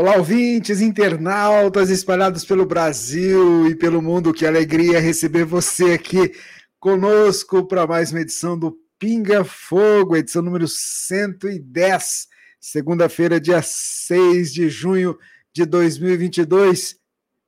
[0.00, 4.32] Olá, ouvintes, internautas espalhados pelo Brasil e pelo mundo.
[4.32, 6.32] Que alegria receber você aqui
[6.78, 12.28] conosco para mais uma edição do Pinga Fogo, edição número 110,
[12.58, 15.18] segunda-feira, dia 6 de junho
[15.52, 16.96] de 2022.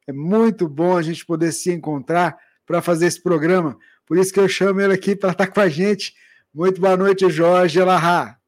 [0.06, 2.36] É muito bom a gente poder se encontrar
[2.66, 3.78] para fazer esse programa.
[4.04, 6.12] Por isso que eu chamo ele aqui para estar com a gente.
[6.52, 8.41] Muito boa noite, Jorge Elahá.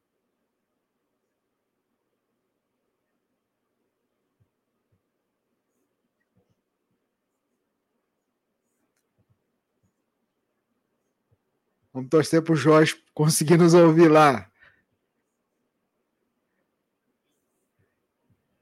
[11.95, 14.51] Vamos torcer para o Jorge conseguir nos ouvir lá.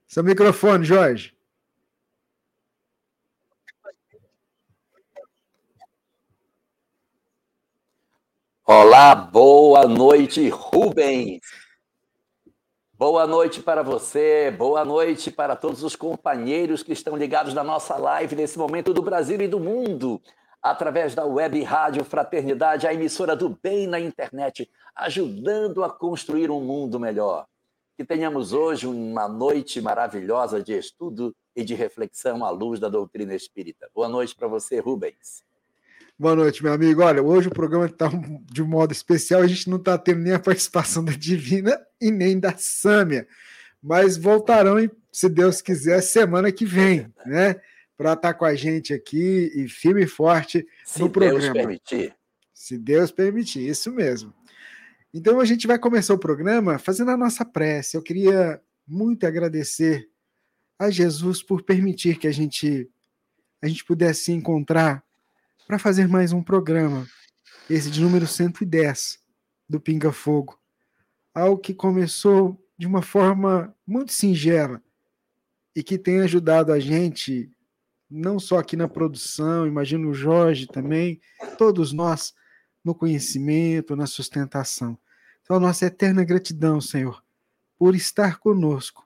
[0.07, 1.35] Seu microfone, Jorge.
[8.63, 11.41] Olá, boa noite, Rubens.
[12.93, 17.97] Boa noite para você, boa noite para todos os companheiros que estão ligados na nossa
[17.97, 20.21] live nesse momento do Brasil e do mundo
[20.63, 26.61] através da web Rádio Fraternidade, a emissora do bem na internet, ajudando a construir um
[26.61, 27.45] mundo melhor.
[27.97, 33.35] Que tenhamos hoje uma noite maravilhosa de estudo e de reflexão à luz da doutrina
[33.35, 33.89] espírita.
[33.93, 35.43] Boa noite para você, Rubens.
[36.17, 37.03] Boa noite, meu amigo.
[37.03, 38.09] Olha, hoje o programa está
[38.45, 42.09] de um modo especial, a gente não está tendo nem a participação da Divina e
[42.09, 43.27] nem da Sâmia,
[43.81, 44.77] mas voltarão,
[45.11, 47.59] se Deus quiser, semana que vem, né?
[48.03, 51.39] Para estar tá com a gente aqui e firme e forte Se no programa.
[51.39, 52.15] Se Deus permitir.
[52.53, 54.33] Se Deus permitir, isso mesmo.
[55.13, 57.95] Então a gente vai começar o programa fazendo a nossa prece.
[57.95, 60.09] Eu queria muito agradecer
[60.77, 62.89] a Jesus por permitir que a gente
[63.61, 65.01] a gente pudesse se encontrar
[65.65, 67.07] para fazer mais um programa,
[67.69, 69.17] esse de número 110
[69.69, 70.59] do Pinga Fogo.
[71.33, 74.83] Algo que começou de uma forma muito singela
[75.73, 77.52] e que tem ajudado a gente
[78.13, 81.19] não só aqui na produção, imagino o Jorge também,
[81.57, 82.33] todos nós
[82.83, 84.97] no conhecimento, na sustentação.
[85.41, 87.23] Então, a nossa eterna gratidão, Senhor,
[87.77, 89.05] por estar conosco.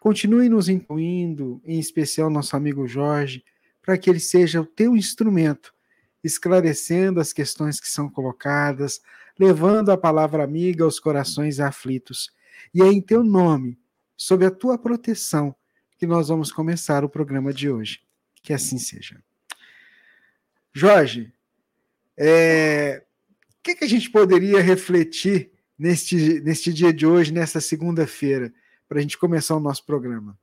[0.00, 3.44] Continue nos incluindo, em especial nosso amigo Jorge,
[3.82, 5.74] para que ele seja o teu instrumento,
[6.22, 9.00] esclarecendo as questões que são colocadas,
[9.38, 12.30] levando a palavra amiga aos corações aflitos.
[12.72, 13.78] E é em teu nome,
[14.16, 15.54] sob a tua proteção,
[15.98, 18.04] que nós vamos começar o programa de hoje.
[18.44, 19.24] Que assim seja.
[20.70, 21.32] Jorge,
[22.14, 23.02] é,
[23.58, 28.52] o que, que a gente poderia refletir neste, neste dia de hoje, nesta segunda-feira,
[28.86, 30.38] para a gente começar o nosso programa?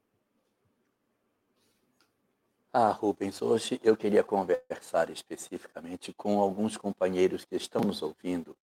[2.73, 8.58] Ah, Rubens, hoje eu queria conversar especificamente com alguns companheiros que estão nos ouvindo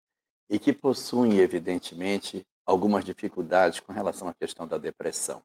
[0.50, 5.40] e que possuem, evidentemente, algumas dificuldades com relação à questão da depressão.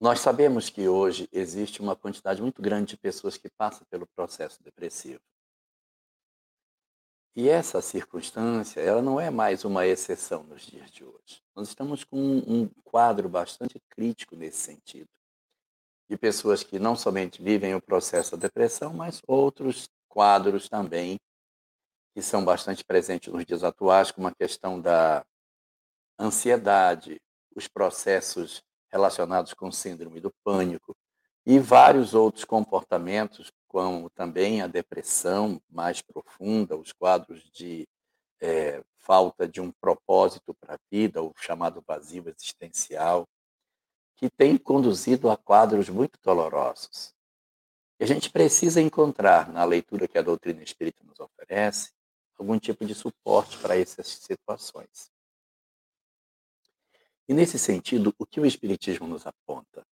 [0.00, 4.62] Nós sabemos que hoje existe uma quantidade muito grande de pessoas que passam pelo processo
[4.62, 5.20] depressivo.
[7.36, 11.42] E essa circunstância, ela não é mais uma exceção nos dias de hoje.
[11.54, 15.08] Nós estamos com um quadro bastante crítico nesse sentido.
[16.08, 21.18] De pessoas que não somente vivem o processo da depressão, mas outros quadros também
[22.14, 25.26] que são bastante presentes nos dias atuais, como a questão da
[26.16, 27.20] ansiedade,
[27.56, 28.62] os processos
[28.94, 30.96] relacionados com síndrome do pânico
[31.44, 37.88] e vários outros comportamentos como também a depressão mais profunda, os quadros de
[38.40, 43.26] é, falta de um propósito para a vida, o chamado vazio existencial,
[44.14, 47.12] que tem conduzido a quadros muito dolorosos.
[47.98, 51.90] E a gente precisa encontrar, na leitura que a doutrina espírita nos oferece,
[52.38, 55.10] algum tipo de suporte para essas situações.
[57.28, 59.86] E nesse sentido, o que o Espiritismo nos aponta?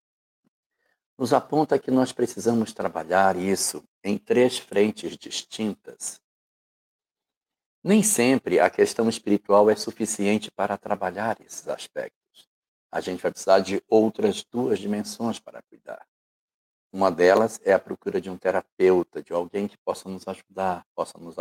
[1.18, 6.20] Nos aponta que nós precisamos trabalhar isso em três frentes distintas.
[7.84, 12.50] Nem sempre a questão espiritual é suficiente para trabalhar esses aspectos.
[12.92, 16.06] A gente vai precisar de outras duas dimensões para cuidar.
[16.92, 21.18] Uma delas é a procura de um terapeuta, de alguém que possa nos ajudar, possa
[21.18, 21.40] nos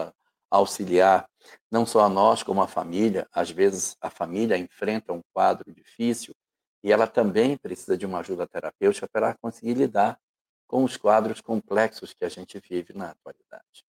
[0.50, 1.28] auxiliar,
[1.70, 3.28] não só a nós, como a família.
[3.32, 6.34] Às vezes, a família enfrenta um quadro difícil
[6.82, 10.18] e ela também precisa de uma ajuda terapêutica para conseguir lidar
[10.66, 13.84] com os quadros complexos que a gente vive na atualidade.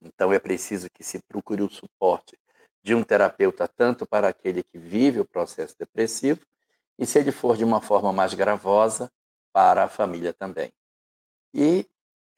[0.00, 2.38] Então, é preciso que se procure o suporte
[2.82, 6.40] de um terapeuta, tanto para aquele que vive o processo depressivo,
[6.98, 9.10] e se ele for de uma forma mais gravosa,
[9.52, 10.70] para a família também.
[11.54, 11.86] E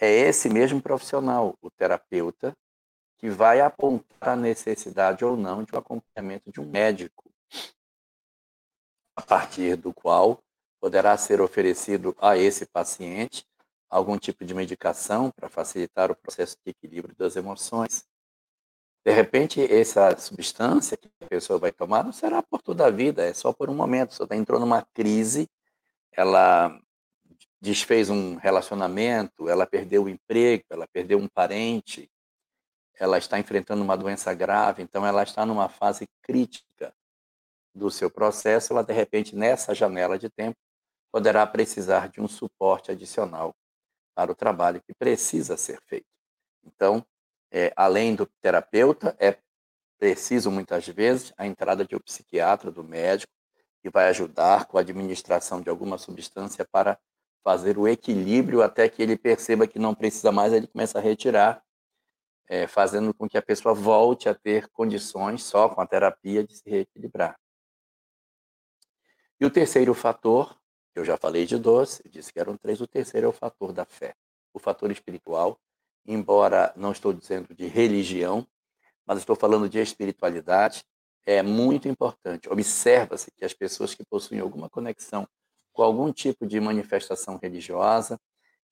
[0.00, 2.56] é esse mesmo profissional, o terapeuta,
[3.18, 7.30] que vai apontar a necessidade ou não de um acompanhamento de um médico,
[9.16, 10.40] a partir do qual
[10.80, 13.44] poderá ser oferecido a esse paciente
[13.90, 18.06] algum tipo de medicação para facilitar o processo de equilíbrio das emoções.
[19.04, 23.24] De repente, essa substância que a pessoa vai tomar não será por toda a vida,
[23.24, 24.14] é só por um momento.
[24.14, 25.48] Só entrou numa crise,
[26.12, 26.78] ela
[27.60, 32.10] desfez um relacionamento, ela perdeu o emprego, ela perdeu um parente,
[32.98, 36.92] ela está enfrentando uma doença grave, então ela está numa fase crítica
[37.74, 40.56] do seu processo, ela de repente nessa janela de tempo
[41.12, 43.54] poderá precisar de um suporte adicional
[44.14, 46.06] para o trabalho que precisa ser feito.
[46.64, 47.04] Então,
[47.50, 49.38] é, além do terapeuta, é
[49.98, 53.32] preciso muitas vezes a entrada de um psiquiatra, do médico,
[53.80, 56.98] que vai ajudar com a administração de alguma substância para
[57.44, 61.62] fazer o equilíbrio até que ele perceba que não precisa mais, ele começa a retirar
[62.48, 66.56] é, fazendo com que a pessoa volte a ter condições, só com a terapia, de
[66.56, 67.38] se reequilibrar.
[69.40, 70.58] E o terceiro fator,
[70.94, 73.72] eu já falei de dois, eu disse que eram três, o terceiro é o fator
[73.72, 74.14] da fé,
[74.52, 75.60] o fator espiritual,
[76.06, 78.46] embora não estou dizendo de religião,
[79.06, 80.84] mas estou falando de espiritualidade,
[81.24, 82.48] é muito importante.
[82.48, 85.28] Observa-se que as pessoas que possuem alguma conexão
[85.72, 88.18] com algum tipo de manifestação religiosa,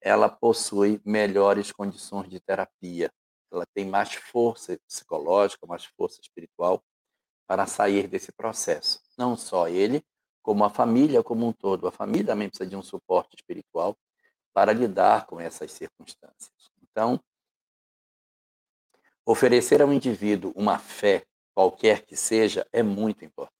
[0.00, 3.12] ela possui melhores condições de terapia,
[3.50, 6.82] ela tem mais força psicológica, mais força espiritual
[7.46, 9.00] para sair desse processo.
[9.16, 10.04] Não só ele,
[10.42, 11.88] como a família como um todo.
[11.88, 13.96] A família também precisa de um suporte espiritual
[14.54, 16.70] para lidar com essas circunstâncias.
[16.82, 17.20] Então,
[19.24, 23.56] oferecer ao indivíduo uma fé, qualquer que seja, é muito importante.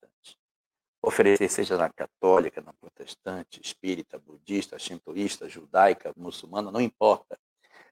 [1.02, 7.38] Oferecer, seja na católica, na protestante, espírita, budista, shintoísta, judaica, muçulmana, não importa.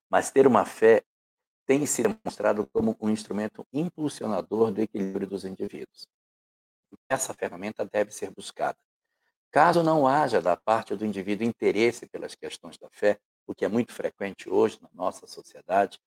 [0.09, 1.05] Mas ter uma fé
[1.67, 6.07] tem se demonstrado como um instrumento impulsionador do equilíbrio dos indivíduos.
[7.09, 8.79] Essa ferramenta deve ser buscada.
[9.51, 13.69] Caso não haja da parte do indivíduo interesse pelas questões da fé, o que é
[13.69, 15.99] muito frequente hoje na nossa sociedade,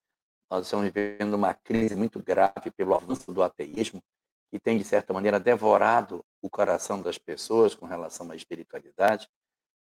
[0.49, 4.01] nós estamos vivendo uma crise muito grave pelo avanço do ateísmo,
[4.49, 9.27] que tem, de certa maneira, devorado o coração das pessoas com relação à espiritualidade,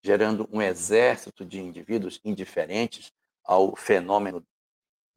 [0.02, 3.12] gerando um exército de indivíduos indiferentes
[3.44, 4.44] ao fenômeno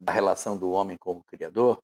[0.00, 1.82] da relação do homem com o Criador,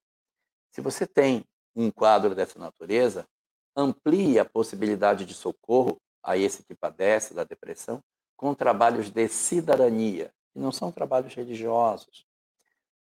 [0.71, 1.45] se você tem
[1.75, 3.27] um quadro dessa natureza,
[3.75, 8.01] amplie a possibilidade de socorro a esse que padece da depressão
[8.35, 12.25] com trabalhos de cidadania, que não são trabalhos religiosos,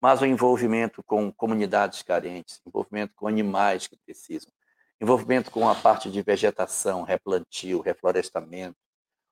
[0.01, 4.53] mas o envolvimento com comunidades carentes, envolvimento com animais que precisam,
[5.01, 8.77] envolvimento com a parte de vegetação, replantio, reflorestamento,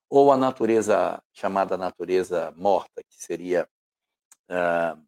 [0.09, 3.67] ou a natureza chamada natureza morta, que seria
[4.49, 5.01] uh,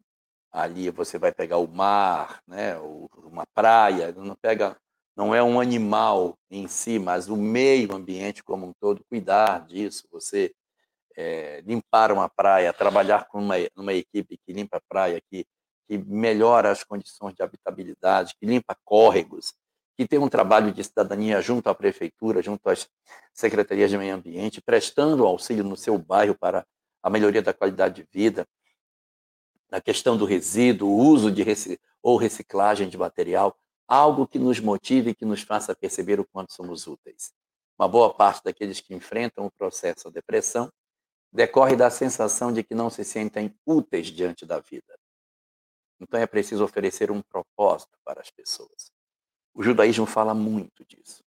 [0.52, 4.76] ali você vai pegar o mar, né, uma praia, não pega,
[5.16, 10.08] não é um animal em si, mas o meio ambiente como um todo, cuidar disso,
[10.10, 10.52] você
[11.16, 15.44] é, limpar uma praia, trabalhar com uma, uma equipe que limpa a praia, que,
[15.88, 19.52] que melhora as condições de habitabilidade, que limpa córregos,
[19.96, 22.88] que tem um trabalho de cidadania junto à prefeitura, junto às
[23.34, 26.64] secretarias de meio ambiente, prestando auxílio no seu bairro para
[27.02, 28.46] a melhoria da qualidade de vida,
[29.70, 31.44] na questão do resíduo, uso de
[32.02, 33.56] ou reciclagem de material,
[33.86, 37.32] algo que nos motive e que nos faça perceber o quanto somos úteis.
[37.78, 40.70] Uma boa parte daqueles que enfrentam o processo da depressão
[41.32, 44.98] decorre da sensação de que não se sentem úteis diante da vida.
[46.00, 48.92] Então é preciso oferecer um propósito para as pessoas.
[49.54, 51.22] O judaísmo fala muito disso.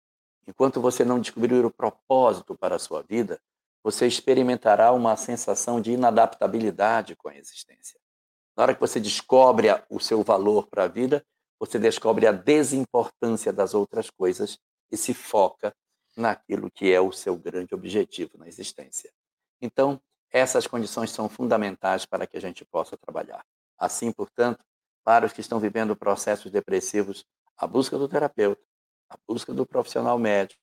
[0.47, 3.41] Enquanto você não descobrir o propósito para a sua vida,
[3.83, 7.99] você experimentará uma sensação de inadaptabilidade com a existência.
[8.57, 11.25] Na hora que você descobre o seu valor para a vida,
[11.59, 14.59] você descobre a desimportância das outras coisas
[14.91, 15.75] e se foca
[16.17, 19.13] naquilo que é o seu grande objetivo na existência.
[19.61, 23.45] Então, essas condições são fundamentais para que a gente possa trabalhar.
[23.79, 24.65] Assim, portanto,
[25.05, 27.25] para os que estão vivendo processos depressivos,
[27.57, 28.63] a busca do terapeuta,
[29.09, 30.61] a busca do profissional médico,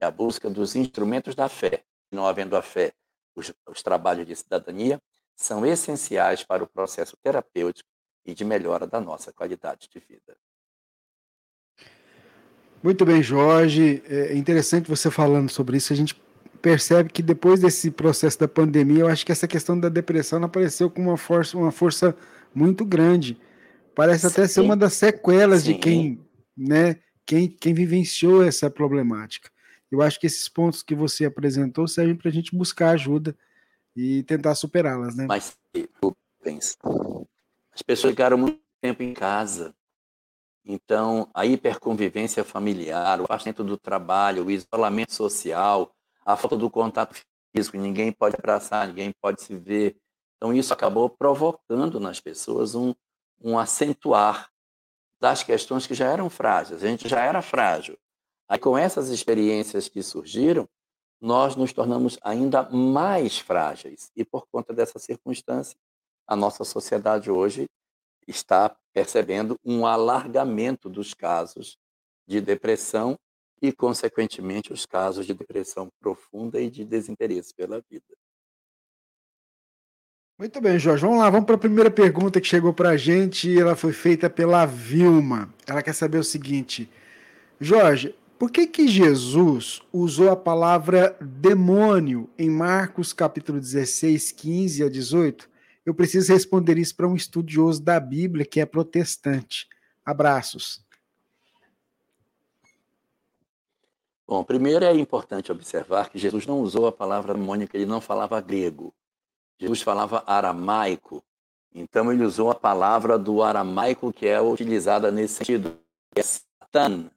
[0.00, 2.92] a busca dos instrumentos da fé, não havendo a fé,
[3.34, 5.00] os, os trabalhos de cidadania,
[5.38, 7.88] são essenciais para o processo terapêutico
[8.26, 10.36] e de melhora da nossa qualidade de vida.
[12.82, 14.02] Muito bem, Jorge.
[14.06, 15.92] É interessante você falando sobre isso.
[15.92, 16.20] A gente
[16.60, 20.90] percebe que depois desse processo da pandemia, eu acho que essa questão da depressão apareceu
[20.90, 22.16] com uma força, uma força
[22.52, 23.40] muito grande.
[23.94, 24.32] Parece Sim.
[24.32, 25.72] até ser uma das sequelas Sim.
[25.72, 29.48] de quem, né, quem, quem vivenciou essa problemática.
[29.90, 33.36] Eu acho que esses pontos que você apresentou servem para a gente buscar ajuda
[33.96, 35.26] e tentar superá-las, né?
[35.26, 36.76] Mas eu penso,
[37.72, 39.74] as pessoas ficaram muito tempo em casa,
[40.64, 47.16] então a hiperconvivência familiar, o afastamento do trabalho, o isolamento social, a falta do contato
[47.54, 49.96] físico, ninguém pode abraçar, ninguém pode se ver.
[50.36, 52.94] Então, isso acabou provocando nas pessoas um,
[53.42, 54.50] um acentuar
[55.20, 56.84] das questões que já eram frágeis.
[56.84, 57.98] A gente já era frágil.
[58.48, 60.68] Aí, com essas experiências que surgiram,
[61.20, 64.10] nós nos tornamos ainda mais frágeis.
[64.14, 65.76] E, por conta dessa circunstância,
[66.26, 67.66] a nossa sociedade hoje
[68.26, 71.78] está percebendo um alargamento dos casos
[72.26, 73.18] de depressão
[73.60, 78.04] e, consequentemente, os casos de depressão profunda e de desinteresse pela vida.
[80.38, 81.02] Muito bem, Jorge.
[81.02, 83.58] Vamos lá, vamos para a primeira pergunta que chegou para a gente.
[83.58, 85.52] Ela foi feita pela Vilma.
[85.66, 86.88] Ela quer saber o seguinte:
[87.60, 94.88] Jorge, por que, que Jesus usou a palavra demônio em Marcos capítulo 16, 15 a
[94.88, 95.50] 18?
[95.84, 99.66] Eu preciso responder isso para um estudioso da Bíblia que é protestante.
[100.04, 100.86] Abraços.
[104.26, 108.40] Bom, primeiro é importante observar que Jesus não usou a palavra demônio, ele não falava
[108.40, 108.94] grego.
[109.58, 111.24] Jesus falava aramaico.
[111.74, 115.76] Então ele usou a palavra do aramaico que é utilizada nesse sentido,
[116.14, 117.10] é Satan.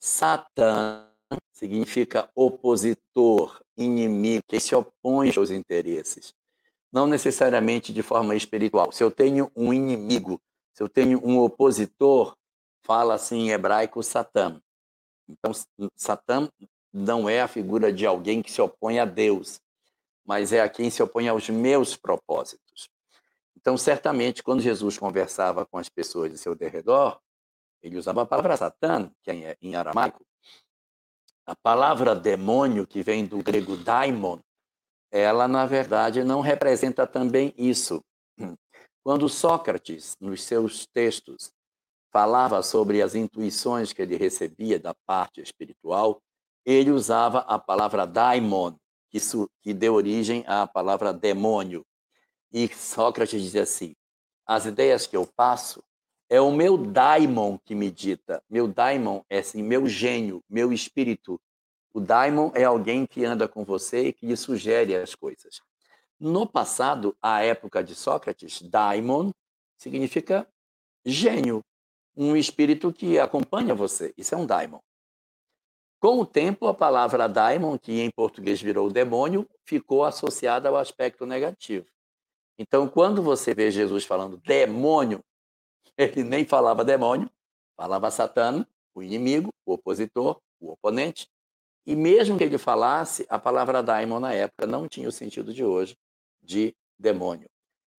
[0.00, 1.06] Satan
[1.52, 6.34] significa opositor, inimigo, que se opõe aos interesses.
[6.90, 8.90] Não necessariamente de forma espiritual.
[8.90, 10.40] Se eu tenho um inimigo,
[10.72, 12.34] se eu tenho um opositor,
[12.82, 14.60] fala assim em hebraico Satã.
[15.28, 15.52] Então,
[15.94, 16.48] Satã
[16.92, 19.60] não é a figura de alguém que se opõe a Deus,
[20.24, 22.88] mas é a quem se opõe aos meus propósitos.
[23.56, 27.20] Então, certamente, quando Jesus conversava com as pessoas de seu derredor,
[27.82, 30.24] ele usava a palavra Satã, que é em aramaico.
[31.46, 34.38] A palavra demônio, que vem do grego daimon,
[35.10, 38.00] ela, na verdade, não representa também isso.
[39.02, 41.50] Quando Sócrates, nos seus textos,
[42.12, 46.20] falava sobre as intuições que ele recebia da parte espiritual,
[46.64, 48.74] ele usava a palavra daimon,
[49.08, 49.18] que,
[49.62, 51.84] que deu origem à palavra demônio.
[52.52, 53.94] E Sócrates dizia assim:
[54.46, 55.82] as ideias que eu passo
[56.30, 58.40] é o meu daimon que me dita.
[58.48, 61.40] Meu daimon é assim, meu gênio, meu espírito.
[61.92, 65.60] O daimon é alguém que anda com você e que lhe sugere as coisas.
[66.20, 69.32] No passado, a época de Sócrates, daimon
[69.76, 70.46] significa
[71.04, 71.64] gênio,
[72.16, 74.14] um espírito que acompanha você.
[74.16, 74.78] Isso é um daimon.
[75.98, 81.26] Com o tempo, a palavra daimon, que em português virou demônio, ficou associada ao aspecto
[81.26, 81.86] negativo.
[82.56, 85.24] Então, quando você vê Jesus falando demônio,
[86.02, 87.30] ele nem falava demônio,
[87.76, 91.28] falava Satã, o inimigo, o opositor, o oponente.
[91.86, 95.64] E mesmo que ele falasse, a palavra daimon na época não tinha o sentido de
[95.64, 95.96] hoje
[96.42, 97.48] de demônio.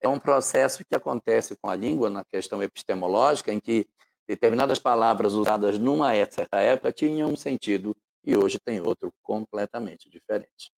[0.01, 3.87] É um processo que acontece com a língua na questão epistemológica, em que
[4.27, 10.73] determinadas palavras usadas numa certa época tinham um sentido e hoje tem outro completamente diferente.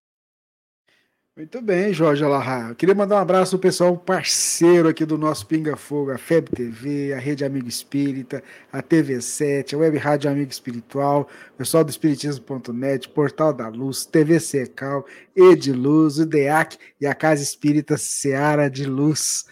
[1.35, 2.69] Muito bem, Jorge Alahá.
[2.69, 6.47] Eu queria mandar um abraço ao pessoal parceiro aqui do nosso Pinga Fogo, a FEB
[6.51, 11.89] TV, a Rede Amigo Espírita, a TV7, a Web Rádio Amigo Espiritual, o pessoal do
[11.89, 18.85] Espiritismo.net, Portal da Luz, TV Secal, Ediluz, o DEAC e a Casa Espírita Seara de
[18.85, 19.45] Luz.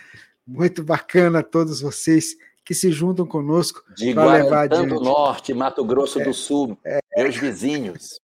[0.45, 3.83] Muito bacana todos vocês que se juntam conosco
[4.13, 4.87] para levar adiante.
[4.87, 8.19] do Norte, Mato Grosso é, do Sul, é, meus vizinhos.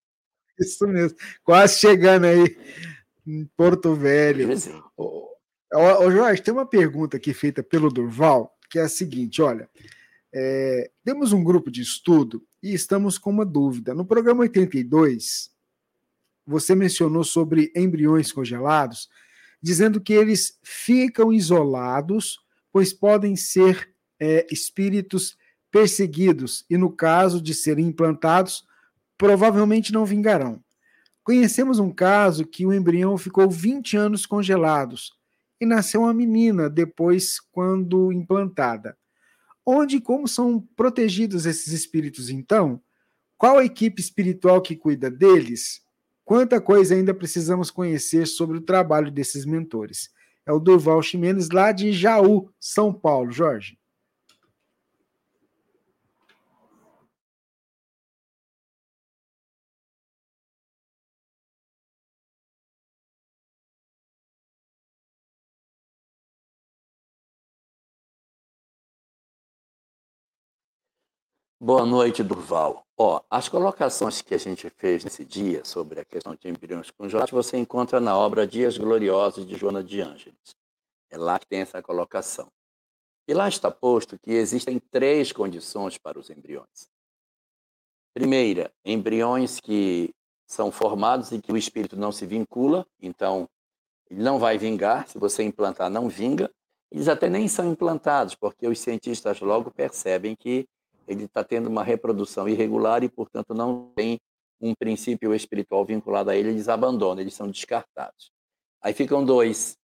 [0.60, 2.56] Isso mesmo, quase chegando aí
[3.28, 4.50] em Porto Velho.
[4.98, 5.30] Ô,
[5.74, 9.70] ô, Jorge, tem uma pergunta aqui feita pelo Durval, que é a seguinte: olha,
[10.34, 13.94] é, temos um grupo de estudo e estamos com uma dúvida.
[13.94, 15.52] No programa 82,
[16.46, 19.10] você mencionou sobre embriões congelados,
[19.62, 22.40] dizendo que eles ficam isolados,
[22.72, 25.38] pois podem ser é, espíritos
[25.70, 28.66] perseguidos e, no caso de serem implantados,
[29.18, 30.64] provavelmente não vingarão.
[31.28, 35.12] Conhecemos um caso que o embrião ficou 20 anos congelados
[35.60, 38.98] e nasceu uma menina depois, quando implantada.
[39.66, 42.82] Onde e como são protegidos esses espíritos, então?
[43.38, 45.82] Qual a equipe espiritual que cuida deles?
[46.24, 50.10] Quanta coisa ainda precisamos conhecer sobre o trabalho desses mentores?
[50.46, 53.34] É o Durval Ximenes, lá de Jaú, São Paulo.
[53.34, 53.77] Jorge.
[71.60, 72.86] Boa noite, Durval.
[72.96, 77.32] Ó, as colocações que a gente fez nesse dia sobre a questão de embriões congelados
[77.32, 80.56] você encontra na obra Dias Gloriosos de Joana de Ângeles.
[81.10, 82.48] É lá que tem essa colocação.
[83.28, 86.92] E lá está posto que existem três condições para os embriões.
[88.14, 90.14] Primeira, embriões que
[90.46, 93.50] são formados e que o espírito não se vincula, então
[94.12, 96.52] ele não vai vingar, se você implantar, não vinga.
[96.92, 100.70] Eles até nem são implantados, porque os cientistas logo percebem que
[101.08, 104.20] ele está tendo uma reprodução irregular e, portanto, não tem
[104.60, 108.32] um princípio espiritual vinculado a ele, eles abandonam, eles são descartados.
[108.82, 109.78] Aí ficam dois.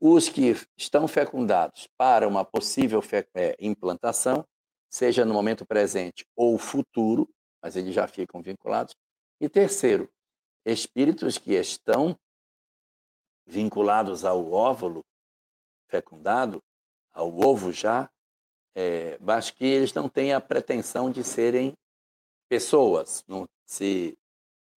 [0.00, 3.00] Os que estão fecundados para uma possível
[3.34, 4.44] é, implantação,
[4.90, 7.28] seja no momento presente ou futuro,
[7.62, 8.94] mas eles já ficam vinculados.
[9.40, 10.10] E terceiro,
[10.64, 12.18] espíritos que estão
[13.46, 15.04] vinculados ao óvulo
[15.88, 16.62] fecundado,
[17.12, 18.10] ao ovo já,
[18.74, 21.76] é, mas que eles não têm a pretensão de serem
[22.48, 24.16] pessoas, não, se,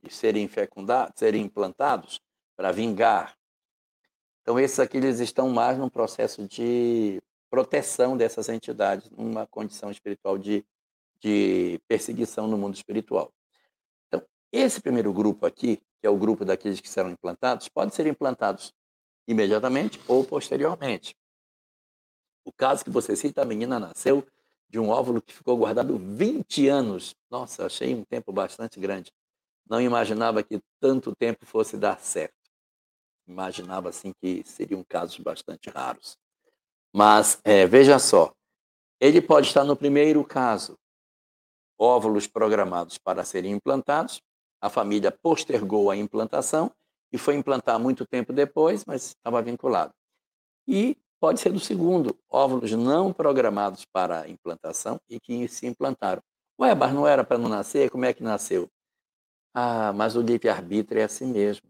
[0.02, 2.20] de serem fecundados, serem implantados
[2.56, 3.36] para vingar.
[4.42, 10.36] Então, esses aqui eles estão mais num processo de proteção dessas entidades, numa condição espiritual
[10.36, 10.64] de,
[11.20, 13.32] de perseguição no mundo espiritual.
[14.06, 18.06] Então, esse primeiro grupo aqui, que é o grupo daqueles que serão implantados, pode ser
[18.06, 18.74] implantados
[19.26, 21.16] imediatamente ou posteriormente.
[22.44, 24.26] O caso que você cita, a menina nasceu
[24.68, 27.14] de um óvulo que ficou guardado 20 anos.
[27.30, 29.12] Nossa, achei um tempo bastante grande.
[29.68, 32.34] Não imaginava que tanto tempo fosse dar certo.
[33.26, 36.18] Imaginava assim que seriam casos bastante raros.
[36.92, 38.32] Mas é, veja só,
[39.00, 40.78] ele pode estar no primeiro caso,
[41.78, 44.22] óvulos programados para serem implantados,
[44.60, 46.70] a família postergou a implantação
[47.12, 49.92] e foi implantar muito tempo depois, mas estava vinculado.
[50.66, 56.22] E Pode ser do segundo, óvulos não programados para implantação e que se implantaram.
[56.60, 57.88] Ué, mas não era para não nascer?
[57.88, 58.70] Como é que nasceu?
[59.54, 61.66] Ah, mas o livre-arbítrio é assim mesmo.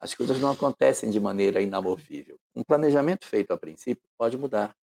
[0.00, 2.38] As coisas não acontecem de maneira inamovível.
[2.54, 4.74] Um planejamento feito a princípio pode mudar.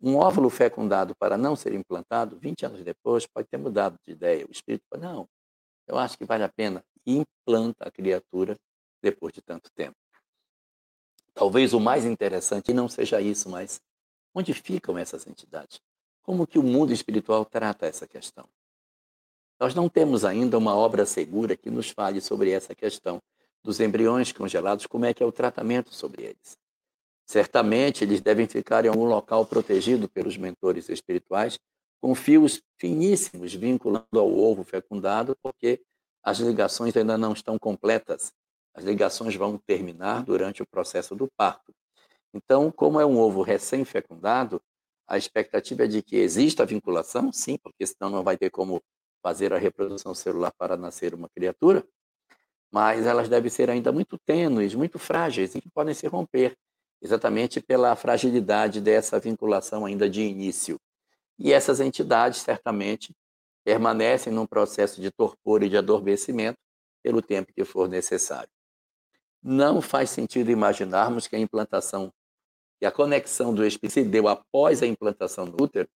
[0.00, 4.44] Um óvulo fecundado para não ser implantado, 20 anos depois, pode ter mudado de ideia.
[4.48, 5.28] O espírito fala, não,
[5.86, 6.84] eu acho que vale a pena.
[7.06, 8.58] Implanta a criatura
[9.00, 10.01] depois de tanto tempo.
[11.34, 13.80] Talvez o mais interessante não seja isso, mas
[14.34, 15.80] onde ficam essas entidades?
[16.22, 18.48] Como que o mundo espiritual trata essa questão?
[19.58, 23.20] Nós não temos ainda uma obra segura que nos fale sobre essa questão
[23.62, 26.58] dos embriões congelados, como é que é o tratamento sobre eles.
[27.26, 31.58] Certamente eles devem ficar em algum local protegido pelos mentores espirituais,
[32.00, 35.80] com fios finíssimos vinculando ao ovo fecundado, porque
[36.22, 38.32] as ligações ainda não estão completas
[38.74, 41.74] as ligações vão terminar durante o processo do parto.
[42.34, 44.60] Então, como é um ovo recém-fecundado,
[45.06, 48.82] a expectativa é de que exista vinculação, sim, porque senão não vai ter como
[49.22, 51.86] fazer a reprodução celular para nascer uma criatura,
[52.72, 56.56] mas elas devem ser ainda muito tênues, muito frágeis e que podem se romper,
[57.02, 60.80] exatamente pela fragilidade dessa vinculação ainda de início.
[61.38, 63.14] E essas entidades, certamente,
[63.64, 66.58] permanecem num processo de torpor e de adormecimento
[67.02, 68.51] pelo tempo que for necessário.
[69.42, 72.12] Não faz sentido imaginarmos que a implantação,
[72.78, 75.88] que a conexão do espírito se deu após a implantação do útero,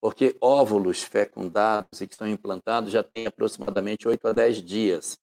[0.00, 5.18] porque óvulos fecundados e que são implantados já têm aproximadamente 8 a 10 dias.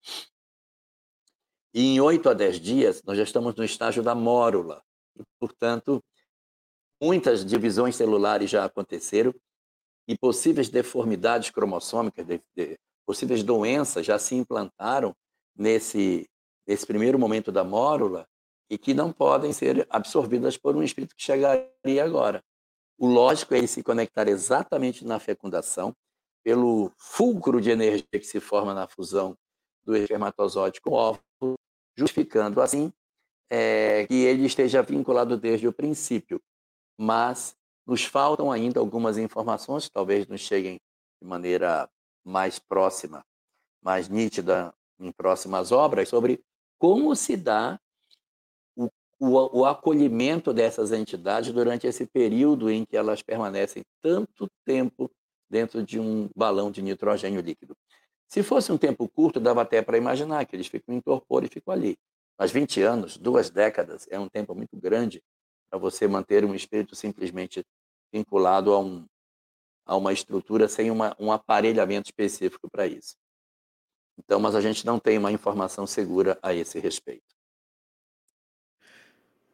[1.73, 4.82] E em 8 a 10 dias, nós já estamos no estágio da mórula.
[5.17, 6.03] E, portanto,
[7.01, 9.34] muitas divisões celulares já aconteceram
[10.08, 15.15] e possíveis deformidades cromossômicas, de, de, possíveis doenças já se implantaram
[15.55, 16.27] nesse
[16.69, 18.27] nesse primeiro momento da mórula,
[18.69, 22.43] e que não podem ser absorvidas por um espírito que chegaria agora.
[22.95, 25.95] O lógico é ele se conectar exatamente na fecundação,
[26.43, 29.36] pelo fulcro de energia que se forma na fusão
[29.84, 31.55] do espermatozoide com o óvulo,
[31.97, 32.93] justificando assim
[33.49, 36.39] é, que ele esteja vinculado desde o princípio.
[36.99, 40.79] Mas nos faltam ainda algumas informações, talvez nos cheguem
[41.19, 41.89] de maneira
[42.23, 43.25] mais próxima,
[43.82, 46.39] mais nítida em próximas obras, sobre
[46.79, 47.79] como se dá
[48.75, 48.89] o,
[49.19, 55.11] o, o acolhimento dessas entidades durante esse período em que elas permanecem tanto tempo
[55.49, 57.75] dentro de um balão de nitrogênio líquido.
[58.27, 61.47] Se fosse um tempo curto, dava até para imaginar que eles ficam em torpor e
[61.47, 61.97] ficam ali.
[62.37, 65.21] Mas 20 anos, duas décadas, é um tempo muito grande
[65.69, 67.65] para você manter um espírito simplesmente
[68.13, 69.05] vinculado a, um,
[69.85, 73.15] a uma estrutura sem uma, um aparelhamento específico para isso.
[74.19, 77.39] Então, mas a gente não tem uma informação segura a esse respeito.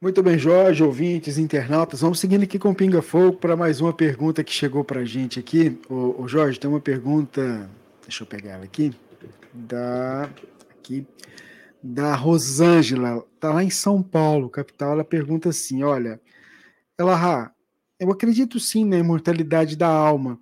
[0.01, 3.93] Muito bem, Jorge, ouvintes, internautas, vamos seguindo aqui com o Pinga Fogo para mais uma
[3.93, 5.80] pergunta que chegou para a gente aqui.
[5.89, 7.69] O, Jorge, tem uma pergunta,
[8.01, 8.93] deixa eu pegar ela aqui,
[9.54, 10.30] da,
[10.78, 11.08] aqui,
[11.82, 16.19] da Rosângela, tá lá em São Paulo, capital, ela pergunta assim, olha,
[16.97, 17.51] ela,
[17.99, 20.39] eu acredito sim na imortalidade da alma,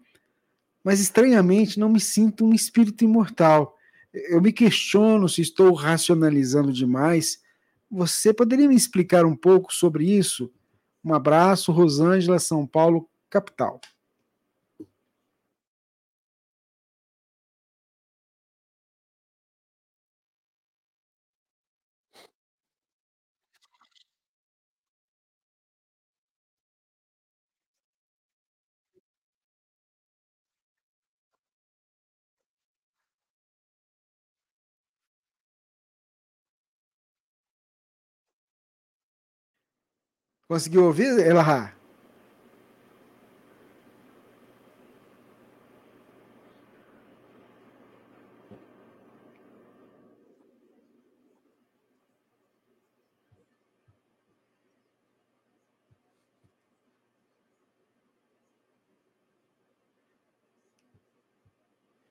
[0.83, 3.77] mas estranhamente não me sinto um espírito imortal.
[4.13, 7.41] Eu me questiono se estou racionalizando demais.
[7.89, 10.51] Você poderia me explicar um pouco sobre isso?
[11.03, 13.81] Um abraço, Rosângela, São Paulo, capital.
[40.53, 41.73] Conseguiu ouvir, Elahá?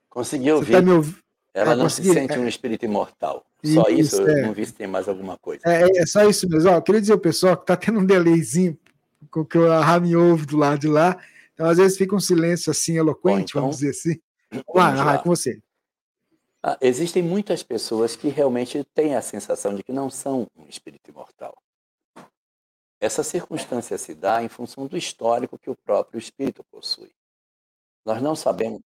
[0.09, 0.73] Conseguiu ouvir.
[0.73, 1.22] Tá
[1.53, 3.45] Ela ah, não se sente um espírito imortal.
[3.63, 4.39] Só isso, isso é.
[4.39, 5.61] eu não vi se tem mais alguma coisa.
[5.65, 6.71] É, é só isso mesmo.
[6.71, 8.77] Ó, queria dizer ao pessoal que tá tendo um delayzinho
[9.29, 11.17] com que a Rami ouve do lado de lá.
[11.53, 14.19] Então, às vezes fica um silêncio assim eloquente, Bom, então, vamos dizer assim.
[14.51, 15.61] Vamos lá, com você.
[16.61, 21.09] Ah, existem muitas pessoas que realmente têm a sensação de que não são um espírito
[21.11, 21.55] imortal.
[22.99, 27.11] Essa circunstância se dá em função do histórico que o próprio espírito possui.
[28.05, 28.81] Nós não sabemos.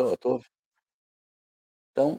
[0.00, 0.40] Tô, tô...
[1.92, 2.16] Então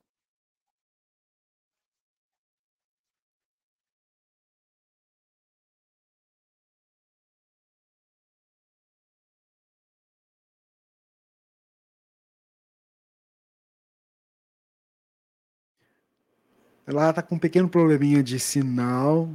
[16.85, 19.27] Ela está com um pequeno probleminha de sinal.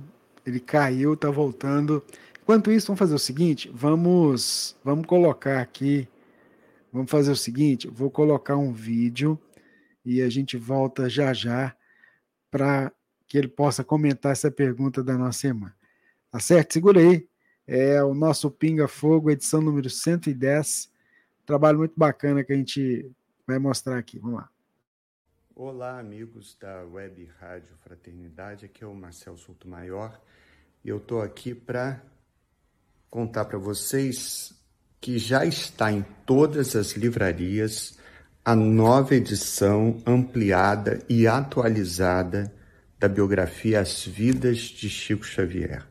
[0.46, 2.04] Ele caiu, está voltando.
[2.42, 6.08] Enquanto isso, vamos fazer o seguinte: vamos, vamos colocar aqui.
[6.92, 9.40] Vamos fazer o seguinte: vou colocar um vídeo
[10.04, 11.76] e a gente volta já já
[12.50, 12.92] para
[13.26, 15.72] que ele possa comentar essa pergunta da nossa irmã.
[16.30, 16.72] Tá certo?
[16.72, 17.28] Segura aí.
[17.66, 20.90] É o nosso Pinga Fogo, edição número 110.
[21.44, 23.10] Trabalho muito bacana que a gente
[23.44, 24.18] vai mostrar aqui.
[24.18, 24.50] Vamos lá.
[25.54, 28.64] Olá, amigos da Web Rádio Fraternidade.
[28.64, 30.20] Aqui é o Marcel Souto Maior
[30.88, 32.00] eu estou aqui para
[33.10, 34.54] contar para vocês
[35.00, 37.96] que já está em todas as livrarias
[38.44, 42.52] a nova edição ampliada e atualizada
[42.98, 45.84] da biografia As Vidas de Chico Xavier.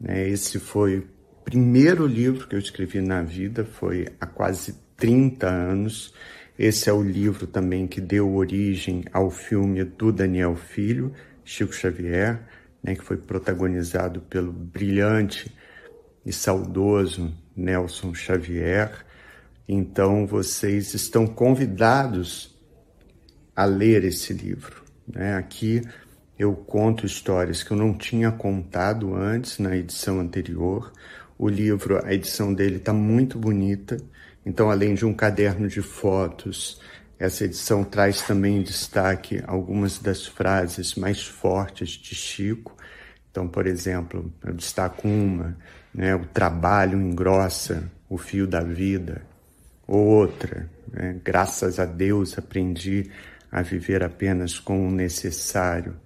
[0.00, 1.08] Né, esse foi o
[1.44, 6.14] primeiro livro que eu escrevi na vida, foi há quase 30 anos.
[6.56, 11.12] Esse é o livro também que deu origem ao filme do Daniel Filho,
[11.44, 12.40] Chico Xavier,
[12.82, 15.52] né, que foi protagonizado pelo brilhante
[16.24, 19.04] e saudoso Nelson Xavier.
[19.68, 22.58] Então, vocês estão convidados
[23.54, 24.82] a ler esse livro.
[25.06, 25.36] Né?
[25.36, 25.82] Aqui
[26.38, 30.92] eu conto histórias que eu não tinha contado antes na edição anterior.
[31.38, 33.98] O livro, a edição dele está muito bonita.
[34.44, 36.80] Então, além de um caderno de fotos,
[37.18, 42.74] essa edição traz também em destaque algumas das frases mais fortes de Chico.
[43.30, 45.56] Então, por exemplo, eu destaco uma,
[45.94, 46.14] né?
[46.14, 49.22] o trabalho engrossa o fio da vida
[49.86, 50.70] outra.
[50.92, 51.20] Né?
[51.24, 53.10] Graças a Deus aprendi
[53.50, 55.96] a viver apenas com o necessário.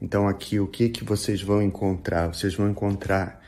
[0.00, 2.28] Então aqui o que que vocês vão encontrar?
[2.28, 3.40] Vocês vão encontrar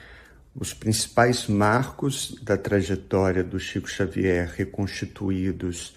[0.55, 5.97] os principais marcos da trajetória do Chico Xavier reconstituídos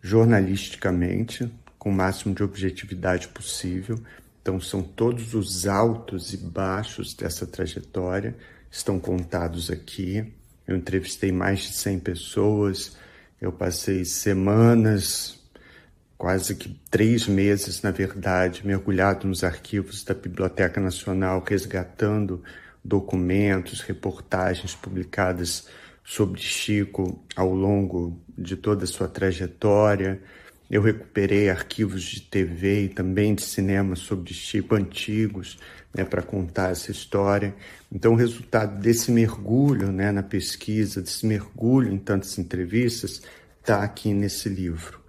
[0.00, 4.00] jornalisticamente, com o máximo de objetividade possível.
[4.40, 8.34] Então, são todos os altos e baixos dessa trajetória,
[8.70, 10.32] estão contados aqui.
[10.66, 12.96] Eu entrevistei mais de 100 pessoas,
[13.40, 15.40] eu passei semanas,
[16.16, 22.42] quase que três meses, na verdade, mergulhado nos arquivos da Biblioteca Nacional, resgatando
[22.84, 25.66] documentos, reportagens publicadas
[26.04, 30.20] sobre Chico ao longo de toda a sua trajetória.
[30.70, 35.58] Eu recuperei arquivos de TV e também de cinema sobre Chico antigos,
[35.92, 37.52] né, para contar essa história.
[37.90, 43.20] Então, o resultado desse mergulho né, na pesquisa, desse mergulho em tantas entrevistas,
[43.58, 45.00] está aqui nesse livro.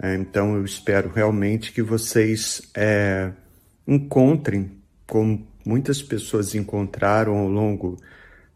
[0.00, 3.32] É, então, eu espero realmente que vocês é,
[3.88, 4.70] encontrem,
[5.04, 7.96] como muitas pessoas encontraram ao longo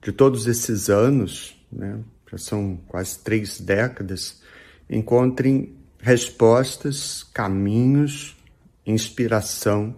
[0.01, 1.99] de todos esses anos, né,
[2.31, 4.41] já são quase três décadas,
[4.89, 8.37] encontrem respostas, caminhos,
[8.85, 9.97] inspiração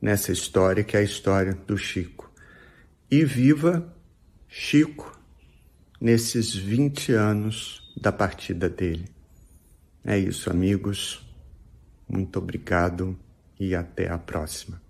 [0.00, 2.30] nessa história que é a história do Chico.
[3.10, 3.92] E viva
[4.46, 5.18] Chico
[6.00, 9.08] nesses 20 anos da partida dele.
[10.04, 11.26] É isso, amigos.
[12.08, 13.18] Muito obrigado
[13.58, 14.80] e até a próxima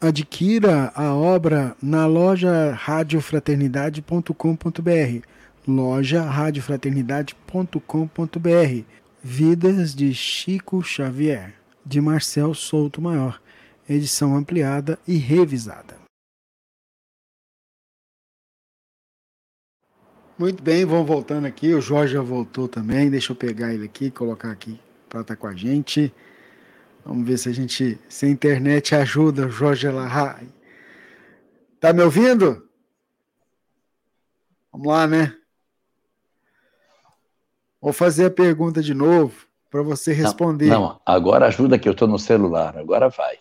[0.00, 5.26] adquira a obra na loja radiofraternidade.com.br.
[5.66, 8.84] Loja radiofraternidade.com.br.
[9.28, 11.52] Vidas de Chico Xavier,
[11.84, 13.42] de Marcel Souto Maior.
[13.88, 15.98] Edição ampliada e revisada.
[20.38, 21.74] Muito bem, vamos voltando aqui.
[21.74, 23.10] O Jorge já voltou também.
[23.10, 26.14] Deixa eu pegar ele aqui, colocar aqui para estar com a gente.
[27.04, 30.40] Vamos ver se a gente, se a internet ajuda, Jorge Larra.
[31.80, 32.64] Tá me ouvindo?
[34.70, 35.36] Vamos lá, né?
[37.86, 40.66] Vou fazer a pergunta de novo para você responder.
[40.66, 43.38] Não, não, agora ajuda que eu estou no celular, agora vai.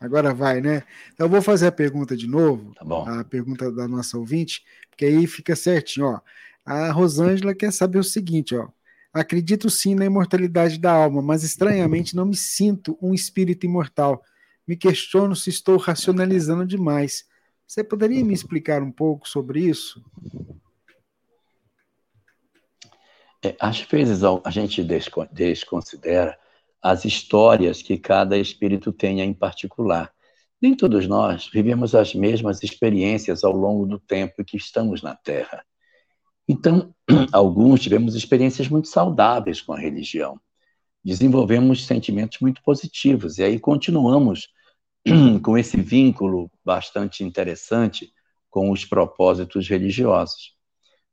[0.00, 0.84] Agora vai, né?
[1.12, 3.06] Então, eu vou fazer a pergunta de novo, tá bom.
[3.06, 6.20] a pergunta da nossa ouvinte, porque aí fica certinho, ó.
[6.64, 8.68] A Rosângela quer saber o seguinte, ó.
[9.12, 14.22] Acredito sim na imortalidade da alma, mas estranhamente não me sinto um espírito imortal.
[14.66, 17.26] Me questiono se estou racionalizando demais.
[17.66, 20.02] Você poderia me explicar um pouco sobre isso?
[23.44, 24.82] É, às vezes a gente
[25.32, 26.38] desconsidera
[26.82, 30.12] as histórias que cada espírito tenha em particular.
[30.60, 35.64] Nem todos nós vivemos as mesmas experiências ao longo do tempo que estamos na Terra.
[36.48, 36.94] Então,
[37.32, 40.40] alguns tivemos experiências muito saudáveis com a religião.
[41.04, 44.48] Desenvolvemos sentimentos muito positivos e aí continuamos
[45.42, 48.12] com esse vínculo bastante interessante
[48.50, 50.56] com os propósitos religiosos.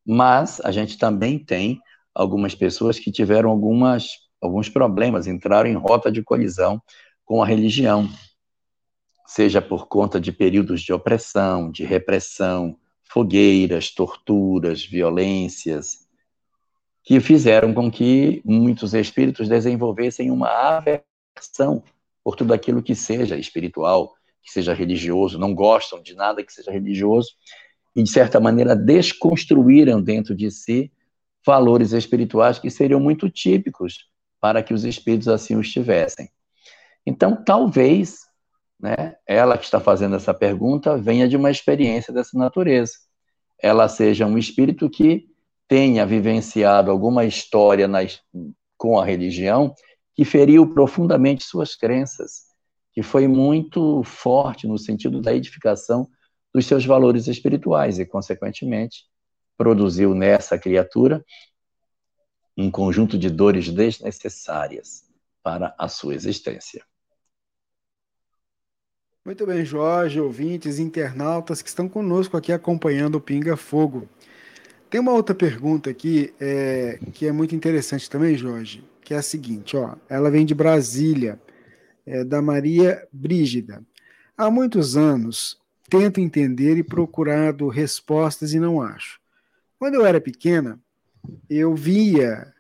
[0.06, 1.82] Mas a gente também tem
[2.16, 4.08] algumas pessoas que tiveram algumas,
[4.42, 6.82] alguns problemas, entraram em rota de colisão
[7.26, 8.10] com a religião,
[9.28, 16.06] seja por conta de períodos de opressão, de repressão, fogueiras, torturas, violências,
[17.04, 21.84] que fizeram com que muitos espíritos desenvolvessem uma aversão
[22.24, 26.72] por tudo aquilo que seja espiritual, que seja religioso, não gostam de nada que seja
[26.72, 27.32] religioso,
[27.96, 30.92] e de certa maneira desconstruíram dentro de si
[31.46, 36.30] valores espirituais que seriam muito típicos para que os espíritos assim os tivessem.
[37.06, 38.20] Então, talvez,
[38.80, 42.94] né, ela que está fazendo essa pergunta venha de uma experiência dessa natureza
[43.62, 45.28] ela seja um espírito que
[45.68, 48.22] tenha vivenciado alguma história nas,
[48.78, 49.74] com a religião
[50.14, 52.44] que feriu profundamente suas crenças,
[52.94, 56.08] que foi muito forte no sentido da edificação
[56.54, 59.04] dos seus valores espirituais e, consequentemente,
[59.58, 61.24] produziu nessa criatura
[62.58, 65.04] um conjunto de dores desnecessárias
[65.44, 66.84] para a sua existência.
[69.26, 74.08] Muito bem, Jorge, ouvintes, internautas que estão conosco aqui acompanhando o Pinga Fogo.
[74.90, 79.24] Tem uma outra pergunta aqui é, que é muito interessante também, Jorge, que é a
[79.24, 81.42] seguinte: ó, ela vem de Brasília,
[82.06, 83.84] é, da Maria Brígida.
[84.38, 89.20] Há muitos anos tento entender e procurado respostas e não acho.
[89.86, 90.80] Quando eu era pequena,
[91.48, 92.52] eu via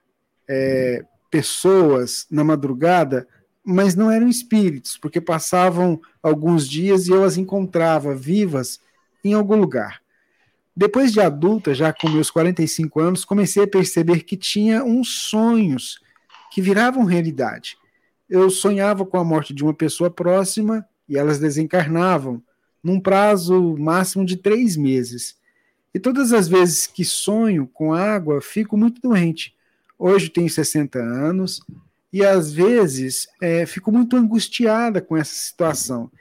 [0.47, 3.27] é, pessoas na madrugada
[3.65, 8.79] mas não eram espíritos, porque passavam alguns dias e eu as encontrava vivas
[9.23, 10.03] em algum lugar.
[10.77, 15.99] Depois de adulta, já com meus 45 anos, comecei a perceber que tinha uns sonhos
[16.51, 17.75] que viravam realidade.
[18.29, 22.39] eu sonhava com a morte de uma pessoa próxima e elas desencarnavam
[22.83, 25.43] num prazo máximo de três meses.
[25.95, 29.55] E todas as vezes que sonho com água, fico muito doente.
[29.97, 31.61] Hoje tenho 60 anos
[32.11, 36.11] e às vezes é, fico muito angustiada com essa situação.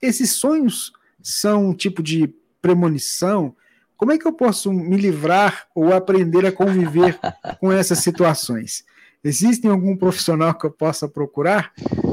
[0.00, 3.52] Esses sonhos são um tipo de premonição?
[3.96, 7.18] Como é que eu posso me livrar ou aprender a conviver
[7.58, 8.84] com essas situações?
[9.24, 11.72] Existe algum profissional que eu possa procurar?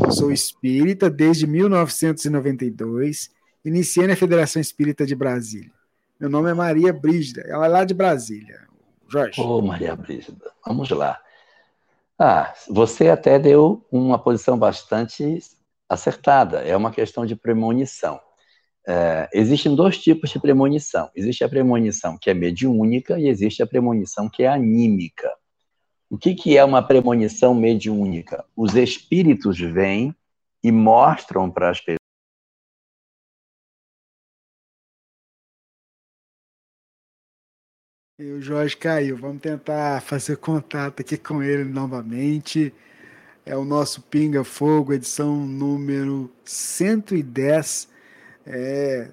[0.09, 3.29] Sou espírita desde 1992,
[3.63, 5.82] iniciei na Federação Espírita de Brasília.
[6.19, 8.61] Meu nome é Maria Brígida, ela é lá de Brasília.
[9.09, 9.39] Jorge.
[9.41, 11.19] Ô, oh, Maria Brígida, vamos lá.
[12.17, 15.39] Ah, você até deu uma posição bastante
[15.89, 16.59] acertada.
[16.59, 18.19] É uma questão de premonição.
[18.87, 21.09] É, existem dois tipos de premonição.
[21.15, 25.31] Existe a premonição que é mediúnica e existe a premonição que é anímica.
[26.09, 28.45] O que, que é uma premonição mediúnica?
[28.55, 30.15] Os espíritos vêm
[30.63, 31.97] e mostram para as pessoas.
[38.19, 39.17] E o Jorge caiu.
[39.17, 42.71] Vamos tentar fazer contato aqui com ele novamente.
[43.43, 47.89] É o nosso Pinga Fogo, edição número 110,
[48.45, 49.09] é,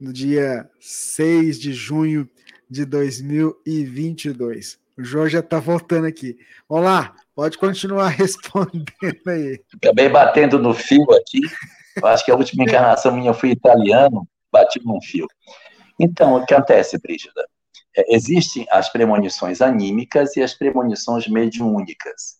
[0.00, 2.28] no dia 6 de junho
[2.70, 4.78] de 2022.
[4.96, 6.38] O Jorge já está voltando aqui.
[6.68, 8.86] Vamos lá, pode continuar respondendo
[9.26, 9.60] aí.
[9.82, 11.40] Acabei batendo no fio aqui.
[11.96, 15.26] Eu acho que a última encarnação minha fui italiano, bati num fio.
[15.98, 17.44] Então, o que acontece, Brígida?
[17.96, 22.38] É, existem as premonições anímicas e as premonições mediúnicas.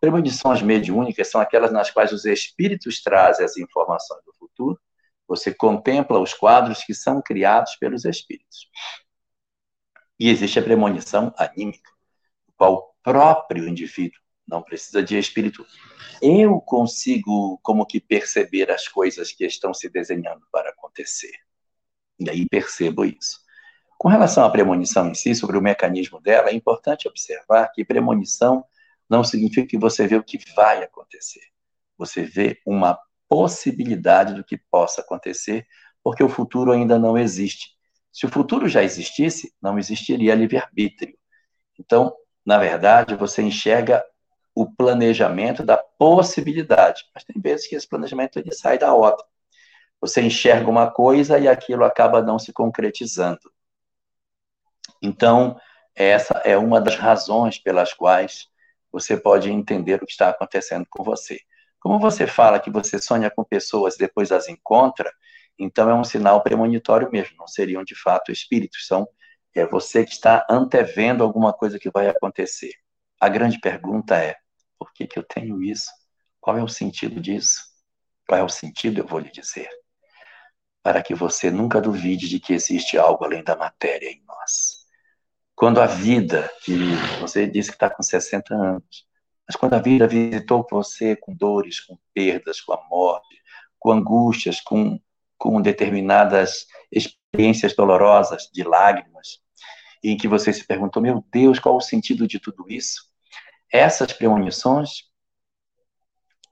[0.00, 4.78] Premonições mediúnicas são aquelas nas quais os espíritos trazem as informações do futuro.
[5.28, 8.68] Você contempla os quadros que são criados pelos espíritos.
[10.18, 11.90] E existe a premonição anímica
[12.56, 15.66] qual o próprio indivíduo não precisa de espírito.
[16.22, 21.34] Eu consigo, como que, perceber as coisas que estão se desenhando para acontecer.
[22.18, 23.45] E aí percebo isso.
[23.98, 28.64] Com relação à premonição em si, sobre o mecanismo dela, é importante observar que premonição
[29.08, 31.40] não significa que você vê o que vai acontecer.
[31.96, 35.66] Você vê uma possibilidade do que possa acontecer,
[36.02, 37.70] porque o futuro ainda não existe.
[38.12, 41.16] Se o futuro já existisse, não existiria livre-arbítrio.
[41.78, 44.04] Então, na verdade, você enxerga
[44.54, 47.04] o planejamento da possibilidade.
[47.14, 49.24] Mas tem vezes que esse planejamento ele sai da outra.
[50.00, 53.40] Você enxerga uma coisa e aquilo acaba não se concretizando.
[55.06, 55.58] Então,
[55.94, 58.48] essa é uma das razões pelas quais
[58.90, 61.40] você pode entender o que está acontecendo com você.
[61.78, 65.12] Como você fala que você sonha com pessoas e depois as encontra,
[65.58, 69.06] então é um sinal premonitório mesmo, não seriam de fato espíritos, são
[69.54, 72.72] é você que está antevendo alguma coisa que vai acontecer.
[73.18, 74.36] A grande pergunta é:
[74.78, 75.90] por que, que eu tenho isso?
[76.40, 77.62] Qual é o sentido disso?
[78.28, 79.70] Qual é o sentido, eu vou lhe dizer.
[80.82, 84.75] Para que você nunca duvide de que existe algo além da matéria em nós.
[85.56, 86.76] Quando a vida, que
[87.18, 89.06] você disse que está com 60 anos,
[89.48, 93.42] mas quando a vida visitou você com dores, com perdas, com a morte,
[93.78, 95.00] com angústias, com,
[95.38, 99.40] com determinadas experiências dolorosas de lágrimas,
[100.04, 103.04] em que você se perguntou, meu Deus, qual o sentido de tudo isso?
[103.72, 105.04] Essas premonições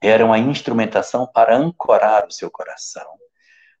[0.01, 3.07] eram a instrumentação para ancorar o seu coração,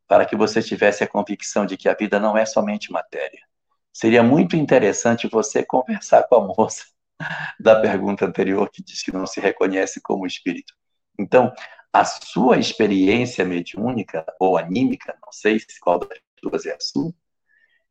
[0.07, 3.41] para que você tivesse a convicção de que a vida não é somente matéria.
[3.95, 6.83] Seria muito interessante você conversar com a moça
[7.57, 10.73] da pergunta anterior que disse que não se reconhece como espírito.
[11.17, 11.53] Então,
[11.93, 17.13] a sua experiência mediúnica ou anímica, não sei qual das duas é a sua,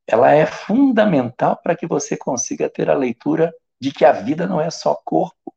[0.06, 4.60] ela é fundamental para que você consiga ter a leitura de que a vida não
[4.60, 5.54] é só corpo.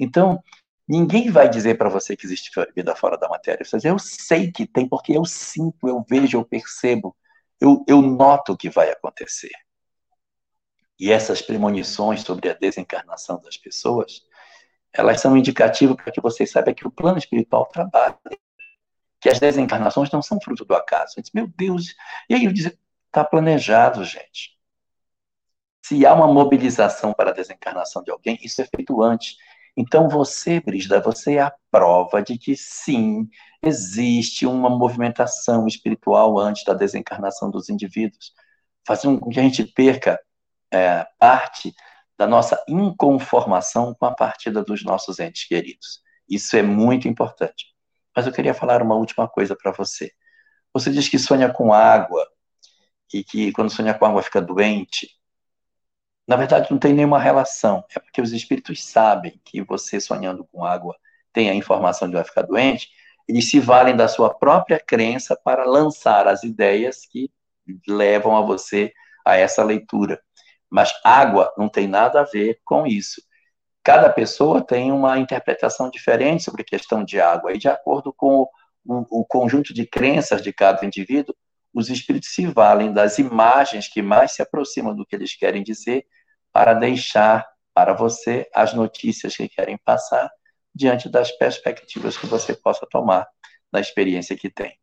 [0.00, 0.42] Então,
[0.88, 3.64] ninguém vai dizer para você que existe vida fora da matéria.
[3.64, 7.16] Você diz, eu sei que tem, porque eu sinto, eu vejo, eu percebo,
[7.60, 9.52] eu, eu noto o que vai acontecer.
[10.98, 14.22] E essas premonições sobre a desencarnação das pessoas,
[14.92, 18.18] elas são indicativas para que você saiba que o plano espiritual trabalha,
[19.20, 21.20] que as desencarnações não são fruto do acaso.
[21.20, 21.94] Diz, meu Deus,
[22.28, 22.78] e aí eu disse,
[23.16, 24.58] Está planejado, gente.
[25.82, 29.38] Se há uma mobilização para a desencarnação de alguém, isso é feito antes.
[29.74, 33.26] Então você, Brígida, você é a prova de que sim,
[33.62, 38.34] existe uma movimentação espiritual antes da desencarnação dos indivíduos,
[38.86, 40.20] fazendo com que a gente perca
[40.72, 41.74] é, parte
[42.18, 46.00] da nossa inconformação com a partida dos nossos entes queridos.
[46.28, 47.66] Isso é muito importante.
[48.14, 50.10] Mas eu queria falar uma última coisa para você.
[50.72, 52.26] Você diz que sonha com água,
[53.12, 55.08] e que quando sonha com água fica doente,
[56.26, 57.84] na verdade não tem nenhuma relação.
[57.94, 60.96] É porque os espíritos sabem que você sonhando com água
[61.32, 62.90] tem a informação de vai ficar doente,
[63.28, 67.30] eles se valem da sua própria crença para lançar as ideias que
[67.86, 68.92] levam a você
[69.24, 70.20] a essa leitura.
[70.70, 73.22] Mas água não tem nada a ver com isso.
[73.82, 78.48] Cada pessoa tem uma interpretação diferente sobre a questão de água, e de acordo com
[78.84, 81.34] o, o conjunto de crenças de cada indivíduo,
[81.72, 86.06] os espíritos se valem das imagens que mais se aproximam do que eles querem dizer
[86.52, 90.30] para deixar para você as notícias que querem passar
[90.74, 93.28] diante das perspectivas que você possa tomar
[93.70, 94.78] da experiência que tem.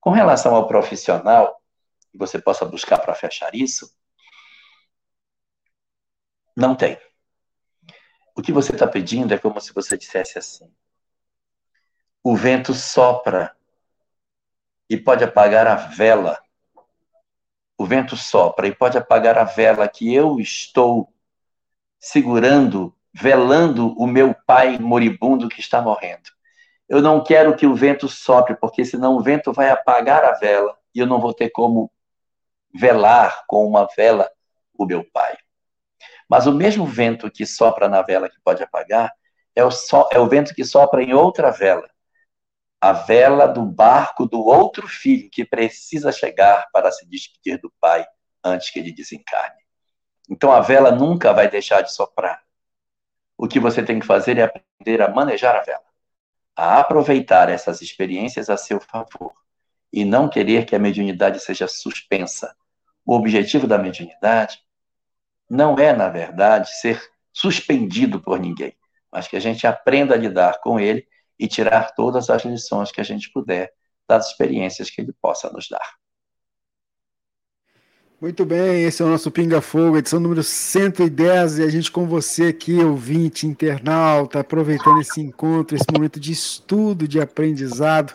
[0.00, 1.60] Com relação ao profissional,
[2.10, 3.90] que você possa buscar para fechar isso,
[6.60, 6.98] não tem.
[8.36, 10.70] O que você está pedindo é como se você dissesse assim:
[12.22, 13.56] o vento sopra
[14.88, 16.38] e pode apagar a vela.
[17.78, 21.12] O vento sopra e pode apagar a vela que eu estou
[21.98, 26.30] segurando, velando o meu pai moribundo que está morrendo.
[26.88, 30.76] Eu não quero que o vento sopre, porque senão o vento vai apagar a vela
[30.94, 31.90] e eu não vou ter como
[32.74, 34.30] velar com uma vela
[34.76, 35.36] o meu pai.
[36.30, 39.12] Mas o mesmo vento que sopra na vela que pode apagar
[39.56, 41.90] é o, so, é o vento que sopra em outra vela
[42.80, 48.06] a vela do barco do outro filho que precisa chegar para se despedir do pai
[48.42, 49.60] antes que ele desencarne.
[50.30, 52.42] Então a vela nunca vai deixar de soprar.
[53.36, 55.84] O que você tem que fazer é aprender a manejar a vela,
[56.56, 59.34] a aproveitar essas experiências a seu favor
[59.92, 62.56] e não querer que a mediunidade seja suspensa.
[63.04, 64.58] O objetivo da mediunidade
[65.50, 68.72] não é, na verdade, ser suspendido por ninguém,
[69.12, 71.04] mas que a gente aprenda a lidar com ele
[71.36, 73.72] e tirar todas as lições que a gente puder
[74.08, 76.00] das experiências que ele possa nos dar.
[78.20, 82.06] Muito bem, esse é o nosso Pinga Fogo, edição número 110, e a gente com
[82.06, 88.12] você aqui, ouvinte, internauta, aproveitando esse encontro, esse momento de estudo, de aprendizado,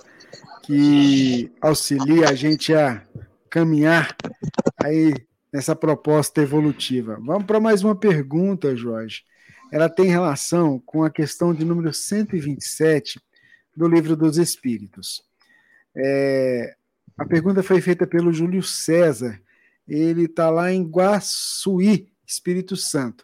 [0.62, 3.02] que auxilia a gente a
[3.50, 4.16] caminhar
[4.84, 5.16] aí
[5.56, 7.18] nessa proposta evolutiva.
[7.22, 9.24] Vamos para mais uma pergunta, Jorge
[9.72, 13.20] ela tem relação com a questão de número 127
[13.76, 15.24] do Livro dos Espíritos.
[15.96, 16.76] É,
[17.18, 19.40] a pergunta foi feita pelo Júlio César.
[19.88, 23.24] Ele está lá em Guaçuí, Espírito Santo.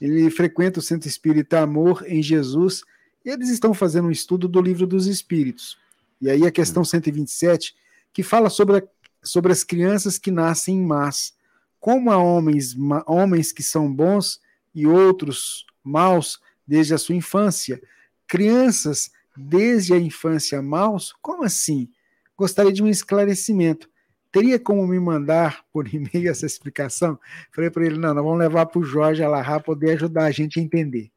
[0.00, 2.82] Ele frequenta o Centro Espírita Amor em Jesus
[3.24, 5.76] e eles estão fazendo um estudo do Livro dos Espíritos.
[6.20, 7.74] E aí a questão 127,
[8.12, 8.82] que fala sobre, a,
[9.22, 11.36] sobre as crianças que nascem em más.
[11.80, 12.76] Como há homens,
[13.06, 14.40] homens que são bons
[14.74, 17.80] e outros maus desde a sua infância.
[18.26, 21.14] Crianças desde a infância maus?
[21.22, 21.88] Como assim?
[22.36, 23.88] Gostaria de um esclarecimento.
[24.30, 27.18] Teria como me mandar por e-mail essa explicação?
[27.52, 30.60] Falei para ele: não, nós vamos levar para o Jorge Alahá poder ajudar a gente
[30.60, 31.10] a entender.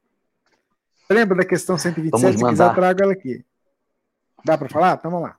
[1.10, 2.38] Lembra da questão 127?
[2.38, 3.44] Se quiser, trago ela aqui.
[4.44, 4.96] Dá para falar?
[4.98, 5.36] Então vamos lá.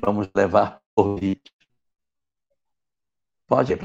[0.00, 1.52] Vamos levar por vídeo.
[3.52, 3.78] Pode,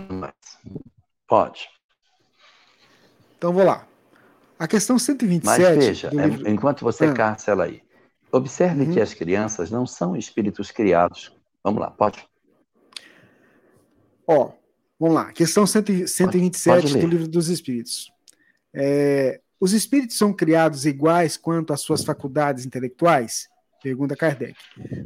[1.28, 1.70] pode.
[3.38, 3.86] Então vou lá.
[4.57, 5.45] A questão 127.
[5.45, 6.49] Mas veja, é, livro...
[6.49, 7.13] enquanto você ah.
[7.13, 7.82] caça ela aí,
[8.32, 8.93] observe uhum.
[8.93, 11.36] que as crianças não são espíritos criados.
[11.61, 12.26] Vamos lá, pode.
[14.26, 14.53] Ó,
[14.97, 15.34] vamos lá.
[15.34, 18.09] Questão 127 pode, pode do Livro dos Espíritos.
[18.74, 23.49] É, os espíritos são criados iguais quanto às suas faculdades intelectuais?
[23.84, 24.55] Pergunta Kardec.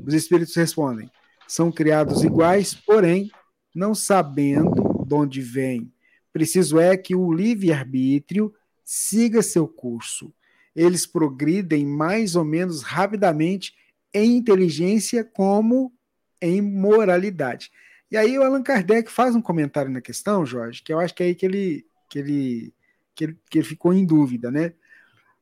[0.06, 1.10] Os espíritos respondem:
[1.48, 3.32] são criados iguais, porém,
[3.74, 5.92] não sabendo de onde vêm.
[6.32, 8.54] Preciso é que o livre-arbítrio
[8.84, 10.34] siga seu curso.
[10.76, 13.74] Eles progridem mais ou menos rapidamente
[14.14, 15.94] em inteligência como
[16.42, 17.72] em moralidade.
[18.10, 21.24] E aí o Allan Kardec faz um comentário na questão, Jorge, que eu acho que
[21.24, 22.74] é aí que ele, que ele,
[23.16, 24.74] que ele, que ele ficou em dúvida, né?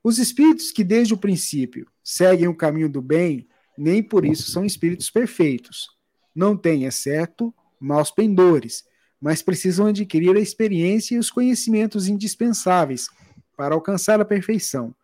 [0.03, 4.63] Os espíritos que desde o princípio seguem o caminho do bem, nem por isso são
[4.63, 5.89] espíritos perfeitos.
[6.35, 8.83] Não têm, é certo, maus pendores,
[9.19, 13.07] mas precisam adquirir a experiência e os conhecimentos indispensáveis
[13.55, 14.95] para alcançar a perfeição.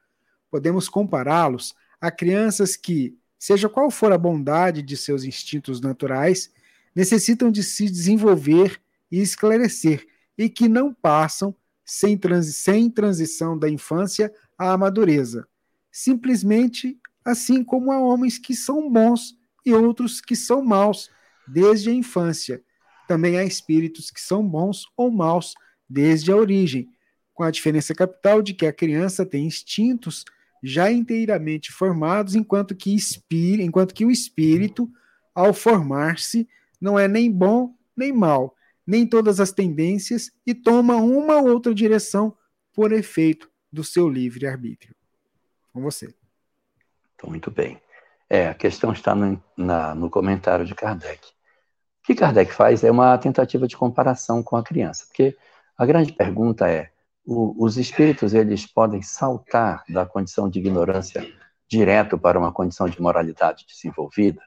[0.49, 6.51] Podemos compará-los a crianças que, seja qual for a bondade de seus instintos naturais,
[6.95, 8.79] necessitam de se desenvolver
[9.11, 10.07] e esclarecer,
[10.37, 15.47] e que não passam sem, transi sem transição da infância à madureza.
[15.91, 21.09] Simplesmente assim como há homens que são bons e outros que são maus
[21.47, 22.63] desde a infância.
[23.07, 25.53] Também há espíritos que são bons ou maus
[25.87, 26.89] desde a origem,
[27.33, 30.25] com a diferença capital de que a criança tem instintos
[30.63, 34.89] já inteiramente formados, enquanto que, espí enquanto que o espírito,
[35.33, 36.47] ao formar-se,
[36.81, 41.73] não é nem bom nem mal, nem todas as tendências e toma uma ou outra
[41.73, 42.35] direção
[42.73, 44.95] por efeito do seu livre arbítrio.
[45.71, 46.13] Com você.
[47.25, 47.81] Muito bem.
[48.29, 51.34] É, a questão está no, na, no comentário de Kardec.
[52.05, 55.35] O que Kardec faz é uma tentativa de comparação com a criança, porque
[55.75, 56.91] a grande pergunta é:
[57.25, 61.27] o, os espíritos eles podem saltar da condição de ignorância
[61.67, 64.39] direto para uma condição de moralidade desenvolvida?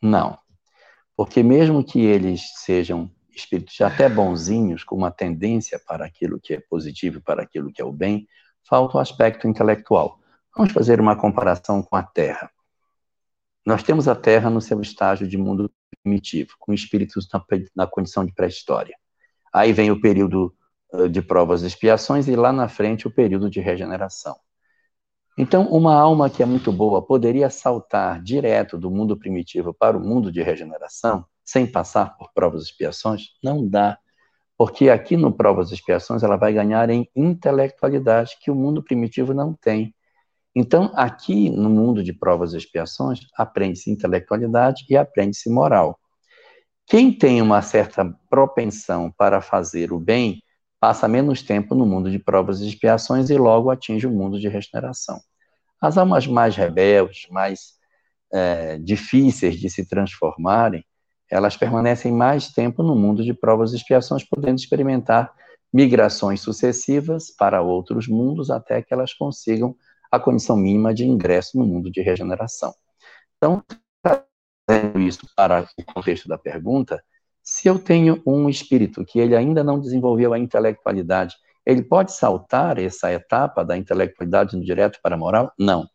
[0.00, 0.38] Não.
[1.14, 6.60] Porque mesmo que eles sejam espíritos até bonzinhos, com uma tendência para aquilo que é
[6.60, 8.26] positivo, para aquilo que é o bem,
[8.66, 10.18] falta o aspecto intelectual.
[10.56, 12.50] Vamos fazer uma comparação com a Terra.
[13.66, 15.70] Nós temos a Terra no seu estágio de mundo
[16.02, 18.96] primitivo, com espíritos na, na condição de pré-história.
[19.52, 20.54] Aí vem o período
[21.10, 24.36] de provas e expiações e lá na frente o período de regeneração.
[25.38, 30.00] Então, uma alma que é muito boa poderia saltar direto do mundo primitivo para o
[30.00, 33.24] mundo de regeneração, sem passar por provas e expiações?
[33.42, 33.98] Não dá.
[34.56, 39.34] Porque aqui no provas e expiações ela vai ganhar em intelectualidade que o mundo primitivo
[39.34, 39.94] não tem.
[40.58, 46.00] Então, aqui no mundo de provas e expiações, aprende-se intelectualidade e aprende-se moral.
[46.86, 50.42] Quem tem uma certa propensão para fazer o bem,
[50.80, 54.48] passa menos tempo no mundo de provas e expiações e logo atinge o mundo de
[54.48, 55.20] regeneração.
[55.78, 57.74] As almas mais rebeldes, mais
[58.32, 60.82] é, difíceis de se transformarem,
[61.30, 65.34] elas permanecem mais tempo no mundo de provas e expiações, podendo experimentar
[65.70, 69.76] migrações sucessivas para outros mundos até que elas consigam
[70.16, 72.72] a condição mínima de ingresso no mundo de regeneração.
[73.36, 73.62] Então,
[74.02, 77.02] trazendo isso para o contexto da pergunta,
[77.42, 82.78] se eu tenho um espírito que ele ainda não desenvolveu a intelectualidade, ele pode saltar
[82.78, 85.52] essa etapa da intelectualidade no direto para a moral?
[85.58, 85.86] Não.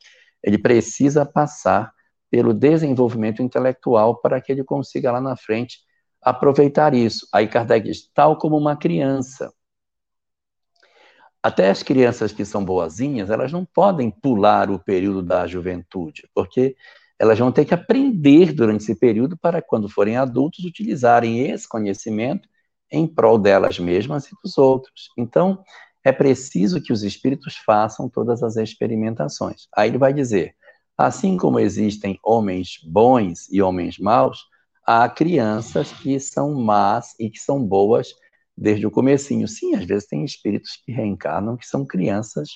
[0.44, 1.92] Ele precisa passar
[2.30, 5.80] pelo desenvolvimento intelectual para que ele consiga lá na frente
[6.22, 7.28] aproveitar isso.
[7.34, 9.52] Aí Kardec diz, tal como uma criança.
[11.44, 16.76] Até as crianças que são boazinhas, elas não podem pular o período da juventude, porque
[17.18, 22.48] elas vão ter que aprender durante esse período para, quando forem adultos, utilizarem esse conhecimento
[22.92, 25.10] em prol delas mesmas e dos outros.
[25.18, 25.64] Então,
[26.04, 29.68] é preciso que os espíritos façam todas as experimentações.
[29.76, 30.56] Aí ele vai dizer:
[30.98, 34.46] assim como existem homens bons e homens maus,
[34.86, 38.14] há crianças que são más e que são boas
[38.62, 39.48] desde o comecinho.
[39.48, 42.50] Sim, às vezes tem espíritos que reencarnam que são crianças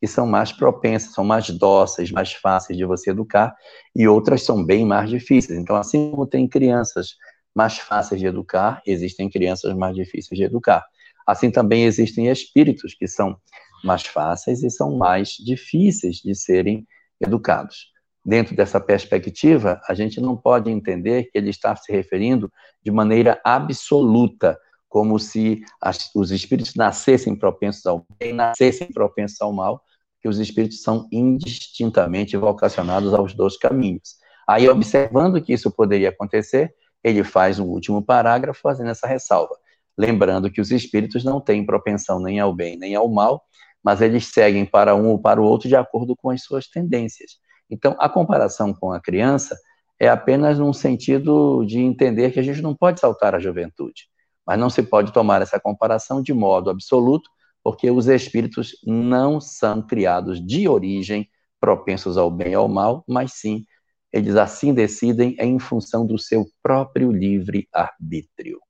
[0.00, 3.54] que são mais propensas, são mais dóceis, mais fáceis de você educar,
[3.94, 5.56] e outras são bem mais difíceis.
[5.56, 7.10] Então, assim como tem crianças
[7.54, 10.84] mais fáceis de educar, existem crianças mais difíceis de educar.
[11.24, 13.36] Assim também existem espíritos que são
[13.84, 16.84] mais fáceis e são mais difíceis de serem
[17.20, 17.92] educados.
[18.24, 22.50] Dentro dessa perspectiva, a gente não pode entender que ele está se referindo
[22.84, 24.58] de maneira absoluta,
[24.92, 29.82] como se as, os espíritos nascessem propensos ao bem, nascessem propensos ao mal,
[30.20, 34.16] que os espíritos são indistintamente vocacionados aos dois caminhos.
[34.46, 39.56] Aí, observando que isso poderia acontecer, ele faz um último parágrafo fazendo essa ressalva,
[39.96, 43.42] lembrando que os espíritos não têm propensão nem ao bem nem ao mal,
[43.82, 47.38] mas eles seguem para um ou para o outro de acordo com as suas tendências.
[47.70, 49.56] Então, a comparação com a criança
[49.98, 54.11] é apenas num sentido de entender que a gente não pode saltar a juventude,
[54.46, 57.30] mas não se pode tomar essa comparação de modo absoluto,
[57.62, 61.28] porque os espíritos não são criados de origem
[61.60, 63.64] propensos ao bem e ao mal, mas sim,
[64.12, 68.60] eles assim decidem em função do seu próprio livre arbítrio.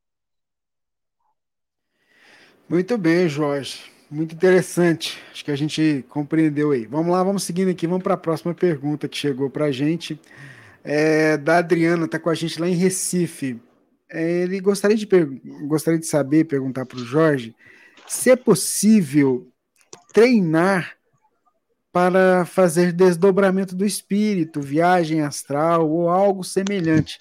[2.69, 3.91] Muito bem, Jorge.
[4.11, 5.19] Muito interessante.
[5.33, 6.87] Acho que a gente compreendeu aí.
[6.87, 7.87] Vamos lá, vamos seguindo aqui.
[7.87, 10.21] Vamos para a próxima pergunta que chegou para a gente.
[10.85, 13.59] É, da Adriana, está com a gente lá em Recife.
[14.13, 15.07] É, ele gostaria de,
[15.67, 17.57] gostaria de saber, perguntar para o Jorge,
[18.07, 19.51] se é possível
[20.13, 20.99] treinar
[21.91, 27.19] para fazer desdobramento do espírito, viagem astral ou algo semelhante.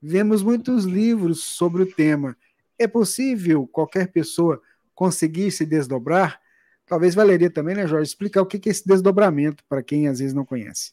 [0.00, 2.34] Vemos muitos livros sobre o tema.
[2.78, 4.62] É possível qualquer pessoa
[4.94, 6.40] conseguir se desdobrar?
[6.86, 10.34] Talvez valeria também, né, Jorge, explicar o que é esse desdobramento para quem às vezes
[10.34, 10.92] não conhece.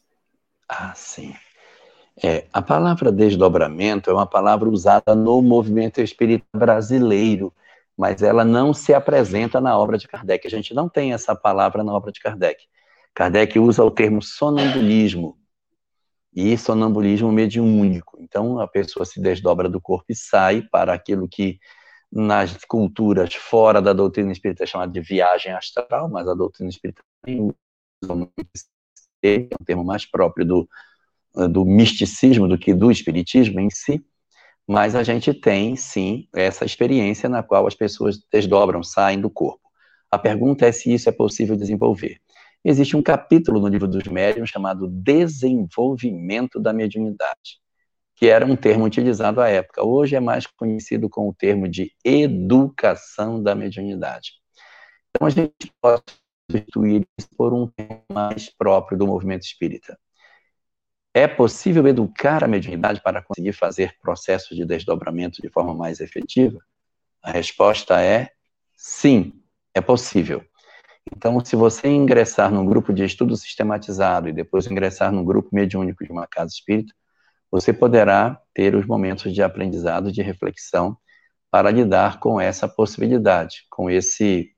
[0.68, 1.34] Ah, sim.
[2.24, 7.53] É, a palavra desdobramento é uma palavra usada no movimento espírita brasileiro
[7.97, 10.45] mas ela não se apresenta na obra de Kardec.
[10.45, 12.63] A gente não tem essa palavra na obra de Kardec.
[13.13, 15.36] Kardec usa o termo sonambulismo,
[16.32, 18.15] e sonambulismo mediúnico.
[18.22, 21.59] Então, a pessoa se desdobra do corpo e sai para aquilo que
[22.11, 27.01] nas culturas fora da doutrina espírita é chamado de viagem astral, mas a doutrina espírita
[29.24, 30.70] é um termo mais próprio do,
[31.46, 34.04] do misticismo do que do espiritismo em si.
[34.68, 39.62] Mas a gente tem, sim, essa experiência na qual as pessoas desdobram, saem do corpo.
[40.12, 42.20] A pergunta é se isso é possível desenvolver.
[42.64, 47.60] existe um capítulo no livro dos médiuns chamado Desenvolvimento da Mediunidade,
[48.16, 49.86] que era um termo utilizado à época.
[49.86, 54.32] Hoje é mais conhecido com o termo de educação da mediunidade.
[55.10, 56.04] Então a gente pode
[56.50, 59.98] substituir isso por um tema mais próprio do movimento espírita.
[61.18, 66.59] É possível educar a mediunidade para conseguir fazer processos de desdobramento de forma mais efetiva?
[67.24, 68.30] A resposta é
[68.76, 69.34] sim,
[69.74, 70.45] é possível.
[71.11, 76.05] Então, se você ingressar num grupo de estudo sistematizado e depois ingressar num grupo mediúnico
[76.05, 76.93] de uma casa espírita,
[77.49, 80.95] você poderá ter os momentos de aprendizado, de reflexão,
[81.49, 84.51] para lidar com essa possibilidade, com esse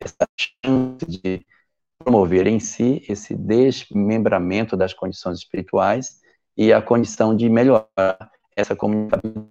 [0.00, 1.44] essa chance de
[1.98, 6.20] promover em si esse desmembramento das condições espirituais
[6.56, 9.48] e a condição de melhorar essa comunicabilidade.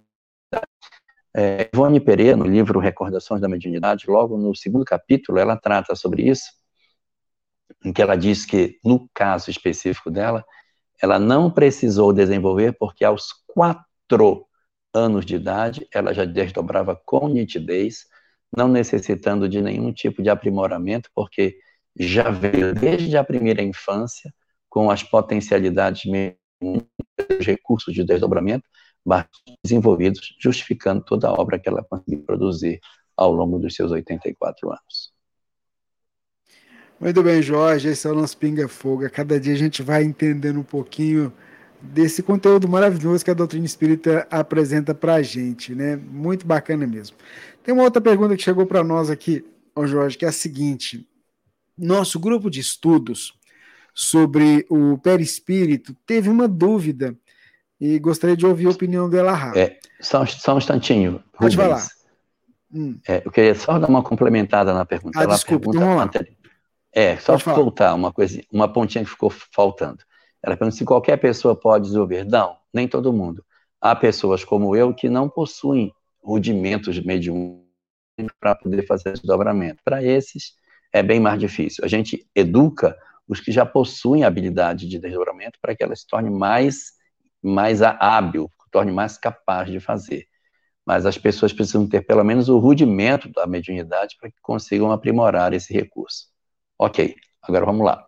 [1.36, 6.22] É, Ivone Pereira, no livro Recordações da Mediunidade, logo no segundo capítulo, ela trata sobre
[6.22, 6.52] isso,
[7.84, 10.44] em que ela diz que, no caso específico dela,
[11.02, 14.46] ela não precisou desenvolver porque aos quatro
[14.92, 18.06] anos de idade ela já desdobrava com nitidez,
[18.56, 21.58] não necessitando de nenhum tipo de aprimoramento, porque
[21.96, 24.32] já veio desde a primeira infância
[24.68, 26.02] com as potencialidades,
[26.60, 28.64] os recursos de desdobramento,
[29.62, 32.80] desenvolvidos, justificando toda a obra que ela conseguiu produzir
[33.16, 35.12] ao longo dos seus 84 anos.
[36.98, 39.08] Muito bem, Jorge, esse é o nosso Pinga Fogo.
[39.10, 41.32] Cada dia a gente vai entendendo um pouquinho
[41.82, 45.96] desse conteúdo maravilhoso que a doutrina espírita apresenta para a gente, né?
[45.96, 47.16] Muito bacana mesmo.
[47.62, 49.44] Tem uma outra pergunta que chegou para nós aqui,
[49.84, 51.06] Jorge, que é a seguinte:
[51.76, 53.34] nosso grupo de estudos
[53.94, 57.16] sobre o perispírito teve uma dúvida
[57.80, 59.58] e gostaria de ouvir a opinião dela rápido.
[59.58, 61.22] É, só, só um instantinho.
[61.38, 61.86] Pode falar.
[62.72, 62.98] Hum.
[63.06, 65.18] É, eu queria só dar uma complementada na pergunta.
[65.18, 66.24] Ah, Ela desculpa, pergunta então vamos lá.
[66.92, 69.98] É, só voltar uma coisa, uma pontinha que ficou faltando.
[70.42, 72.24] Ela pergunta se qualquer pessoa pode desenvolver.
[72.24, 73.44] Não, nem todo mundo.
[73.80, 77.64] Há pessoas como eu que não possuem rudimentos mediúnicos
[78.38, 79.82] para poder fazer desdobramento.
[79.84, 80.54] Para esses,
[80.94, 81.84] é bem mais difícil.
[81.84, 82.96] A gente educa
[83.28, 86.94] os que já possuem habilidade de desdobramento para que ela se torne mais
[87.42, 90.26] mais hábil, torne mais capaz de fazer.
[90.86, 95.52] Mas as pessoas precisam ter pelo menos o rudimento da mediunidade para que consigam aprimorar
[95.52, 96.28] esse recurso.
[96.78, 98.06] Ok, agora vamos lá.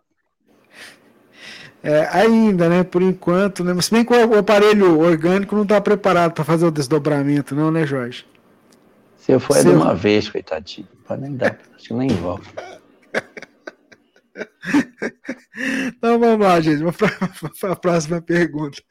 [1.83, 2.83] É, ainda, né?
[2.83, 3.79] Por enquanto, né?
[3.83, 7.85] Se bem que o aparelho orgânico não está preparado para fazer o desdobramento, não, né,
[7.85, 8.27] Jorge?
[9.19, 10.96] Se eu for é de uma vez, coitadinho.
[11.07, 12.47] Pode nem dar, acho que nem volta.
[15.87, 16.79] Então vamos lá, gente.
[16.81, 17.09] Vamos para
[17.73, 18.83] a próxima pergunta.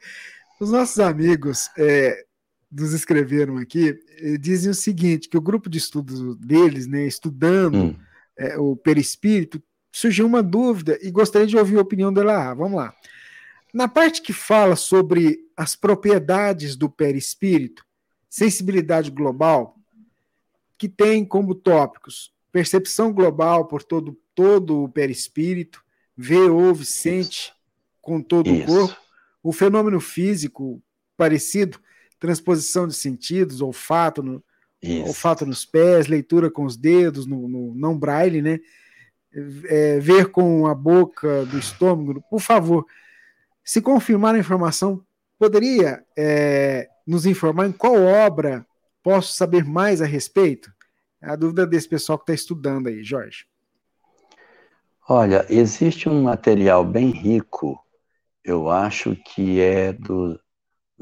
[0.60, 2.24] Os nossos amigos é,
[2.70, 3.96] nos escreveram aqui
[4.40, 7.96] dizem o seguinte: que o grupo de estudos deles, né, estudando hum.
[8.36, 9.62] é, o perispírito,
[9.92, 12.54] surgiu uma dúvida e gostaria de ouvir a opinião dela.
[12.54, 12.94] Vamos lá.
[13.72, 17.84] Na parte que fala sobre as propriedades do perispírito,
[18.28, 19.75] sensibilidade global,
[20.78, 25.84] que tem como tópicos percepção global por todo, todo o perispírito,
[26.16, 27.52] vê, ouve, sente
[28.00, 28.62] com todo Isso.
[28.62, 28.96] o corpo,
[29.42, 30.82] o fenômeno físico
[31.18, 31.78] parecido,
[32.18, 34.42] transposição de sentidos, olfato, no,
[35.06, 38.58] olfato nos pés, leitura com os dedos, no, no não braille, né?
[39.68, 42.86] É, ver com a boca do estômago, por favor,
[43.62, 45.04] se confirmar a informação,
[45.38, 48.66] poderia é, nos informar em qual obra
[49.06, 50.68] posso saber mais a respeito?
[51.22, 53.46] É a dúvida desse pessoal que está estudando aí, Jorge.
[55.08, 57.80] Olha, existe um material bem rico
[58.42, 60.40] eu acho que é do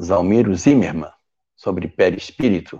[0.01, 1.13] Zalmiro Zimmermann,
[1.57, 2.79] sobre perispírito,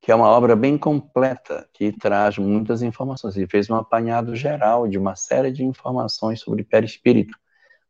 [0.00, 3.36] que é uma obra bem completa, que traz muitas informações.
[3.36, 7.36] Ele fez um apanhado geral de uma série de informações sobre perispírito.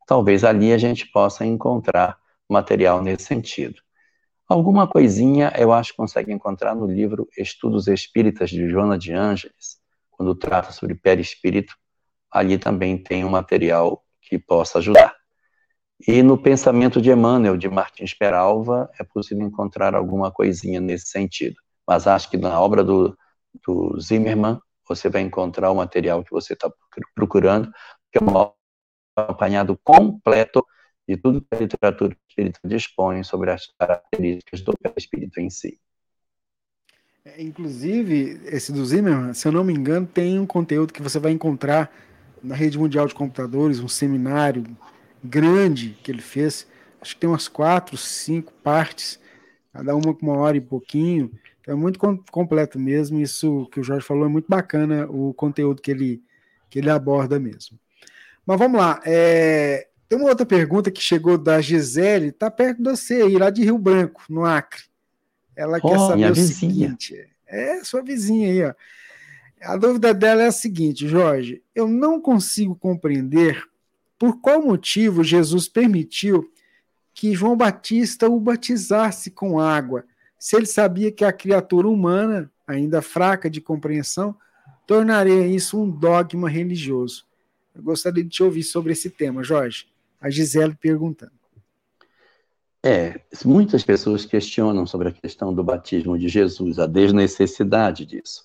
[0.06, 3.82] Talvez ali a gente possa encontrar material nesse sentido.
[4.48, 9.78] Alguma coisinha eu acho que consegue encontrar no livro Estudos Espíritas de Joana de Ângeles,
[10.10, 11.76] quando trata sobre perispírito.
[12.30, 15.14] Ali também tem um material que possa ajudar.
[16.06, 21.56] E no pensamento de Emmanuel, de Martins Peralva, é possível encontrar alguma coisinha nesse sentido.
[21.86, 23.14] Mas acho que na obra do,
[23.66, 26.72] do Zimmermann, você vai encontrar o material que você está
[27.14, 27.70] procurando,
[28.10, 28.50] que é um
[29.14, 30.64] apanhado completo
[31.06, 35.78] de tudo que a literatura espírita dispõe sobre as características do espírito em si.
[37.24, 41.18] É, inclusive, esse do Zimmermann, se eu não me engano, tem um conteúdo que você
[41.18, 41.92] vai encontrar
[42.42, 44.64] na rede mundial de computadores, um seminário
[45.22, 46.66] grande que ele fez.
[47.00, 49.20] Acho que tem umas quatro, cinco partes,
[49.72, 51.30] cada uma com uma hora e pouquinho.
[51.60, 51.98] Então é muito
[52.30, 53.20] completo mesmo.
[53.20, 56.22] Isso que o Jorge falou é muito bacana, o conteúdo que ele
[56.70, 57.78] que ele aborda mesmo.
[58.44, 59.00] Mas vamos lá.
[59.06, 63.50] É, tem uma outra pergunta que chegou da Gisele, está perto de você aí, lá
[63.50, 64.82] de Rio Branco, no Acre.
[65.54, 66.54] Ela oh, quer saber o vizinha.
[66.54, 67.28] seguinte.
[67.46, 68.74] É, sua vizinha aí, ó.
[69.60, 73.62] A dúvida dela é a seguinte, Jorge: eu não consigo compreender
[74.18, 76.50] por qual motivo Jesus permitiu
[77.12, 80.04] que João Batista o batizasse com água,
[80.38, 84.36] se ele sabia que a criatura humana, ainda fraca de compreensão,
[84.86, 87.26] tornaria isso um dogma religioso.
[87.74, 89.86] Eu gostaria de te ouvir sobre esse tema, Jorge.
[90.20, 91.38] A Gisele perguntando.
[92.84, 98.44] É, muitas pessoas questionam sobre a questão do batismo de Jesus, a desnecessidade disso.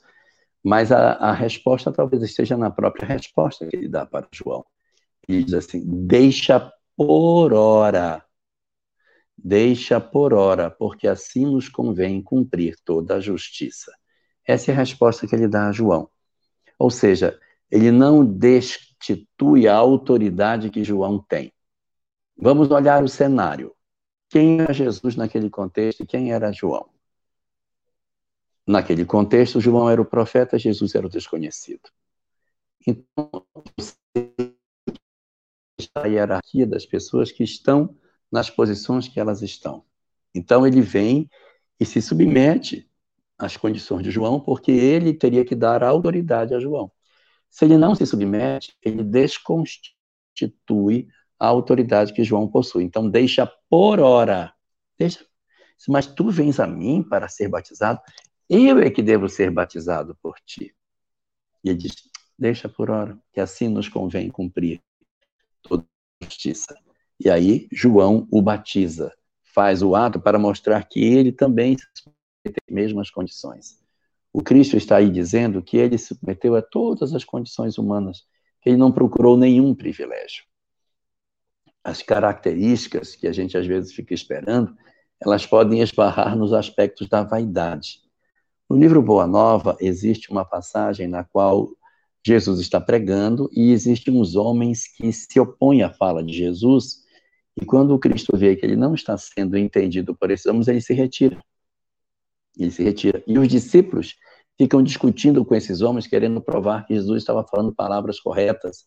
[0.64, 4.66] Mas a, a resposta talvez esteja na própria resposta que ele dá para João.
[5.28, 8.24] Ele diz assim: deixa por hora,
[9.38, 13.92] deixa por hora, porque assim nos convém cumprir toda a justiça.
[14.46, 16.10] Essa é a resposta que ele dá a João.
[16.78, 21.53] Ou seja, ele não destitui a autoridade que João tem.
[22.44, 23.74] Vamos olhar o cenário.
[24.28, 26.90] Quem era Jesus naquele contexto e quem era João?
[28.68, 31.90] Naquele contexto, João era o profeta, Jesus era o desconhecido.
[32.86, 33.30] Então,
[35.96, 37.98] a hierarquia das pessoas que estão
[38.30, 39.86] nas posições que elas estão.
[40.36, 41.30] Então, ele vem
[41.80, 42.92] e se submete
[43.38, 46.92] às condições de João, porque ele teria que dar autoridade a João.
[47.50, 51.08] Se ele não se submete, ele desconstitui
[51.44, 52.86] a autoridade que João possui.
[52.86, 54.54] Então, deixa por hora.
[54.98, 55.26] Deixa.
[55.90, 58.00] Mas tu vens a mim para ser batizado,
[58.50, 60.74] eu é que devo ser batizado por ti.
[61.62, 61.96] E ele diz:
[62.40, 64.82] Deixa por hora, que assim nos convém cumprir
[65.62, 65.84] toda
[66.22, 66.74] a justiça.
[67.20, 69.14] E aí, João o batiza,
[69.44, 73.84] faz o ato para mostrar que ele também se submeteu às mesmas condições.
[74.32, 78.26] O Cristo está aí dizendo que ele se submeteu a todas as condições humanas,
[78.62, 80.46] que ele não procurou nenhum privilégio.
[81.84, 84.76] As características que a gente às vezes fica esperando,
[85.22, 88.00] elas podem esbarrar nos aspectos da vaidade.
[88.70, 91.70] No livro Boa Nova, existe uma passagem na qual
[92.26, 97.04] Jesus está pregando e existem uns homens que se opõem à fala de Jesus,
[97.62, 100.82] e quando o Cristo vê que ele não está sendo entendido por esses homens, ele
[100.82, 101.44] se retira.
[102.58, 103.24] Ele se retira.
[103.28, 104.16] E os discípulos
[104.58, 108.86] ficam discutindo com esses homens, querendo provar que Jesus estava falando palavras corretas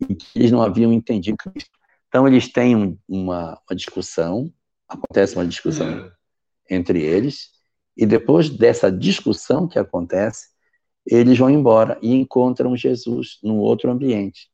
[0.00, 1.78] e que eles não haviam entendido Cristo.
[2.14, 2.76] Então, eles têm
[3.08, 4.48] uma, uma discussão,
[4.88, 6.12] acontece uma discussão
[6.70, 7.50] entre eles,
[7.96, 10.50] e depois dessa discussão que acontece,
[11.04, 14.48] eles vão embora e encontram Jesus num outro ambiente.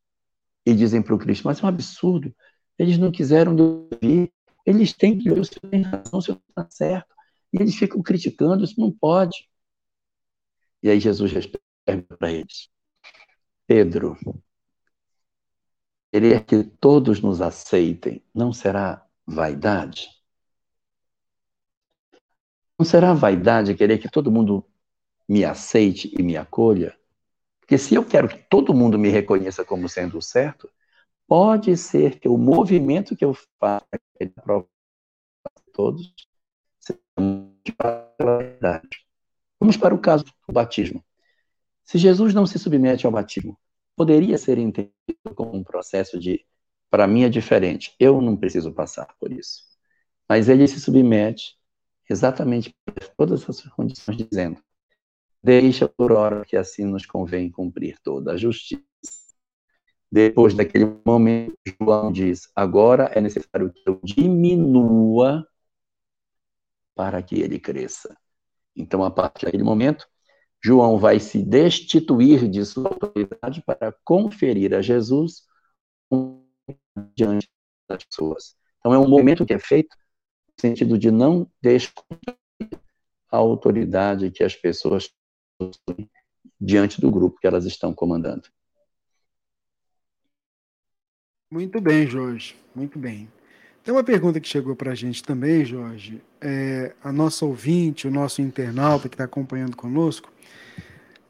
[0.65, 2.35] E dizem para o Cristo, mas é um absurdo,
[2.79, 4.33] eles não quiseram ouvir,
[4.65, 7.15] eles têm que ouvir, o senhor tem razão, o senhor está certo.
[7.53, 9.37] E eles ficam criticando, isso não pode.
[10.83, 11.61] E aí Jesus responde
[12.19, 12.71] para eles,
[13.67, 14.17] Pedro,
[16.13, 20.09] querer que todos nos aceitem não será vaidade?
[22.79, 24.65] Não será vaidade querer que todo mundo
[25.29, 26.99] me aceite e me acolha?
[27.61, 30.69] Porque se eu quero que todo mundo me reconheça como sendo o certo,
[31.27, 33.87] pode ser que o movimento que eu faço
[34.35, 34.65] para
[35.73, 36.13] todos
[36.81, 36.99] seja
[37.77, 39.07] pela verdade.
[39.61, 41.05] Vamos para o caso do batismo.
[41.85, 43.57] Se Jesus não se submete ao batismo,
[43.97, 44.93] poderia ser entendido
[45.34, 46.45] como um processo de,
[46.91, 49.64] para mim é diferente, eu não preciso passar por isso.
[50.28, 51.59] Mas ele se submete
[52.09, 54.62] exatamente por todas as condições, dizendo:
[55.43, 58.84] Deixa por hora que assim nos convém cumprir toda a justiça.
[60.12, 65.47] Depois daquele momento, João diz: Agora é necessário que eu diminua
[66.95, 68.16] para que ele cresça.
[68.76, 70.09] Então, a partir daquele momento,
[70.63, 75.47] João vai se destituir de sua autoridade para conferir a Jesus
[77.15, 77.49] diante
[77.89, 78.57] das pessoas.
[78.79, 79.97] Então, é um momento que é feito
[80.49, 82.39] no sentido de não desconstruir
[83.31, 85.11] a autoridade que as pessoas
[85.59, 86.11] possuem
[86.61, 88.49] diante do grupo que elas estão comandando.
[91.51, 92.55] Muito bem, Jorge.
[92.75, 93.29] Muito bem.
[93.83, 96.22] Tem uma pergunta que chegou para a gente também, Jorge.
[96.41, 100.31] É, a nossa ouvinte, o nosso internauta que está acompanhando conosco,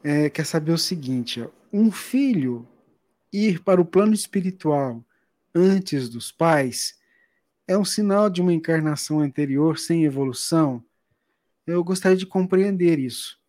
[0.03, 2.67] é, quer saber o seguinte: um filho
[3.31, 5.03] ir para o plano espiritual
[5.55, 6.99] antes dos pais
[7.67, 10.83] é um sinal de uma encarnação anterior sem evolução?
[11.65, 13.39] Eu gostaria de compreender isso.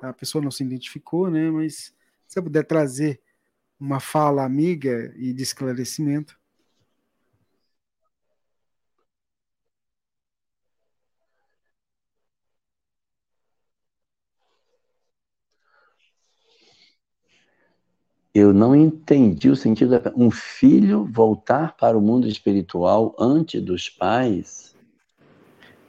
[0.00, 1.50] A pessoa não se identificou, né?
[1.50, 1.94] Mas
[2.26, 3.20] se você puder trazer
[3.78, 6.38] uma fala amiga e de esclarecimento.
[18.38, 23.88] Eu não entendi o sentido da um filho voltar para o mundo espiritual antes dos
[23.88, 24.74] pais.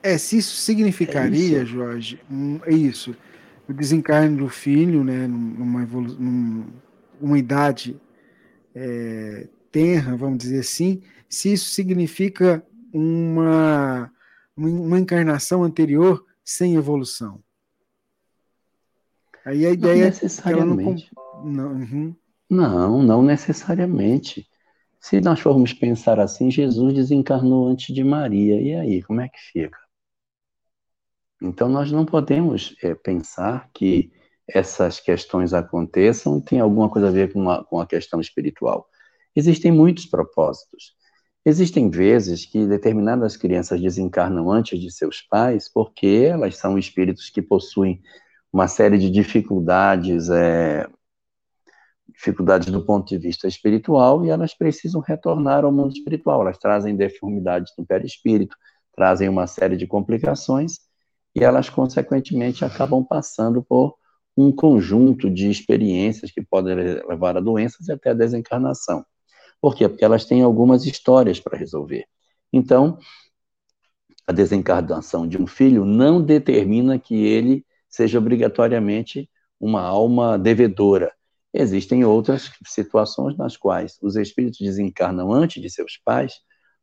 [0.02, 1.66] É, se isso significaria, é isso.
[1.66, 3.14] Jorge, um, é isso,
[3.68, 5.86] o desencarne do filho, né, numa,
[7.20, 8.00] numa idade
[8.74, 14.10] é, tenra, vamos dizer assim, se isso significa uma,
[14.56, 17.44] uma encarnação anterior sem evolução.
[19.44, 21.04] Aí a ideia não necessariamente.
[21.04, 22.16] É que não, uhum.
[22.50, 24.48] Não, não necessariamente.
[25.00, 28.62] Se nós formos pensar assim, Jesus desencarnou antes de Maria.
[28.62, 29.78] E aí, como é que fica?
[31.42, 34.12] Então, nós não podemos é, pensar que
[34.48, 38.88] essas questões aconteçam tem alguma coisa a ver com, uma, com a questão espiritual.
[39.36, 40.96] Existem muitos propósitos.
[41.46, 47.42] Existem vezes que determinadas crianças desencarnam antes de seus pais porque elas são espíritos que
[47.42, 48.02] possuem
[48.52, 50.88] uma série de dificuldades, é,
[52.18, 56.42] dificuldades do ponto de vista espiritual e elas precisam retornar ao mundo espiritual.
[56.42, 58.58] Elas trazem deformidades no perispírito,
[58.96, 60.80] trazem uma série de complicações
[61.36, 63.96] e elas, consequentemente, acabam passando por
[64.36, 69.06] um conjunto de experiências que podem levar a doenças e até a desencarnação.
[69.62, 69.88] Por quê?
[69.88, 72.06] Porque elas têm algumas histórias para resolver.
[72.52, 72.98] Então,
[74.26, 81.12] a desencarnação de um filho não determina que ele seja obrigatoriamente uma alma devedora.
[81.60, 86.36] Existem outras situações nas quais os espíritos desencarnam antes de seus pais,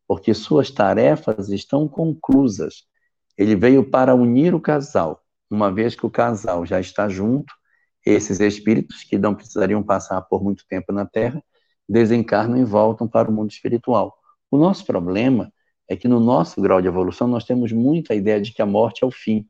[0.04, 2.82] porque suas tarefas estão conclusas.
[3.38, 5.22] Ele veio para unir o casal.
[5.48, 7.54] Uma vez que o casal já está junto,
[8.04, 11.40] esses espíritos que não precisariam passar por muito tempo na Terra
[11.88, 14.12] desencarnam e voltam para o mundo espiritual.
[14.50, 15.52] O nosso problema
[15.88, 19.04] é que no nosso grau de evolução nós temos muita ideia de que a morte
[19.04, 19.48] é o fim.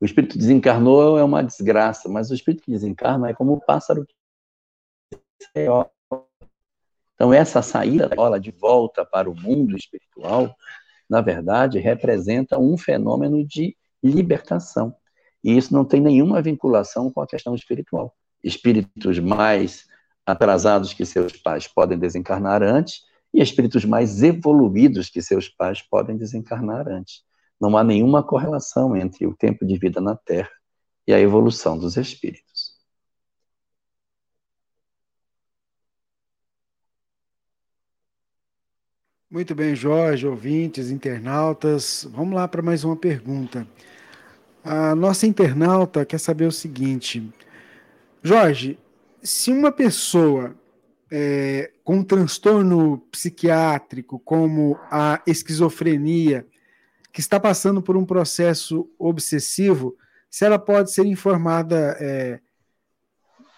[0.00, 4.04] O espírito desencarnou é uma desgraça, mas o espírito que desencarna é como o pássaro
[4.04, 4.23] que
[7.14, 10.54] então essa saída da bola de volta para o mundo espiritual,
[11.08, 14.94] na verdade, representa um fenômeno de libertação.
[15.42, 18.14] E isso não tem nenhuma vinculação com a questão espiritual.
[18.42, 19.86] Espíritos mais
[20.26, 26.16] atrasados que seus pais podem desencarnar antes e espíritos mais evoluídos que seus pais podem
[26.16, 27.22] desencarnar antes.
[27.60, 30.50] Não há nenhuma correlação entre o tempo de vida na Terra
[31.06, 32.53] e a evolução dos espíritos.
[39.34, 42.06] Muito bem, Jorge, ouvintes, internautas.
[42.12, 43.66] Vamos lá para mais uma pergunta.
[44.62, 47.34] A nossa internauta quer saber o seguinte:
[48.22, 48.78] Jorge,
[49.20, 50.54] se uma pessoa
[51.10, 56.46] é, com um transtorno psiquiátrico, como a esquizofrenia,
[57.12, 59.96] que está passando por um processo obsessivo,
[60.30, 62.38] se ela pode ser informada, é,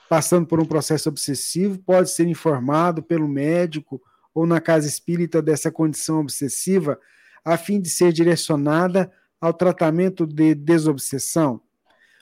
[0.09, 4.01] passando por um processo obsessivo, pode ser informado pelo médico
[4.37, 7.01] ou na casa espírita dessa condição obsessiva,
[7.43, 9.11] a fim de ser direcionada
[9.41, 11.59] ao tratamento de desobsessão?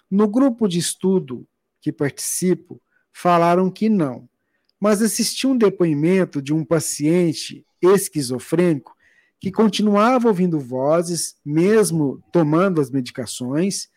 [0.08, 1.44] No grupo de estudo
[1.80, 2.80] que participo,
[3.12, 4.28] falaram que não.
[4.78, 8.94] Mas assisti um depoimento de um paciente esquizofrênico
[9.40, 13.88] que continuava ouvindo vozes, mesmo tomando as medicações,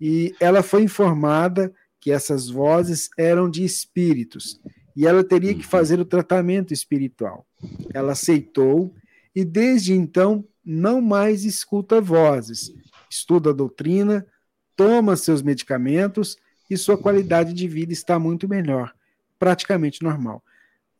[0.00, 1.70] e ela foi informada
[2.00, 4.58] que essas vozes eram de espíritos
[4.96, 7.45] e ela teria que fazer o tratamento espiritual.
[7.92, 8.94] Ela aceitou
[9.34, 12.72] e desde então não mais escuta vozes,
[13.08, 14.26] estuda a doutrina,
[14.74, 16.36] toma seus medicamentos
[16.68, 18.94] e sua qualidade de vida está muito melhor,
[19.38, 20.42] praticamente normal.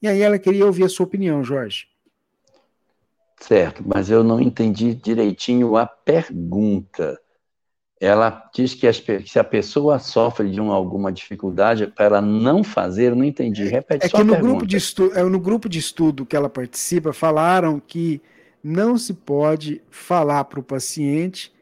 [0.01, 1.89] E aí ela queria ouvir a sua opinião, Jorge.
[3.41, 7.21] Certo, mas eu não entendi direitinho a pergunta.
[7.99, 12.63] Ela diz que as, se a pessoa sofre de uma, alguma dificuldade para ela não
[12.63, 13.63] fazer, eu não entendi.
[13.63, 16.37] É, Repete é só que no grupo, de estudo, é, no grupo de estudo que
[16.37, 18.21] ela participa, falaram que
[18.63, 21.53] não se pode falar para o paciente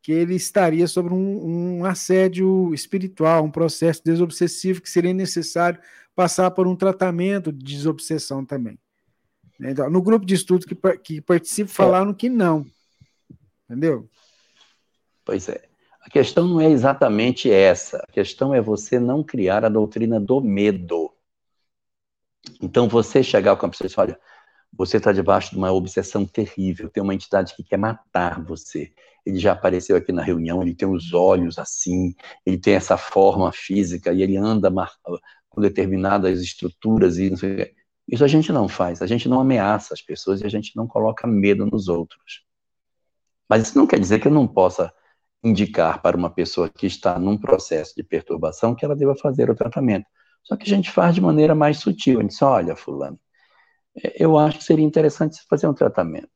[0.00, 5.78] que ele estaria sobre um, um, assédio espiritual, um processo desobsessivo que seria necessário
[6.14, 8.78] passar por um tratamento de desobsessão também.
[9.60, 12.66] Então, no grupo de estudo que, que participo falaram que não.
[13.68, 14.08] Entendeu?
[15.24, 15.71] Pois é.
[16.02, 17.98] A questão não é exatamente essa.
[17.98, 21.10] A questão é você não criar a doutrina do medo.
[22.60, 24.20] Então, você chegar com a pessoa e falar, olha,
[24.72, 28.92] você está debaixo de uma obsessão terrível, tem uma entidade que quer matar você.
[29.24, 33.52] Ele já apareceu aqui na reunião, ele tem os olhos assim, ele tem essa forma
[33.52, 34.72] física e ele anda
[35.48, 37.32] com determinadas estruturas e
[38.08, 40.88] Isso a gente não faz, a gente não ameaça as pessoas e a gente não
[40.88, 42.44] coloca medo nos outros.
[43.48, 44.92] Mas isso não quer dizer que eu não possa
[45.42, 49.54] indicar para uma pessoa que está num processo de perturbação que ela deva fazer o
[49.54, 50.06] tratamento.
[50.42, 52.18] Só que a gente faz de maneira mais sutil.
[52.18, 53.18] A gente diz, olha, fulano,
[54.02, 56.30] é, eu acho que seria interessante fazer um tratamento.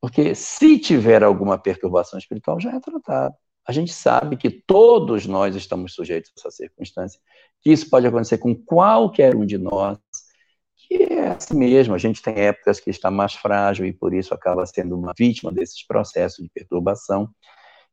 [0.00, 3.34] Porque se tiver alguma perturbação espiritual, já é tratado.
[3.66, 7.18] A gente sabe que todos nós estamos sujeitos a essa circunstância,
[7.62, 9.98] que isso pode acontecer com qualquer um de nós,
[10.76, 11.94] que é assim mesmo.
[11.94, 15.50] A gente tem épocas que está mais frágil e por isso acaba sendo uma vítima
[15.50, 17.30] desses processos de perturbação.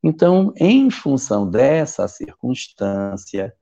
[0.04, 3.54] Então, em função dessa circunstância,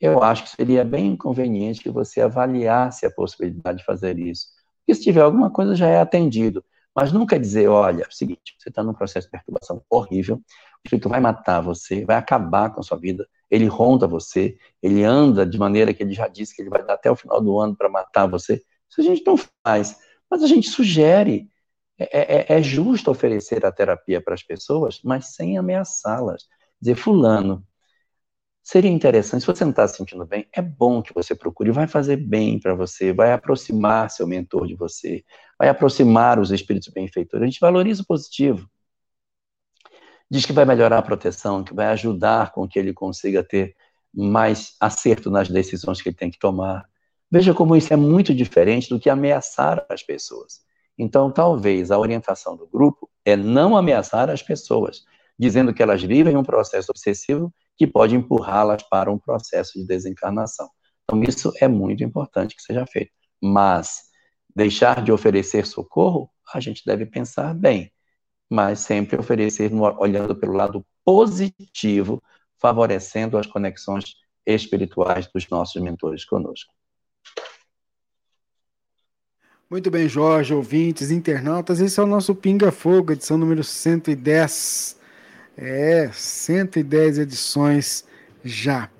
[0.00, 4.48] eu acho que seria bem conveniente que você avaliasse a possibilidade de fazer isso.
[4.80, 6.64] Porque se tiver alguma coisa, já é atendido.
[6.94, 10.40] Mas nunca dizer, olha, é o seguinte, você está num processo de perturbação horrível, o
[10.84, 15.46] espírito vai matar você, vai acabar com a sua vida, ele ronda você, ele anda
[15.46, 17.76] de maneira que ele já disse que ele vai dar até o final do ano
[17.76, 18.62] para matar você.
[18.90, 19.98] Isso a gente não faz,
[20.30, 21.48] mas a gente sugere.
[22.12, 26.44] É, é, é justo oferecer a terapia para as pessoas, mas sem ameaçá-las.
[26.80, 27.66] Dizer, fulano,
[28.62, 31.86] seria interessante, se você não está se sentindo bem, é bom que você procure, vai
[31.86, 35.24] fazer bem para você, vai aproximar seu mentor de você,
[35.58, 37.42] vai aproximar os espíritos benfeitores.
[37.42, 38.68] A gente valoriza o positivo.
[40.30, 43.76] Diz que vai melhorar a proteção, que vai ajudar com que ele consiga ter
[44.14, 46.88] mais acerto nas decisões que ele tem que tomar.
[47.30, 50.60] Veja como isso é muito diferente do que ameaçar as pessoas.
[51.02, 55.04] Então, talvez a orientação do grupo é não ameaçar as pessoas,
[55.36, 60.70] dizendo que elas vivem um processo obsessivo que pode empurrá-las para um processo de desencarnação.
[61.02, 63.10] Então, isso é muito importante que seja feito.
[63.42, 64.02] Mas
[64.54, 67.90] deixar de oferecer socorro, a gente deve pensar bem,
[68.48, 72.22] mas sempre oferecer olhando pelo lado positivo,
[72.60, 74.14] favorecendo as conexões
[74.46, 76.72] espirituais dos nossos mentores conosco.
[79.72, 84.98] Muito bem, Jorge, ouvintes, internautas, esse é o nosso Pinga Fogo, edição número 110.
[85.56, 88.04] É, 110 edições
[88.44, 88.90] já.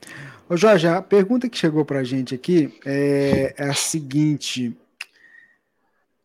[0.49, 4.75] Ô Jorge, a pergunta que chegou para a gente aqui é, é a seguinte.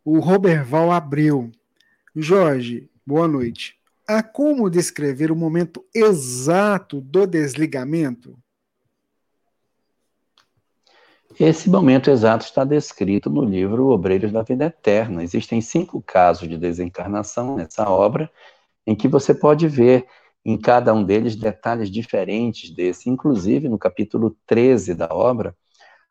[0.05, 1.51] O Roberval Abreu.
[2.15, 3.75] Jorge, boa noite.
[4.07, 8.39] Há como descrever o momento exato do desligamento?
[11.39, 15.23] Esse momento exato está descrito no livro Obreiros da Vida Eterna.
[15.23, 18.27] Existem cinco casos de desencarnação nessa obra,
[18.87, 20.07] em que você pode ver
[20.43, 23.07] em cada um deles detalhes diferentes desse.
[23.07, 25.55] Inclusive, no capítulo 13 da obra,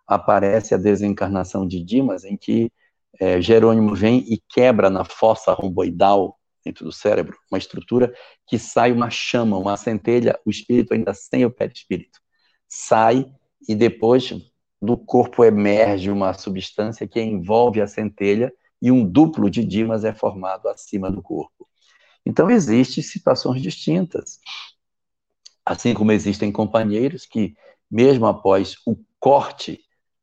[0.07, 2.71] aparece a desencarnação de Dimas, em que
[3.19, 8.15] é, Jerônimo vem e quebra na fossa romboidal dentro do cérebro, uma estrutura
[8.47, 12.21] que sai uma chama, uma centelha, o espírito ainda sem o perispírito.
[12.69, 13.27] Sai
[13.69, 14.33] e depois
[14.81, 20.13] do corpo emerge uma substância que envolve a centelha e um duplo de Dimas é
[20.13, 21.67] formado acima do corpo.
[22.25, 24.41] Então, existem situações distintas.
[25.65, 27.55] Assim como existem companheiros que,
[27.91, 29.81] mesmo após o corte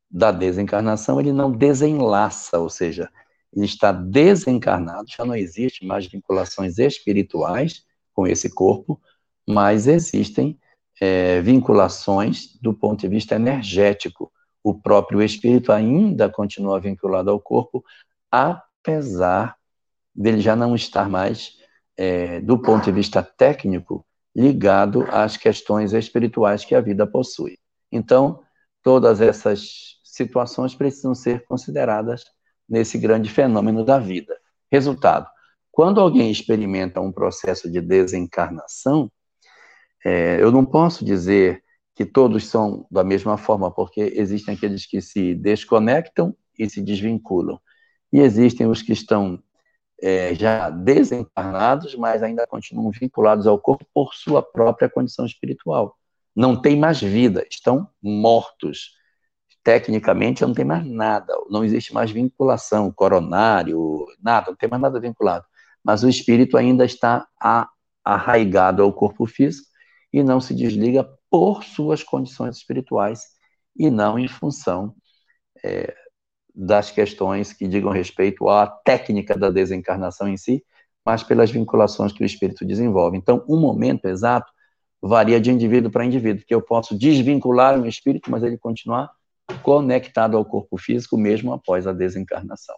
[0.10, 3.10] da desencarnação, ele não desenlaça, ou seja,
[3.56, 9.02] ele está desencarnado, já não existe mais vinculações espirituais com esse corpo,
[9.48, 10.60] mas existem
[11.00, 14.32] é, vinculações do ponto de vista energético.
[14.64, 17.84] O próprio espírito ainda continua vinculado ao corpo,
[18.32, 19.56] apesar
[20.16, 21.58] dele já não estar mais
[21.98, 24.06] é, do ponto de vista técnico,
[24.36, 27.58] ligado às questões espirituais que a vida possui.
[27.92, 28.42] Então,
[28.82, 32.24] todas essas situações precisam ser consideradas
[32.68, 34.36] nesse grande fenômeno da vida.
[34.72, 35.28] Resultado:
[35.72, 39.12] quando alguém experimenta um processo de desencarnação,
[40.06, 41.63] é, eu não posso dizer
[41.96, 47.60] que todos são da mesma forma, porque existem aqueles que se desconectam e se desvinculam,
[48.12, 49.42] e existem os que estão
[50.02, 55.98] é, já desencarnados, mas ainda continuam vinculados ao corpo por sua própria condição espiritual.
[56.36, 58.92] Não tem mais vida, estão mortos.
[59.64, 65.00] Tecnicamente, não tem mais nada, não existe mais vinculação, coronário, nada, não tem mais nada
[65.00, 65.46] vinculado.
[65.82, 67.26] Mas o espírito ainda está
[68.04, 69.68] arraigado ao corpo físico
[70.12, 73.24] e não se desliga por suas condições espirituais
[73.76, 74.94] e não em função
[75.66, 75.92] é,
[76.54, 80.64] das questões que digam respeito à técnica da desencarnação em si,
[81.04, 83.18] mas pelas vinculações que o espírito desenvolve.
[83.18, 84.54] Então, um momento exato
[85.02, 89.10] varia de indivíduo para indivíduo, que eu posso desvincular um espírito, mas ele continuar
[89.64, 92.76] conectado ao corpo físico mesmo após a desencarnação.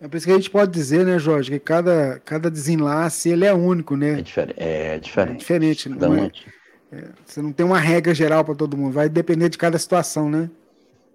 [0.00, 3.44] É por isso que a gente pode dizer, né, Jorge, que cada, cada desenlace ele
[3.44, 4.20] é único, né?
[4.20, 5.34] É, difer é diferente.
[5.34, 6.30] É diferente, não é?
[6.92, 7.08] É?
[7.24, 10.50] Você não tem uma regra geral para todo mundo, vai depender de cada situação, né?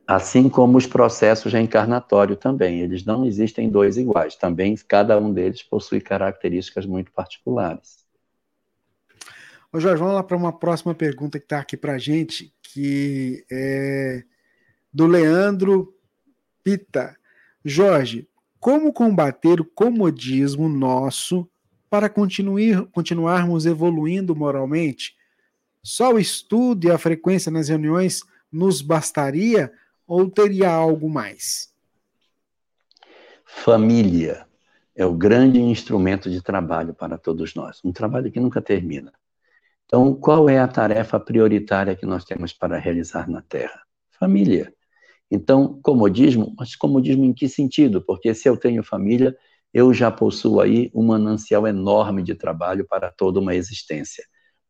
[0.07, 4.35] Assim como os processos reencarnatórios também, eles não existem dois iguais.
[4.35, 8.05] Também cada um deles possui características muito particulares.
[9.73, 13.43] Ô Jorge, vamos lá para uma próxima pergunta que está aqui para a gente, que
[13.51, 14.23] é
[14.93, 15.93] do Leandro
[16.63, 17.17] Pita.
[17.63, 21.49] Jorge, como combater o comodismo nosso
[21.89, 25.15] para continuar, continuarmos evoluindo moralmente?
[25.85, 28.21] Só o estudo e a frequência nas reuniões
[28.51, 29.71] nos bastaria
[30.07, 31.71] ou teria algo mais?
[33.45, 34.47] Família
[34.95, 39.13] é o grande instrumento de trabalho para todos nós, um trabalho que nunca termina.
[39.85, 43.79] Então, qual é a tarefa prioritária que nós temos para realizar na Terra?
[44.19, 44.73] Família.
[45.29, 48.01] Então, comodismo, mas comodismo em que sentido?
[48.01, 49.37] Porque se eu tenho família,
[49.71, 54.25] eu já possuo aí um manancial enorme de trabalho para toda uma existência,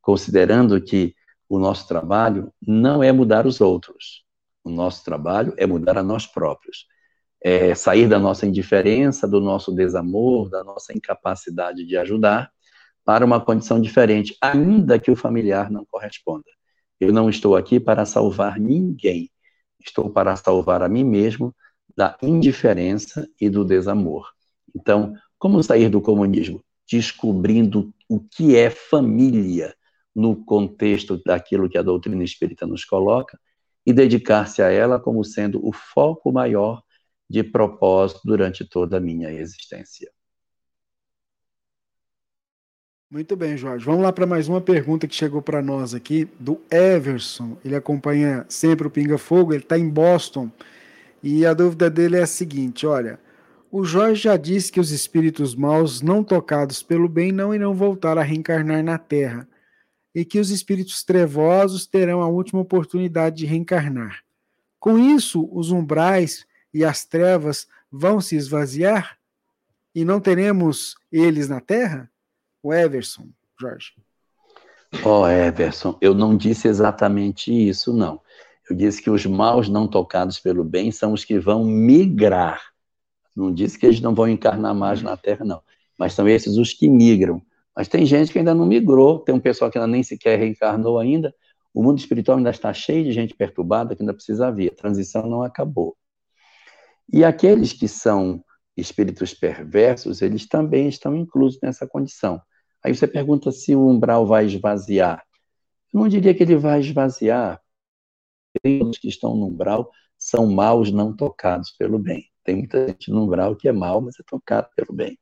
[0.06, 1.16] considerando que
[1.50, 4.24] o nosso trabalho não é mudar os outros,
[4.64, 6.86] o nosso trabalho é mudar a nós próprios
[7.46, 12.50] é, sair da nossa indiferença, do nosso desamor, da nossa incapacidade de ajudar,
[13.04, 16.50] para uma condição diferente, ainda que o familiar não corresponda.
[17.00, 19.30] Eu não estou aqui para salvar ninguém,
[19.80, 21.56] estou para salvar a mim mesmo
[21.96, 24.28] da indiferença e do desamor.
[24.76, 26.64] Então, como sair do comunismo?
[26.90, 29.76] Descobrindo o que é família
[30.16, 33.38] no contexto daquilo que a doutrina espírita nos coloca
[33.86, 36.82] e dedicar-se a ela como sendo o foco maior
[37.30, 40.10] de propósito durante toda a minha existência.
[43.10, 43.86] Muito bem, Jorge.
[43.86, 47.58] Vamos lá para mais uma pergunta que chegou para nós aqui, do Everson.
[47.64, 50.50] Ele acompanha sempre o Pinga Fogo, ele está em Boston.
[51.22, 53.20] E a dúvida dele é a seguinte: olha,
[53.72, 58.18] o Jorge já disse que os espíritos maus não tocados pelo bem não irão voltar
[58.18, 59.48] a reencarnar na Terra,
[60.16, 64.24] e que os espíritos trevosos terão a última oportunidade de reencarnar.
[64.80, 69.18] Com isso, os umbrais e as trevas vão se esvaziar?
[69.94, 72.10] E não teremos eles na terra?
[72.64, 73.28] O Everson,
[73.60, 73.94] Jorge.
[75.04, 78.22] Oh, Everson, eu não disse exatamente isso, não.
[78.70, 82.62] Eu disse que os maus não tocados pelo bem são os que vão migrar.
[83.36, 85.62] Não disse que eles não vão encarnar mais na Terra, não.
[85.98, 87.42] Mas são esses os que migram.
[87.76, 90.98] Mas tem gente que ainda não migrou, tem um pessoal que ainda nem sequer reencarnou
[90.98, 91.34] ainda.
[91.74, 94.72] O mundo espiritual ainda está cheio de gente perturbada que ainda precisa vir.
[94.72, 95.98] A transição não acabou.
[97.12, 98.44] E aqueles que são
[98.78, 102.42] espíritos perversos, eles também estão inclusos nessa condição.
[102.84, 105.24] Aí você pergunta se o umbral vai esvaziar.
[105.94, 107.62] Eu não diria que ele vai esvaziar.
[108.64, 112.26] Todos que estão no umbral são maus não tocados pelo bem.
[112.44, 115.18] Tem muita gente no umbral que é mau, mas é tocado pelo bem.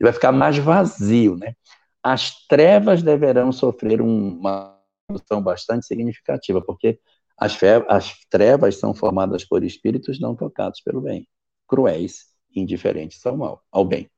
[0.00, 1.54] Ele vai ficar mais vazio, né?
[2.02, 4.78] As trevas deverão sofrer uma
[5.08, 6.98] redução bastante significativa, porque
[7.38, 7.56] as,
[7.88, 11.28] as trevas são formadas por espíritos não tocados pelo bem,
[11.66, 14.10] cruéis, indiferentes ao mal, ao bem.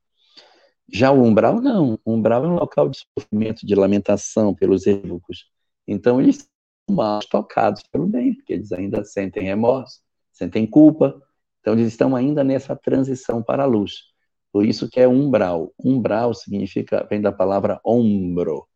[0.93, 1.99] Já o umbral, não.
[2.05, 5.47] O umbral é um local de sofrimento, de lamentação pelos equívocos.
[5.87, 6.39] Então, eles
[6.87, 10.01] são mal tocados pelo bem, porque eles ainda sentem remorso,
[10.33, 11.21] sentem culpa.
[11.61, 14.14] Então, eles estão ainda nessa transição para a luz.
[14.55, 15.75] Por isso que é umbral.
[15.77, 18.69] Umbral significa, vem da palavra ombro,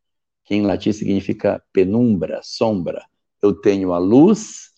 [0.44, 3.06] que em latim significa penumbra, sombra
[3.40, 4.72] eu tenho a luz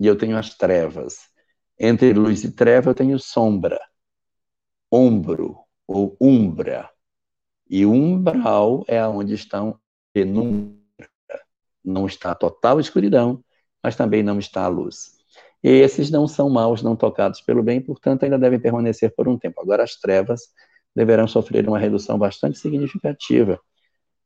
[0.00, 1.18] e eu tenho as trevas.
[1.78, 3.78] Entre luz e treva eu tenho sombra,
[4.90, 6.90] ombro ou umbra.
[7.70, 9.78] E umbral é onde estão
[10.12, 10.74] penumbra.
[11.84, 13.40] Não está a total escuridão,
[13.80, 15.13] mas também não está a luz.
[15.64, 19.38] E esses não são maus, não tocados pelo bem, portanto, ainda devem permanecer por um
[19.38, 19.62] tempo.
[19.62, 20.42] Agora, as trevas
[20.94, 23.58] deverão sofrer uma redução bastante significativa.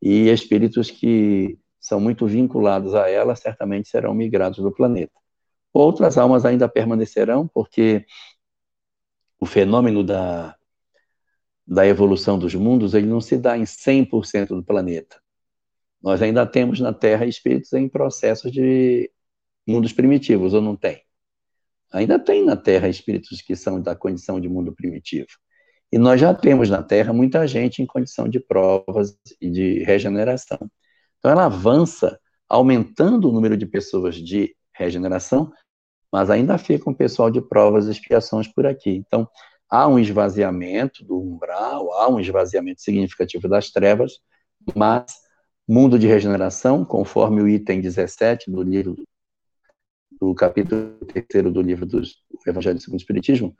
[0.02, 5.12] E espíritos que são muito vinculados a ela, certamente serão migrados do planeta.
[5.73, 8.05] Outras almas ainda permanecerão, porque
[9.39, 10.56] o fenômeno da,
[11.65, 15.23] da evolução dos mundos ele não se dá em 100% do planeta.
[16.02, 19.09] Nós ainda temos na Terra espíritos em processos de
[19.66, 21.07] mundos primitivos, ou não tem?
[21.93, 25.28] Ainda tem na Terra espíritos que são da condição de mundo primitivo.
[25.90, 30.59] E nós já temos na Terra muita gente em condição de provas e de regeneração.
[31.19, 35.51] Então ela avança, aumentando o número de pessoas de regeneração,
[36.12, 38.90] mas ainda fica um pessoal de provas e expiações por aqui.
[38.90, 39.28] Então,
[39.69, 44.12] há um esvaziamento do umbral, há um esvaziamento significativo das trevas,
[44.74, 45.06] mas
[45.66, 48.97] mundo de regeneração, conforme o item 17 do livro,
[50.20, 52.03] do capítulo 3 do livro do
[52.47, 53.57] Evangelho segundo o Espiritismo,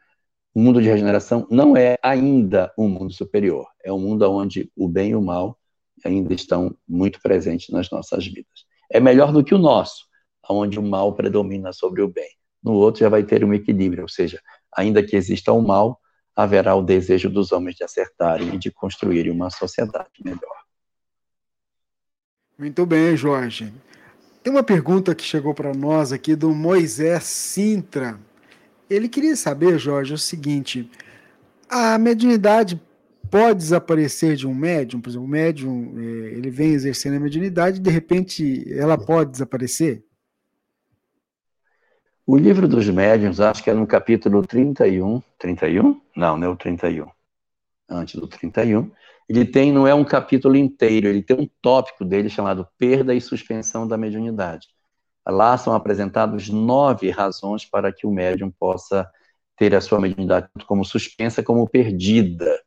[0.55, 4.89] o mundo de regeneração não é ainda um mundo superior, é um mundo onde o
[4.89, 5.59] bem e o mal
[6.05, 8.67] ainda estão muito presentes nas nossas vidas.
[8.91, 10.07] É melhor do que o nosso,
[10.49, 12.31] onde o mal predomina sobre o bem.
[12.63, 14.41] No outro já vai ter um equilíbrio, ou seja,
[14.75, 16.01] ainda que exista o mal,
[16.35, 20.59] haverá o desejo dos homens de acertarem e de construírem uma sociedade melhor.
[22.59, 23.73] Muito bem, Jorge.
[24.43, 28.19] Tem uma pergunta que chegou para nós aqui do Moisés Sintra.
[28.89, 30.91] Ele queria saber, Jorge, o seguinte:
[31.69, 32.81] a mediunidade
[33.31, 35.01] pode desaparecer de um médium?
[35.01, 36.03] Por exemplo, o médium é,
[36.33, 40.05] ele vem exercendo a mediunidade e de repente ela pode desaparecer?
[42.27, 45.23] O livro dos médiuns, acho que é no capítulo 31.
[45.39, 46.01] 31?
[46.15, 47.07] Não, não é o 31.
[47.89, 48.91] Antes do 31.
[49.29, 53.21] Ele tem, não é um capítulo inteiro, ele tem um tópico dele chamado Perda e
[53.21, 54.69] Suspensão da Mediunidade.
[55.27, 59.07] Lá são apresentados nove razões para que o médium possa
[59.57, 62.59] ter a sua mediunidade como suspensa, como perdida.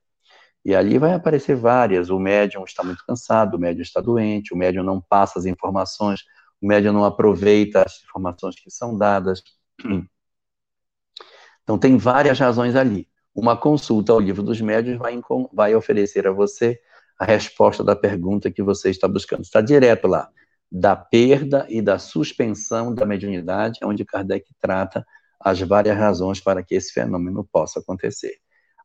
[0.63, 2.11] E ali vai aparecer várias.
[2.11, 6.21] O médium está muito cansado, o médium está doente, o médium não passa as informações,
[6.61, 9.41] o médium não aproveita as informações que são dadas.
[11.63, 13.07] Então, tem várias razões ali.
[13.33, 15.19] Uma consulta ao livro dos médios vai,
[15.53, 16.79] vai oferecer a você
[17.17, 19.43] a resposta da pergunta que você está buscando.
[19.43, 20.29] Está direto lá.
[20.71, 25.05] Da perda e da suspensão da mediunidade, onde Kardec trata
[25.39, 28.37] as várias razões para que esse fenômeno possa acontecer.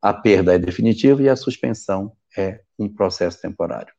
[0.02, 3.93] A perda é definitiva e a suspensão é um processo temporário.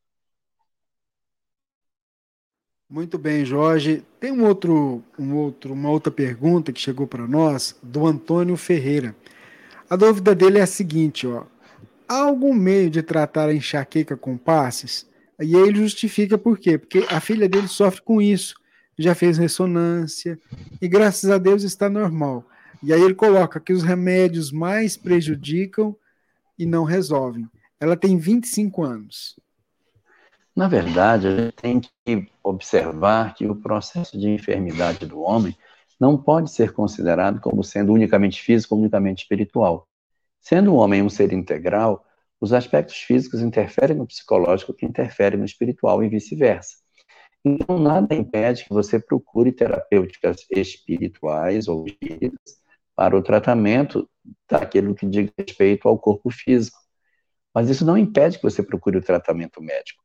[2.89, 4.03] Muito bem, Jorge.
[4.19, 9.13] Tem um outro, um outro, uma outra pergunta que chegou para nós do Antônio Ferreira.
[9.89, 11.45] A dúvida dele é a seguinte, ó.
[12.09, 15.07] Há algum meio de tratar a enxaqueca com passes?
[15.39, 16.77] E ele justifica por quê?
[16.77, 18.55] Porque a filha dele sofre com isso,
[18.97, 20.39] já fez ressonância
[20.81, 22.43] e graças a Deus está normal.
[22.83, 25.95] E aí ele coloca que os remédios mais prejudicam
[26.57, 27.47] e não resolvem.
[27.79, 29.39] Ela tem 25 anos.
[30.55, 35.55] Na verdade, a gente tem que observar que o processo de enfermidade do homem
[35.99, 39.87] não pode ser considerado como sendo unicamente físico ou unicamente espiritual.
[40.39, 42.05] Sendo o homem um ser integral,
[42.39, 46.77] os aspectos físicos interferem no psicológico, que interfere no espiritual e vice-versa.
[47.43, 52.57] Então, nada impede que você procure terapêuticas espirituais ou espíritas
[52.95, 54.09] para o tratamento
[54.49, 56.77] daquilo que diz respeito ao corpo físico.
[57.53, 60.03] Mas isso não impede que você procure o tratamento médico.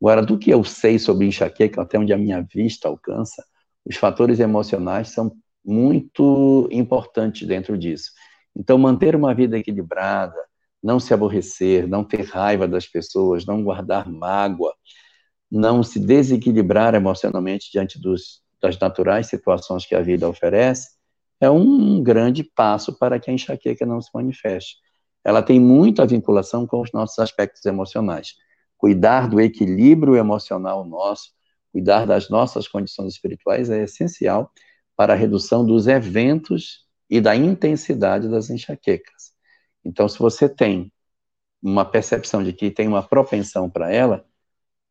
[0.00, 3.44] Agora, do que eu sei sobre enxaqueca, até onde a minha vista alcança,
[3.84, 5.32] os fatores emocionais são
[5.64, 8.10] muito importantes dentro disso.
[8.56, 10.36] Então, manter uma vida equilibrada,
[10.82, 14.74] não se aborrecer, não ter raiva das pessoas, não guardar mágoa,
[15.50, 20.90] não se desequilibrar emocionalmente diante dos, das naturais situações que a vida oferece,
[21.40, 24.76] é um grande passo para que a enxaqueca não se manifeste.
[25.24, 28.34] Ela tem muita vinculação com os nossos aspectos emocionais
[28.82, 31.30] cuidar do equilíbrio emocional nosso,
[31.72, 34.52] cuidar das nossas condições espirituais é essencial
[34.94, 39.32] para a redução dos eventos e da intensidade das enxaquecas.
[39.84, 40.92] Então, se você tem
[41.62, 44.24] uma percepção de que tem uma propensão para ela,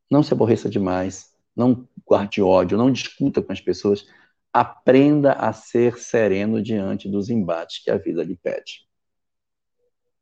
[0.10, 4.06] não se aborreça demais, não guarde ódio, não discuta com as pessoas,
[4.52, 8.88] aprenda a ser sereno diante dos embates que a vida lhe pede.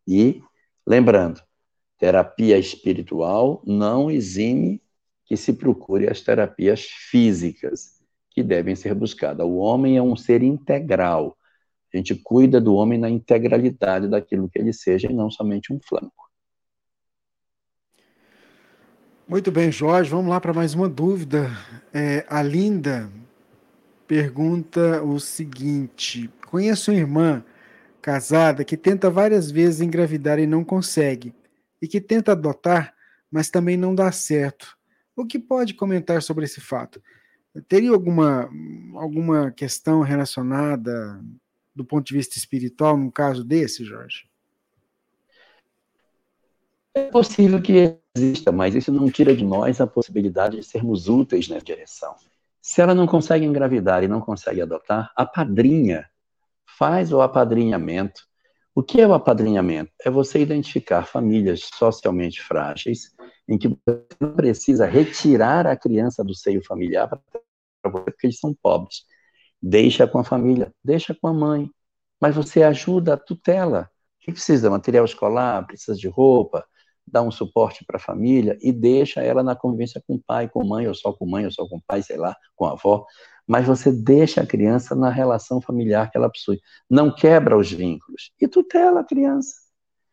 [0.07, 0.41] E,
[0.85, 1.41] lembrando,
[1.97, 4.81] terapia espiritual não exime
[5.29, 8.01] que se procure as terapias físicas
[8.31, 9.45] que devem ser buscadas.
[9.45, 11.37] O homem é um ser integral.
[11.93, 15.79] A gente cuida do homem na integralidade daquilo que ele seja e não somente um
[15.79, 16.27] flanco.
[19.27, 20.09] Muito bem, Jorge.
[20.09, 21.51] Vamos lá para mais uma dúvida.
[21.93, 23.07] É, a Linda
[24.07, 27.45] pergunta o seguinte: Conheço uma irmã
[28.01, 31.35] casada que tenta várias vezes engravidar e não consegue
[31.79, 32.95] e que tenta adotar,
[33.31, 34.78] mas também não dá certo.
[35.19, 37.03] O que pode comentar sobre esse fato?
[37.67, 38.49] Teria alguma,
[38.95, 41.21] alguma questão relacionada
[41.75, 44.29] do ponto de vista espiritual num caso desse, Jorge?
[46.95, 51.49] É possível que exista, mas isso não tira de nós a possibilidade de sermos úteis
[51.49, 52.15] nessa direção.
[52.61, 56.09] Se ela não consegue engravidar e não consegue adotar, a padrinha
[56.65, 58.29] faz o apadrinhamento
[58.79, 59.91] o que é o apadrinhamento?
[60.05, 63.13] É você identificar famílias socialmente frágeis,
[63.49, 68.39] em que você não precisa retirar a criança do seio familiar para você, porque eles
[68.39, 69.03] são pobres.
[69.61, 71.69] Deixa com a família, deixa com a mãe,
[72.21, 73.89] mas você ajuda a tutela.
[74.21, 74.69] Quem precisa?
[74.69, 76.65] Material escolar, precisa de roupa,
[77.05, 80.63] dá um suporte para a família e deixa ela na convivência com o pai, com
[80.63, 83.05] mãe, ou só com mãe, ou só com o pai, sei lá, com a avó
[83.49, 86.61] mas você deixa a criança na relação familiar que ela possui.
[86.87, 88.31] Não quebra os vínculos.
[88.39, 89.55] E tutela a criança.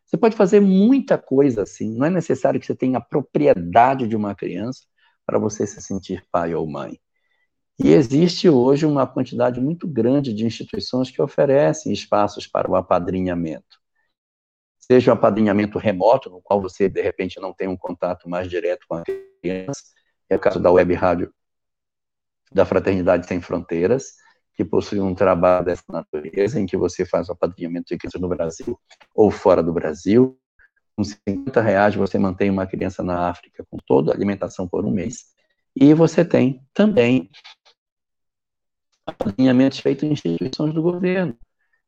[0.07, 1.93] Você pode fazer muita coisa assim.
[1.93, 4.83] Não é necessário que você tenha a propriedade de uma criança
[5.25, 6.97] para você se sentir pai ou mãe.
[7.77, 13.77] E existe hoje uma quantidade muito grande de instituições que oferecem espaços para o apadrinhamento.
[14.79, 18.85] Seja o apadrinhamento remoto, no qual você, de repente, não tem um contato mais direto
[18.87, 19.83] com a criança,
[20.29, 21.33] é o caso da Web Rádio
[22.51, 24.13] da Fraternidade Sem Fronteiras,
[24.57, 28.27] que possui um trabalho dessa natureza, em que você faz o apadrinhamento de crianças no
[28.27, 28.79] Brasil
[29.13, 30.35] ou fora do Brasil.
[30.95, 34.89] Com 50 reais você mantém uma criança na África com toda a alimentação por um
[34.89, 35.27] mês.
[35.75, 37.29] E você tem também
[39.05, 41.37] apadrinhamentos feitos em instituições do governo,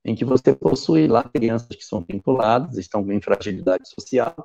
[0.06, 4.36] em que você possui lá crianças que são vinculadas, estão em fragilidade social,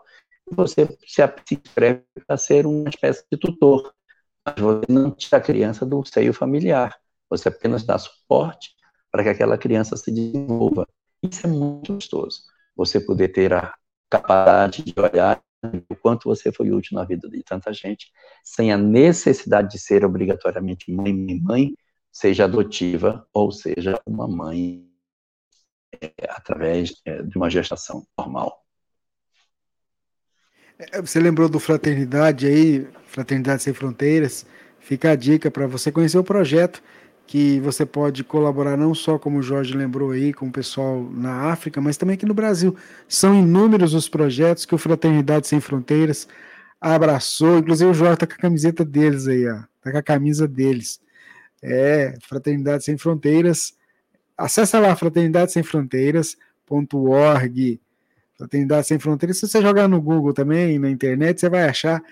[0.51, 1.23] e você se
[1.53, 3.95] inscreve para ser uma espécie de tutor
[4.47, 6.95] mas você não tira a criança do seio familiar.
[7.31, 8.71] Você apenas dá suporte
[9.11, 10.87] para que aquela criança se desenvolva.
[11.23, 12.43] Isso é muito gostoso.
[12.77, 13.75] Você poder ter a
[14.11, 15.43] capacidade de olhar
[15.91, 18.11] o quanto você foi útil na vida de tanta gente,
[18.43, 21.75] sem a necessidade de ser obrigatoriamente mãe, mãe, mãe,
[22.13, 24.87] seja adotiva ou seja uma mãe
[26.01, 28.65] é, através é, de uma gestação normal.
[30.79, 34.47] É, você lembrou do Fraternidade aí, Fraternidade Sem Fronteiras?
[34.79, 36.83] Fica a dica para você conhecer o projeto,
[37.27, 41.51] que você pode colaborar não só, como o Jorge lembrou aí, com o pessoal na
[41.51, 42.77] África, mas também aqui no Brasil.
[43.09, 46.29] São inúmeros os projetos que o Fraternidade Sem Fronteiras
[46.81, 50.47] abraçou, inclusive o Jorge está com a camiseta deles aí, ó, tá com a camisa
[50.47, 51.01] deles.
[51.63, 53.75] É, Fraternidade Sem Fronteiras.
[54.37, 57.81] Acesse lá, fraternidade sem fronteiras.org
[58.37, 62.03] Fraternidade Sem Fronteiras, se você jogar no Google também, na internet, você vai achar.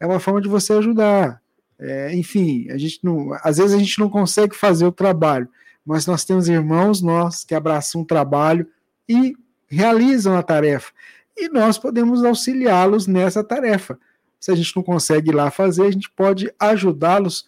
[0.00, 1.40] É uma forma de você ajudar.
[1.78, 5.48] É, enfim, a gente não, às vezes a gente não consegue fazer o trabalho,
[5.84, 8.66] mas nós temos irmãos nós que abraçam o trabalho
[9.08, 9.36] e
[9.68, 10.92] realizam a tarefa.
[11.36, 13.98] E nós podemos auxiliá-los nessa tarefa.
[14.40, 17.46] Se a gente não consegue ir lá fazer, a gente pode ajudá-los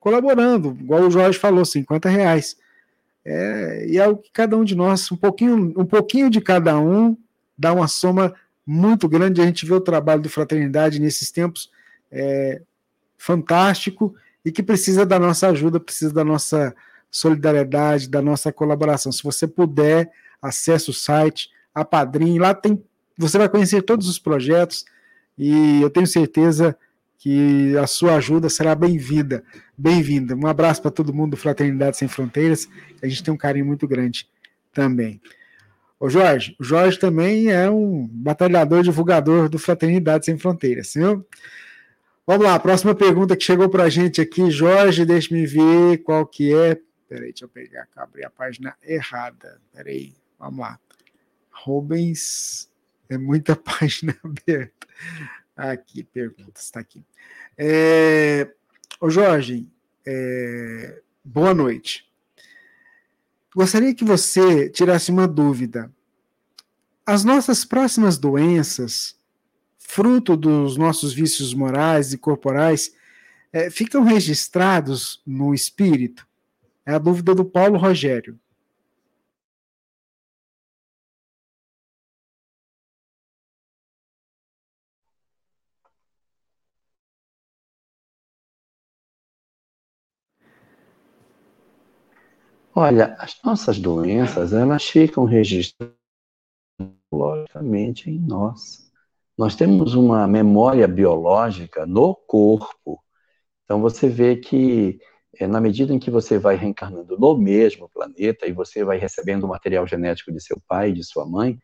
[0.00, 2.56] colaborando, igual o Jorge falou, 50 reais.
[3.24, 6.78] É, e é o que cada um de nós, um pouquinho, um pouquinho de cada
[6.78, 7.16] um,
[7.56, 8.34] dá uma soma
[8.66, 9.40] muito grande.
[9.40, 11.70] A gente vê o trabalho do Fraternidade nesses tempos
[12.10, 12.62] é,
[13.20, 16.74] fantástico e que precisa da nossa ajuda, precisa da nossa
[17.10, 19.12] solidariedade, da nossa colaboração.
[19.12, 20.10] Se você puder,
[20.40, 22.82] acesse o site, a Padrim, lá tem,
[23.18, 24.86] você vai conhecer todos os projetos
[25.36, 26.76] e eu tenho certeza
[27.18, 29.44] que a sua ajuda será bem-vinda.
[29.76, 30.34] Bem-vinda.
[30.34, 32.66] Um abraço para todo mundo do Fraternidade Sem Fronteiras.
[33.02, 34.26] A gente tem um carinho muito grande
[34.72, 35.20] também.
[35.98, 41.26] Ô Jorge, o Jorge também é um batalhador divulgador do Fraternidade Sem Fronteiras, viu?
[42.30, 46.54] Vamos lá, próxima pergunta que chegou para a gente aqui, Jorge, deixa-me ver qual que
[46.54, 46.80] é.
[47.08, 49.60] Peraí, deixa eu pegar, abrir a página errada.
[49.72, 50.78] Peraí, vamos lá.
[51.50, 52.70] Rubens,
[53.08, 54.86] é muita página aberta.
[55.56, 57.04] Aqui, perguntas, está aqui.
[57.58, 58.48] É,
[59.00, 59.68] ô Jorge,
[60.06, 62.08] é, boa noite.
[63.52, 65.92] Gostaria que você tirasse uma dúvida.
[67.04, 69.19] As nossas próximas doenças,
[69.90, 72.94] fruto dos nossos vícios morais e corporais,
[73.52, 76.26] é, ficam registrados no espírito?
[76.86, 78.38] É a dúvida do Paulo Rogério.
[92.72, 95.94] Olha, as nossas doenças, elas ficam registradas
[97.12, 98.89] logicamente em nós.
[99.40, 103.02] Nós temos uma memória biológica no corpo.
[103.64, 104.98] Então você vê que
[105.38, 109.44] é, na medida em que você vai reencarnando no mesmo planeta e você vai recebendo
[109.44, 111.58] o material genético de seu pai e de sua mãe,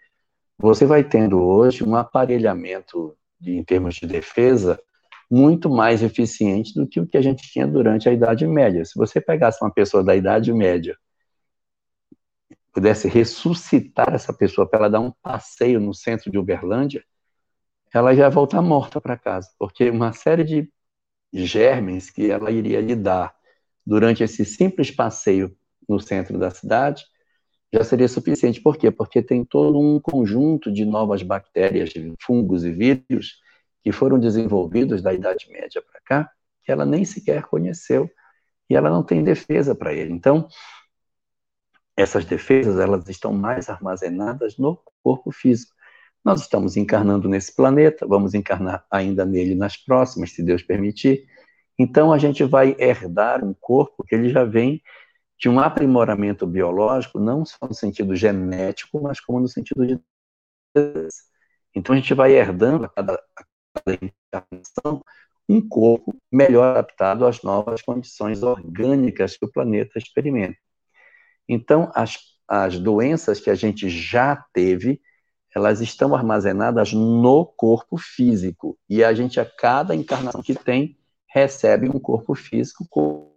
[0.57, 4.81] você vai tendo hoje um aparelhamento de, em termos de defesa
[5.31, 8.87] muito mais eficiente do que o que a gente tinha durante a Idade Média.
[8.87, 10.97] Se você pegasse uma pessoa da Idade Média,
[12.73, 17.05] pudesse ressuscitar essa pessoa para ela dar um passeio no centro de Uberlândia,
[17.97, 20.71] ela ia voltar morta para casa, porque uma série de
[21.33, 23.35] germes que ela iria lidar
[23.87, 25.57] durante esse simples passeio
[25.89, 27.05] no centro da cidade
[27.73, 28.61] já seria suficiente.
[28.61, 28.91] Por quê?
[28.91, 33.41] Porque tem todo um conjunto de novas bactérias, fungos e vírus
[33.83, 36.31] que foram desenvolvidos da Idade Média para cá,
[36.65, 38.11] que ela nem sequer conheceu
[38.69, 40.13] e ela não tem defesa para ele.
[40.13, 40.49] Então,
[41.97, 45.76] essas defesas elas estão mais armazenadas no corpo físico.
[46.27, 51.25] Nós estamos encarnando nesse planeta, vamos encarnar ainda nele nas próximas, se Deus permitir.
[51.79, 54.83] Então a gente vai herdar um corpo que ele já vem
[55.39, 60.01] de um aprimoramento biológico, não só no sentido genético, mas como no sentido de
[61.73, 63.23] então a gente vai herdando a cada,
[63.87, 65.05] encarnação
[65.49, 70.59] um corpo melhor adaptado às novas condições orgânicas que o planeta experimenta.
[71.49, 75.01] Então, as, as doenças que a gente já teve,
[75.57, 78.79] elas estão armazenadas no corpo físico.
[78.87, 83.35] E a gente, a cada encarnação que tem, recebe um corpo físico com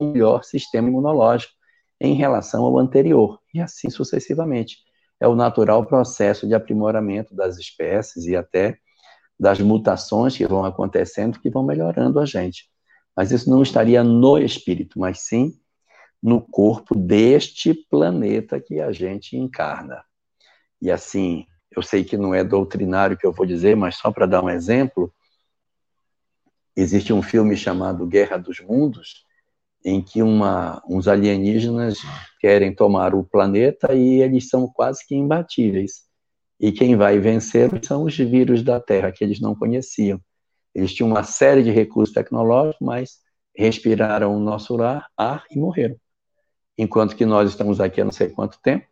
[0.00, 1.52] um melhor sistema imunológico
[2.00, 4.78] em relação ao anterior, e assim sucessivamente.
[5.20, 8.76] É o natural processo de aprimoramento das espécies e até
[9.38, 12.64] das mutações que vão acontecendo, que vão melhorando a gente.
[13.16, 15.52] Mas isso não estaria no espírito, mas sim
[16.20, 20.02] no corpo deste planeta que a gente encarna.
[20.82, 24.26] E assim, eu sei que não é doutrinário que eu vou dizer, mas só para
[24.26, 25.12] dar um exemplo,
[26.76, 29.24] existe um filme chamado Guerra dos Mundos,
[29.84, 31.98] em que uma, uns alienígenas
[32.40, 36.02] querem tomar o planeta e eles são quase que imbatíveis.
[36.58, 40.20] E quem vai vencer são os vírus da Terra, que eles não conheciam.
[40.74, 43.18] Eles tinham uma série de recursos tecnológicos, mas
[43.56, 45.96] respiraram o nosso ar, ar e morreram.
[46.76, 48.86] Enquanto que nós estamos aqui há não sei quanto tempo,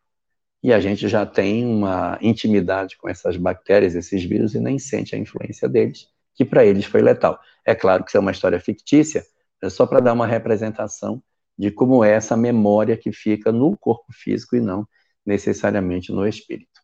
[0.63, 5.15] e a gente já tem uma intimidade com essas bactérias, esses vírus, e nem sente
[5.15, 7.39] a influência deles, que para eles foi letal.
[7.65, 9.25] É claro que isso é uma história fictícia,
[9.63, 11.23] é só para dar uma representação
[11.57, 14.87] de como é essa memória que fica no corpo físico e não
[15.27, 16.81] necessariamente no espírito.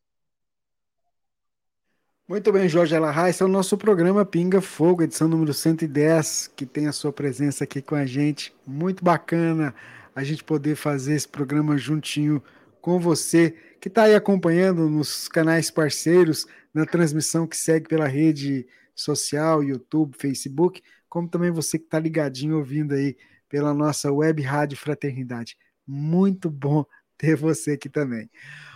[2.26, 6.64] Muito bem, Jorge Alahá, esse é o nosso programa Pinga Fogo, edição número 110, que
[6.64, 8.54] tem a sua presença aqui com a gente.
[8.66, 9.74] Muito bacana
[10.16, 12.42] a gente poder fazer esse programa juntinho
[12.84, 18.66] com você, que está aí acompanhando nos canais parceiros, na transmissão que segue pela rede
[18.94, 23.16] social, YouTube, Facebook, como também você que está ligadinho ouvindo aí
[23.48, 25.56] pela nossa web rádio Fraternidade.
[25.86, 26.84] Muito bom
[27.16, 28.28] ter você aqui também.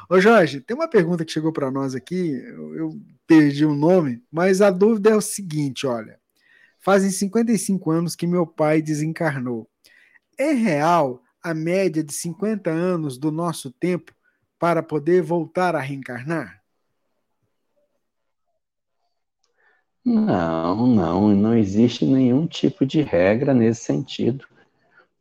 [0.09, 4.63] Ô Jorge, tem uma pergunta que chegou para nós aqui, eu, perdi o nome, mas
[4.63, 6.19] a dúvida é o seguinte, olha.
[6.81, 9.69] Fazem 55 anos que meu pai desencarnou.
[10.39, 14.13] É real a média de 50 anos do nosso tempo
[14.59, 16.63] para poder voltar a reencarnar?
[20.05, 24.47] Não, não, não existe nenhum tipo de regra nesse sentido.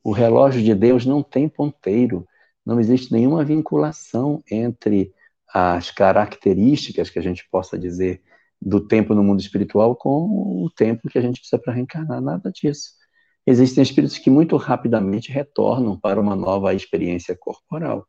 [0.04, 2.28] O relógio de Deus não tem ponteiro
[2.68, 5.14] não existe nenhuma vinculação entre
[5.48, 8.22] as características que a gente possa dizer
[8.62, 12.52] do tempo no mundo espiritual com o tempo que a gente precisa para reencarnar, nada
[12.52, 12.97] disso.
[13.48, 18.06] Existem espíritos que muito rapidamente retornam para uma nova experiência corporal.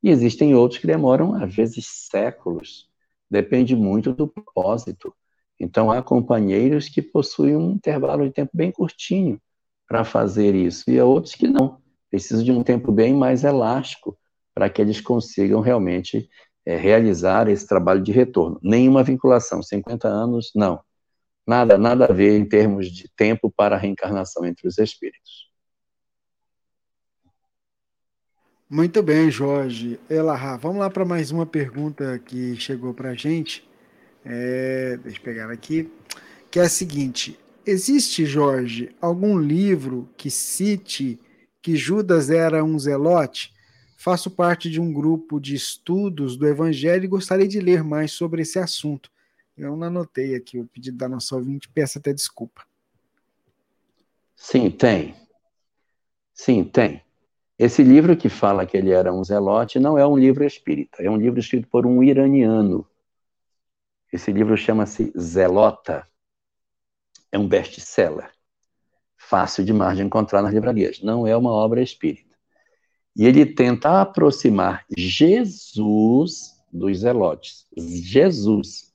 [0.00, 2.88] E existem outros que demoram, às vezes, séculos.
[3.28, 5.12] Depende muito do propósito.
[5.58, 9.40] Então, há companheiros que possuem um intervalo de tempo bem curtinho
[9.88, 11.80] para fazer isso, e há outros que não
[12.10, 14.16] precisa de um tempo bem mais elástico
[14.54, 16.28] para que eles consigam realmente
[16.64, 18.58] é, realizar esse trabalho de retorno.
[18.62, 20.80] Nenhuma vinculação, 50 anos, não.
[21.46, 25.46] Nada, nada a ver em termos de tempo para a reencarnação entre os espíritos.
[28.68, 30.00] Muito bem, Jorge.
[30.10, 33.64] Elahá, vamos lá para mais uma pergunta que chegou para a gente.
[34.24, 35.88] É, deixa eu pegar aqui.
[36.50, 41.16] Que é a seguinte: existe, Jorge, algum livro que cite
[41.62, 43.52] que Judas era um zelote,
[43.96, 48.42] faço parte de um grupo de estudos do Evangelho e gostaria de ler mais sobre
[48.42, 49.10] esse assunto.
[49.56, 52.64] Eu não anotei aqui o pedido da nossa ouvinte, peço até desculpa.
[54.34, 55.14] Sim, tem.
[56.34, 57.02] Sim, tem.
[57.58, 61.10] Esse livro que fala que ele era um zelote não é um livro espírita, é
[61.10, 62.86] um livro escrito por um iraniano.
[64.12, 66.06] Esse livro chama-se Zelota.
[67.32, 68.36] É um best-seller
[69.28, 71.02] fácil demais de encontrar nas livrarias.
[71.02, 72.36] Não é uma obra espírita.
[73.14, 77.66] E ele tenta aproximar Jesus dos zelotes.
[77.76, 78.94] Jesus.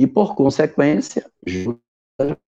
[0.00, 2.38] E, por consequência, Judas,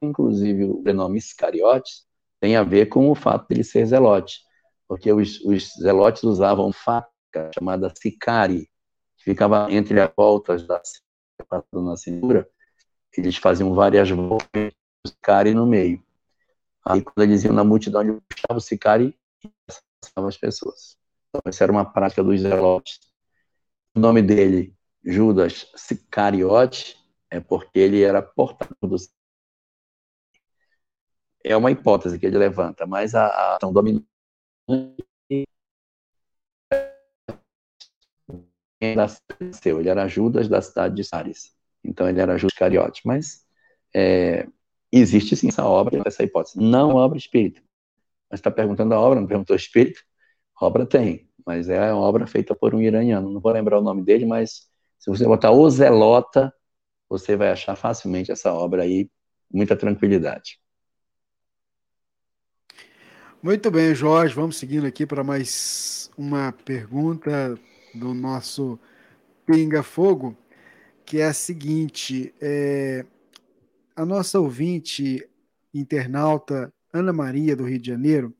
[0.00, 2.06] inclusive o prenome Iscariotes,
[2.38, 4.42] tem a ver com o fato de ele ser zelote.
[4.86, 8.70] Porque os, os zelotes usavam faca chamada sicari,
[9.16, 10.80] que ficava entre as voltas da
[11.72, 12.48] na cintura.
[13.12, 14.72] Eles faziam várias voltas
[15.04, 16.00] Sicari no meio.
[16.84, 20.96] Aí, quando eles iam na multidão, ele o Sicari e assassinavam as pessoas.
[21.28, 23.00] Então, essa era uma prática dos zelotes.
[23.96, 24.72] O nome dele,
[25.04, 26.96] Judas Sicariote,
[27.30, 28.96] é porque ele era portador do
[31.42, 34.04] é uma hipótese que ele levanta, mas a ação dominante
[38.80, 41.54] ele era Judas da cidade de Sares.
[41.82, 43.46] Então ele era Judas Cariote, mas
[43.94, 44.46] é,
[44.92, 46.58] Existe sim essa obra, essa hipótese.
[46.58, 47.62] Não obra espírita.
[48.28, 50.02] Mas está perguntando a obra, não perguntou espírito?
[50.60, 53.30] obra tem, mas é uma obra feita por um iraniano.
[53.30, 54.69] Não vou lembrar o nome dele, mas
[55.00, 56.52] se você botar o Zelota,
[57.08, 59.10] você vai achar facilmente essa obra aí,
[59.50, 60.60] muita tranquilidade.
[63.42, 64.34] Muito bem, Jorge.
[64.34, 67.58] Vamos seguindo aqui para mais uma pergunta
[67.94, 68.78] do nosso
[69.46, 70.36] Pinga Fogo,
[71.06, 73.06] que é a seguinte: é,
[73.96, 75.26] a nossa ouvinte
[75.72, 78.36] internauta Ana Maria, do Rio de Janeiro,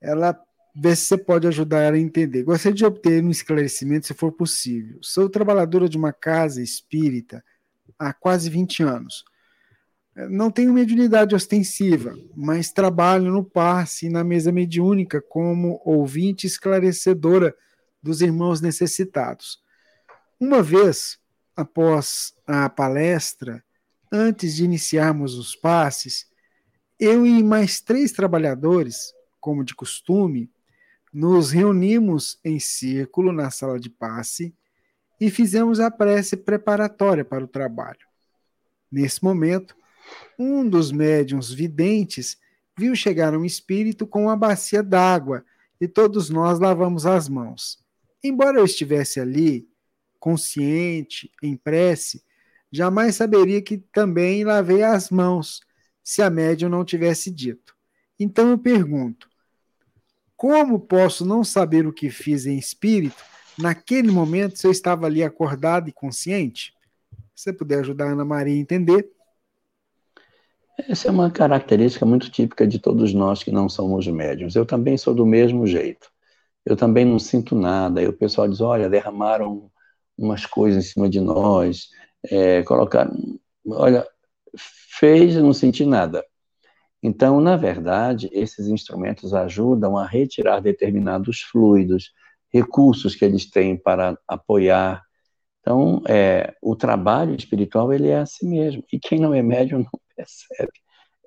[0.00, 0.32] ela
[0.74, 2.42] vê se você pode ajudar ela a entender.
[2.42, 4.98] Gostaria de obter um esclarecimento, se for possível.
[5.02, 7.44] Sou trabalhadora de uma casa espírita
[7.98, 9.24] há quase 20 anos.
[10.14, 17.54] Não tenho mediunidade ostensiva, mas trabalho no passe e na mesa mediúnica como ouvinte esclarecedora
[18.02, 19.62] dos irmãos necessitados.
[20.38, 21.18] Uma vez,
[21.56, 23.64] após a palestra,
[24.10, 26.26] antes de iniciarmos os passes,
[27.00, 30.50] eu e mais três trabalhadores, como de costume,
[31.12, 34.54] nos reunimos em círculo na sala de passe
[35.20, 38.06] e fizemos a prece preparatória para o trabalho.
[38.90, 39.76] Nesse momento,
[40.38, 42.38] um dos médiuns videntes
[42.76, 45.44] viu chegar um espírito com uma bacia d'água
[45.80, 47.78] e todos nós lavamos as mãos.
[48.24, 49.68] Embora eu estivesse ali,
[50.18, 52.22] consciente, em prece,
[52.70, 55.60] jamais saberia que também lavei as mãos
[56.02, 57.76] se a médium não tivesse dito.
[58.18, 59.28] Então eu pergunto:
[60.42, 63.22] como posso não saber o que fiz em espírito
[63.56, 66.74] naquele momento se eu estava ali acordado e consciente?
[67.32, 69.08] Se você puder ajudar a Ana Maria a entender.
[70.76, 74.56] Essa é uma característica muito típica de todos nós que não somos médiums.
[74.56, 76.10] Eu também sou do mesmo jeito.
[76.66, 78.00] Eu também não sinto nada.
[78.00, 79.70] Aí o pessoal diz: olha, derramaram
[80.18, 81.88] umas coisas em cima de nós,
[82.24, 83.16] é, colocaram.
[83.64, 84.04] Olha,
[84.98, 86.24] fez, não senti nada.
[87.02, 92.12] Então, na verdade, esses instrumentos ajudam a retirar determinados fluidos,
[92.48, 95.02] recursos que eles têm para apoiar.
[95.60, 98.84] Então, é, o trabalho espiritual ele é assim mesmo.
[98.92, 100.72] E quem não é médium não percebe.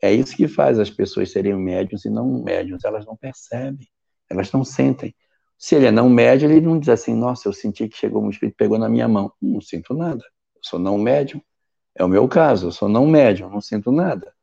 [0.02, 2.86] É isso que faz as pessoas serem médiums e não médiums.
[2.86, 3.88] Elas não percebem,
[4.30, 5.14] elas não sentem.
[5.58, 8.30] Se ele é não médium, ele não diz assim: Nossa, eu senti que chegou um
[8.30, 9.32] espírito pegou na minha mão.
[9.42, 10.24] Não sinto nada.
[10.56, 11.42] Eu sou não médium.
[11.96, 12.68] É o meu caso.
[12.68, 14.35] Eu sou não médium, não sinto nada.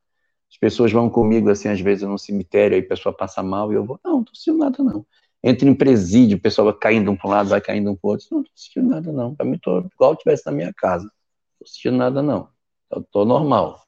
[0.53, 3.75] As pessoas vão comigo, assim, às vezes no cemitério, aí a pessoa passa mal e
[3.75, 5.03] eu vou, não, não tô sentindo nada, não.
[5.43, 8.07] Entra em presídio, o pessoal vai caindo um para um lado, vai caindo um para
[8.07, 8.27] o outro.
[8.29, 9.33] Não, não tô sentindo nada, não.
[9.33, 11.05] Para mim, tô igual se estivesse na minha casa.
[11.05, 11.11] Não
[11.59, 12.49] tô sentindo nada, não.
[12.91, 13.83] Eu tô normal.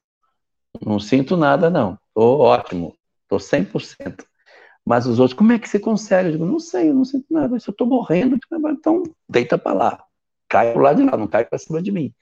[0.84, 2.00] Não sinto nada, não.
[2.16, 2.96] Tô ótimo.
[3.30, 4.26] Tô 100%.
[4.84, 6.30] Mas os outros, como é que você consegue?
[6.30, 7.60] Eu digo, não sei, eu não sinto nada.
[7.60, 8.40] Se eu tô morrendo,
[8.72, 10.04] então deita para lá.
[10.50, 12.14] Cai para lado de lá, não cai para cima de mim.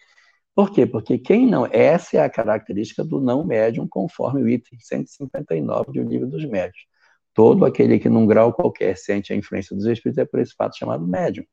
[0.55, 0.85] Por quê?
[0.85, 1.65] Porque quem não.
[1.65, 6.85] Essa é a característica do não médium, conforme o item 159 do livro dos médios.
[7.33, 10.77] Todo aquele que, num grau qualquer, sente a influência dos espíritos é por esse fato
[10.77, 11.43] chamado médium.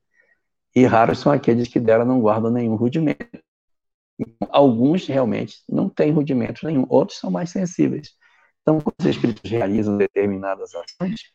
[0.75, 3.41] E raros são aqueles que dela não guardam nenhum rudimento.
[4.51, 8.11] Alguns realmente não têm rudimento nenhum, outros são mais sensíveis.
[8.61, 11.33] Então, quando os espíritos realizam determinadas ações,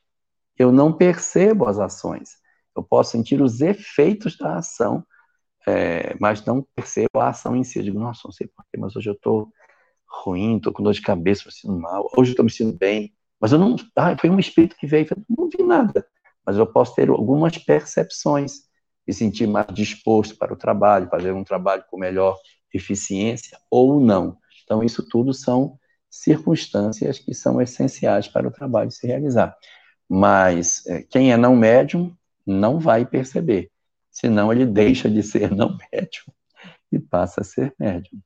[0.58, 2.30] eu não percebo as ações.
[2.76, 5.04] Eu posso sentir os efeitos da ação,
[5.68, 7.80] é, mas não percebo a ação em si.
[7.80, 9.52] Eu digo, nossa, não sei porquê, mas hoje eu estou
[10.08, 13.14] ruim, estou com dor de cabeça, me sinto mal, hoje eu estou me sentindo bem,
[13.40, 13.76] mas eu não.
[13.96, 16.06] Ah, foi um espírito que veio, não vi nada,
[16.46, 18.66] mas eu posso ter algumas percepções
[19.08, 22.38] e sentir mais disposto para o trabalho, fazer um trabalho com melhor
[22.74, 24.38] eficiência ou não.
[24.64, 25.78] Então, isso tudo são
[26.10, 29.56] circunstâncias que são essenciais para o trabalho se realizar.
[30.10, 32.16] Mas é, quem é não médium
[32.46, 33.72] não vai perceber
[34.16, 36.34] senão ele deixa de ser não médium
[36.90, 38.22] e passa a ser médium.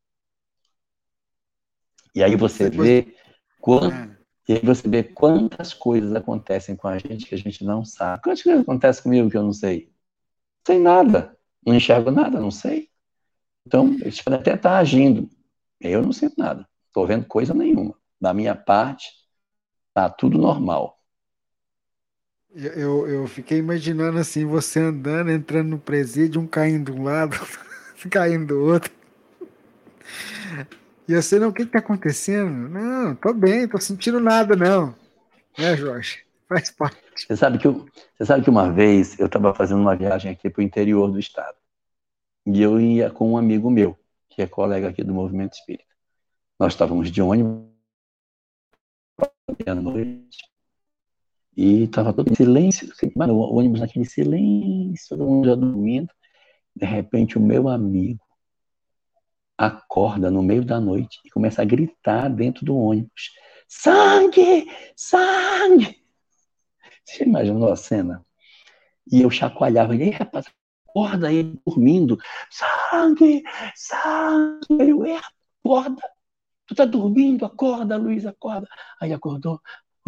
[2.13, 3.15] E aí você vê.
[3.91, 4.17] É.
[4.47, 8.21] e aí você vê quantas coisas acontecem com a gente que a gente não sabe.
[8.21, 9.87] Quantas coisas acontecem comigo que eu não sei?
[9.87, 12.89] Não sei nada, não enxergo nada, não sei.
[13.65, 15.27] Então, eles podem até estar agindo.
[15.79, 17.95] Eu não sinto nada, estou vendo coisa nenhuma.
[18.21, 19.09] Da minha parte,
[19.87, 20.98] está tudo normal.
[22.55, 27.37] Eu, eu fiquei imaginando assim, você andando, entrando no presídio, um caindo de um lado,
[28.09, 28.91] caindo do outro.
[31.07, 32.69] E sei, não, o que está acontecendo?
[32.69, 34.95] Não, tô bem, tô sentindo nada, não.
[35.57, 36.25] É, Jorge?
[36.47, 36.97] Faz parte.
[37.15, 37.85] Você sabe que, eu,
[38.17, 41.19] você sabe que uma vez eu estava fazendo uma viagem aqui para o interior do
[41.19, 41.57] estado.
[42.45, 43.97] E eu ia com um amigo meu,
[44.29, 45.93] que é colega aqui do Movimento Espírita.
[46.59, 47.69] Nós estávamos de ônibus
[49.67, 50.48] à noite,
[51.59, 56.09] e estava todo em silêncio, assim, mano, o ônibus naquele silêncio, todo mundo já dormindo.
[56.73, 58.25] De repente, o meu amigo
[59.57, 63.31] acorda no meio da noite e começa a gritar dentro do ônibus:
[63.67, 64.71] sangue!
[64.95, 66.01] Sangue!
[67.03, 68.25] Você imaginou a cena?
[69.11, 70.45] E eu chacoalhava, e aí, rapaz,
[70.87, 72.17] acorda ele dormindo:
[72.49, 73.43] sangue!
[73.75, 74.61] Sangue!
[74.69, 75.03] Eu,
[75.61, 76.01] acorda!
[76.67, 77.45] Tu tá dormindo?
[77.45, 78.65] Acorda, Luiz, acorda.
[79.01, 79.59] Aí acordou,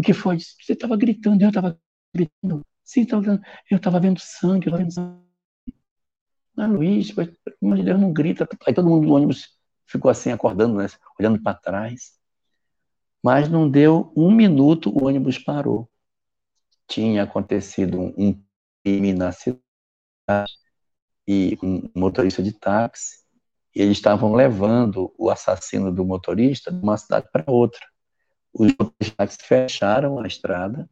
[0.01, 0.39] o que foi?
[0.39, 1.79] Você estava gritando, eu estava
[2.13, 2.65] gritando.
[2.83, 3.05] Sim,
[3.69, 5.21] eu estava vendo sangue, eu estava vendo sangue.
[6.57, 8.49] Ah, Luiz, pelo amor de Deus, não grita.
[8.65, 10.87] Aí todo mundo no ônibus ficou assim, acordando, né?
[11.19, 12.19] olhando para trás.
[13.23, 15.87] Mas não deu um minuto, o ônibus parou.
[16.87, 18.43] Tinha acontecido um
[18.83, 19.61] crime na cidade
[21.27, 23.21] e um motorista de táxi,
[23.75, 27.90] e eles estavam levando o assassino do motorista de uma cidade para outra.
[28.53, 30.89] Os motoristas de táxi fecharam a estrada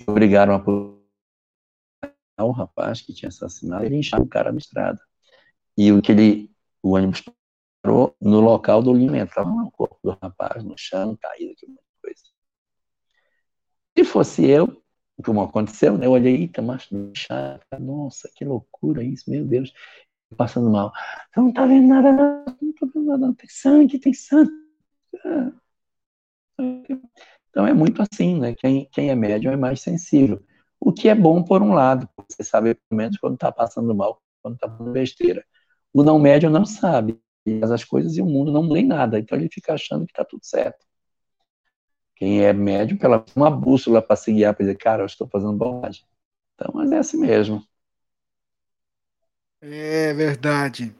[0.00, 0.58] e obrigaram a
[2.44, 5.00] o rapaz que tinha assassinado e lincharam o cara na estrada.
[5.76, 6.50] E o que ele,
[6.82, 7.22] o ônibus
[7.82, 11.66] parou no local do limento, estava o corpo do rapaz no chão, caído, que
[12.02, 12.22] coisa.
[13.96, 14.82] Se fosse eu,
[15.24, 16.06] como aconteceu, né?
[16.06, 19.72] Eu olhei, eita, mas chato, nossa, que loucura isso, meu Deus,
[20.36, 20.92] passando mal.
[21.36, 23.34] Não tá vendo nada, não, não tô vendo nada, não.
[23.34, 24.52] tem sangue, tem sangue.
[27.50, 28.54] Então é muito assim, né?
[28.54, 30.42] Quem, quem é médium é mais sensível.
[30.80, 34.22] O que é bom por um lado, você sabe pelo menos quando está passando mal,
[34.42, 35.44] quando está fazendo besteira.
[35.92, 37.20] O não médium não sabe
[37.62, 40.44] as coisas e o mundo não lê nada, então ele fica achando que está tudo
[40.44, 40.86] certo.
[42.14, 45.52] Quem é médium, pela uma bússola para se guiar, para dizer, cara, eu estou fazendo
[45.52, 46.04] bobagem.
[46.54, 47.64] Então, mas é assim mesmo.
[49.60, 50.94] É verdade.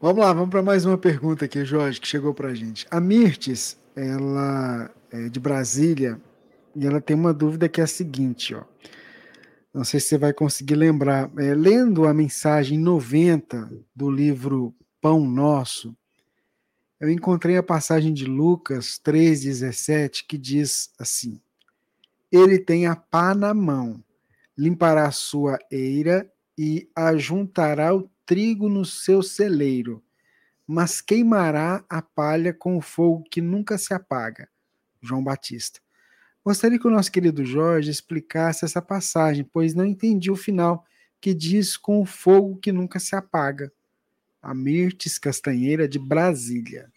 [0.00, 2.86] Vamos lá, vamos para mais uma pergunta aqui, Jorge, que chegou para a gente.
[2.90, 6.20] A Mirtes, ela é de Brasília,
[6.74, 8.64] e ela tem uma dúvida que é a seguinte, ó.
[9.72, 11.30] Não sei se você vai conseguir lembrar.
[11.38, 15.96] É, lendo a mensagem 90 do livro Pão Nosso,
[17.00, 21.40] eu encontrei a passagem de Lucas 3,17 que diz assim:
[22.30, 24.04] Ele tem a pá na mão,
[24.56, 30.02] limpará a sua eira e ajuntará o trigo no seu celeiro,
[30.72, 34.48] mas queimará a palha com o fogo que nunca se apaga.
[35.02, 35.80] João Batista.
[36.42, 40.82] Gostaria que o nosso querido Jorge explicasse essa passagem, pois não entendi o final,
[41.20, 43.70] que diz com o fogo que nunca se apaga
[44.40, 46.90] a Mirtes Castanheira de Brasília.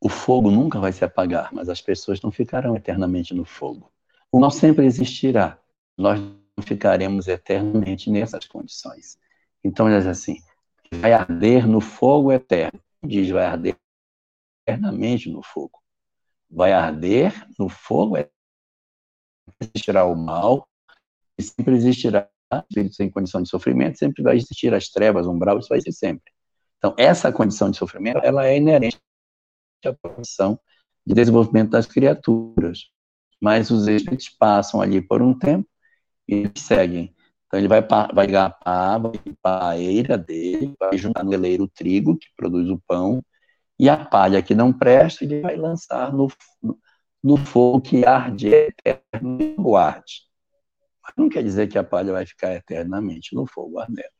[0.00, 3.92] O fogo nunca vai se apagar, mas as pessoas não ficarão eternamente no fogo.
[4.30, 5.58] O mal sempre existirá.
[5.96, 9.18] Nós não ficaremos eternamente nessas condições.
[9.64, 10.40] Então, diz assim:
[10.92, 12.80] vai arder no fogo eterno.
[13.02, 13.76] Diz, vai arder
[14.66, 15.80] eternamente no fogo.
[16.50, 18.32] Vai arder no fogo eterno.
[19.60, 20.68] Existirá o mal,
[21.38, 22.28] e sempre existirá
[22.60, 26.32] espíritos em condição de sofrimento, sempre vai existir as trevas, umbral, isso vai ser sempre.
[26.78, 28.98] Então, essa condição de sofrimento, ela é inerente
[29.84, 30.58] à condição
[31.06, 32.90] de desenvolvimento das criaturas.
[33.40, 35.68] Mas os espíritos passam ali por um tempo
[36.26, 37.14] e seguem.
[37.48, 41.68] Então, ele vai, vai pá, vai limpar a eira dele, vai juntar no eleiro o
[41.68, 43.22] trigo, que produz o pão,
[43.78, 46.28] e a palha que não presta, ele vai lançar no,
[47.22, 50.28] no fogo que arde eterno e guarde
[51.18, 54.17] não quer dizer que a palha vai ficar eternamente no fogo ardendo.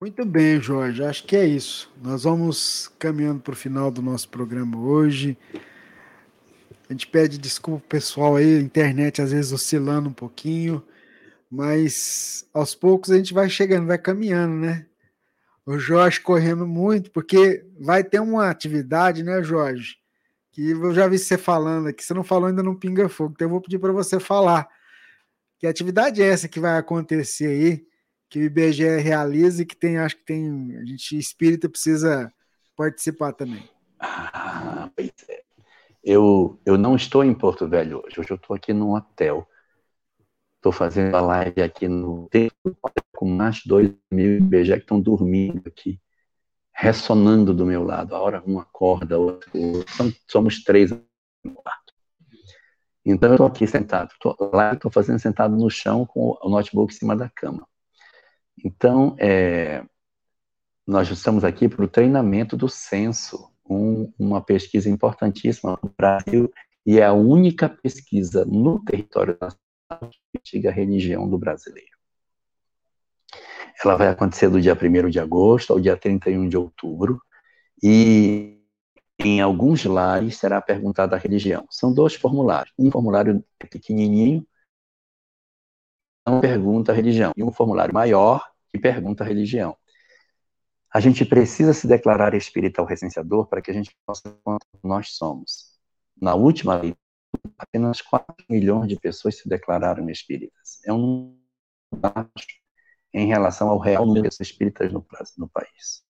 [0.00, 1.04] Muito bem, Jorge.
[1.04, 1.92] Acho que é isso.
[2.02, 5.36] Nós vamos caminhando para o final do nosso programa hoje.
[6.88, 10.82] A gente pede desculpa pessoal aí, a internet às vezes oscilando um pouquinho,
[11.50, 14.86] mas aos poucos a gente vai chegando, vai caminhando, né?
[15.70, 19.96] o Jorge correndo muito, porque vai ter uma atividade, né, Jorge?
[20.50, 23.46] Que eu já vi você falando aqui, você não falou ainda no Pinga Fogo, então
[23.46, 24.68] eu vou pedir para você falar.
[25.58, 27.86] Que atividade é essa que vai acontecer aí,
[28.30, 32.32] que o IBGE realiza e que tem, acho que tem, a gente espírita precisa
[32.76, 33.68] participar também.
[33.98, 35.42] Ah, pois é.
[36.02, 39.46] Eu, eu não estou em Porto Velho hoje, hoje eu estou aqui num hotel.
[40.56, 42.30] Estou fazendo a live aqui no
[43.14, 46.00] com mais dois mil IBGE que estão dormindo aqui,
[46.72, 48.14] ressonando do meu lado.
[48.14, 49.50] A hora um acorda, outro,
[50.26, 51.92] somos três no quarto.
[53.04, 56.94] Então eu estou aqui sentado, tô, lá estou fazendo sentado no chão com o notebook
[56.94, 57.66] em cima da cama.
[58.64, 59.84] Então, é,
[60.86, 66.52] nós estamos aqui para o treinamento do censo, um, uma pesquisa importantíssima no Brasil
[66.84, 71.90] e é a única pesquisa no território nacional investiga a religião do brasileiro.
[73.82, 77.20] Ela vai acontecer do dia 1 de agosto ao dia 31 de outubro,
[77.82, 78.60] e
[79.18, 81.66] em alguns lares será perguntada a religião.
[81.70, 82.72] São dois formulários.
[82.78, 84.46] Um formulário pequenininho,
[86.30, 89.76] não pergunta a religião, e um formulário maior, que pergunta a religião.
[90.92, 95.12] A gente precisa se declarar espírita ao recenseador para que a gente possa quanto nós
[95.12, 95.78] somos.
[96.20, 96.94] Na última lei
[97.58, 100.80] apenas 4 milhões de pessoas se declararam espíritas.
[100.84, 101.38] É um
[101.94, 102.60] baixo
[103.12, 105.04] em relação ao real número de espíritas no,
[105.38, 106.02] no país.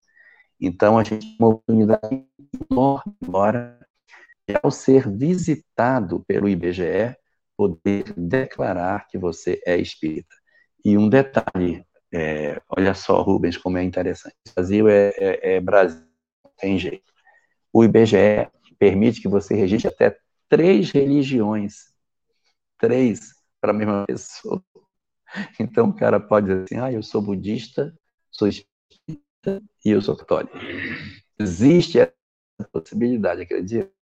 [0.61, 2.27] Então, a gente tem uma oportunidade
[2.71, 3.79] enorme agora
[4.63, 7.17] ao ser visitado pelo IBGE,
[7.61, 10.35] poder declarar que você é espírita.
[10.83, 14.35] E um detalhe, é, olha só, Rubens, como é interessante.
[14.55, 16.03] Brasil é, é, é Brasil,
[16.43, 17.13] não tem jeito.
[17.71, 20.17] O IBGE permite que você registre até
[20.49, 21.93] três religiões.
[22.79, 24.65] Três para a mesma pessoa.
[25.61, 27.95] Então o cara pode dizer assim: ah, eu sou budista,
[28.31, 30.57] sou espírita e eu sou católico.
[31.39, 32.15] Existe essa
[32.73, 34.00] possibilidade, acredita?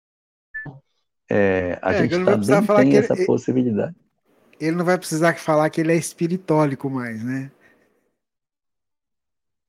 [1.34, 3.96] É, a é, gente também tem essa ele, possibilidade.
[4.60, 7.50] Ele não vai precisar falar que ele é espiritólico mais, né?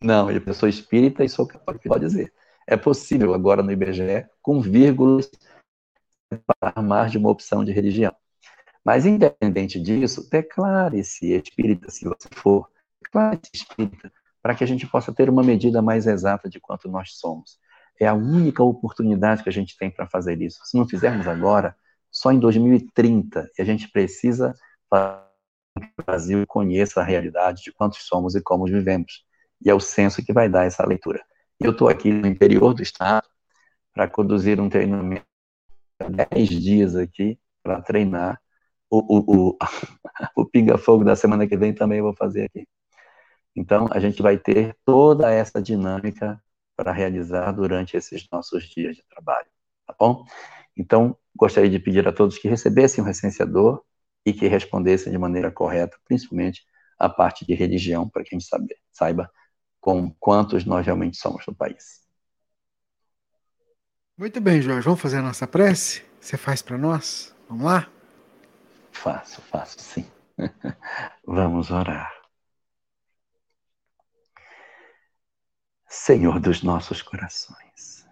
[0.03, 2.33] Não, eu sou espírita e sou católico, pode dizer.
[2.67, 5.31] É possível agora no IBGE, com vírgulas,
[6.33, 8.13] separar mais de uma opção de religião.
[8.85, 12.69] Mas, independente disso, declare-se espírita, se você for.
[13.01, 14.13] Declare-se espírita,
[14.43, 17.57] para que a gente possa ter uma medida mais exata de quanto nós somos.
[18.03, 20.59] É a única oportunidade que a gente tem para fazer isso.
[20.65, 21.77] Se não fizermos agora,
[22.11, 24.53] só em 2030, e a gente precisa
[24.91, 29.25] que o Brasil conheça a realidade de quantos somos e como vivemos.
[29.65, 31.23] E é o censo que vai dar essa leitura.
[31.61, 33.29] Eu estou aqui no interior do estado
[33.95, 35.25] para conduzir um treinamento
[36.01, 38.43] de 10 dias aqui para treinar
[38.91, 39.59] o, o, o,
[40.43, 42.67] o pinga-fogo da semana que vem também eu vou fazer aqui.
[43.55, 46.43] Então, a gente vai ter toda essa dinâmica
[46.83, 49.47] para realizar durante esses nossos dias de trabalho,
[49.87, 50.25] tá bom?
[50.77, 53.85] Então, gostaria de pedir a todos que recebessem o recenseador
[54.27, 56.67] e que respondessem de maneira correta, principalmente
[56.99, 59.31] a parte de religião, para que a gente sabe, saiba
[59.81, 62.03] com quantos nós realmente somos no país.
[64.19, 64.85] Muito bem, Jorge.
[64.85, 66.03] Vamos fazer a nossa prece?
[66.21, 67.33] Você faz para nós?
[67.49, 67.89] Vamos lá?
[68.91, 70.05] Faço, faço sim.
[71.25, 72.22] Vamos orar.
[75.95, 78.09] Senhor dos nossos corações,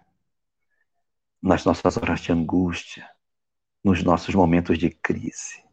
[1.41, 3.09] nas nossas horas de angústia,
[3.83, 5.63] nos nossos momentos de crise,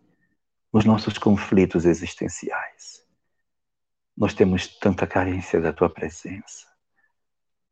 [0.72, 3.06] nos nossos conflitos existenciais,
[4.16, 6.66] nós temos tanta carência da tua presença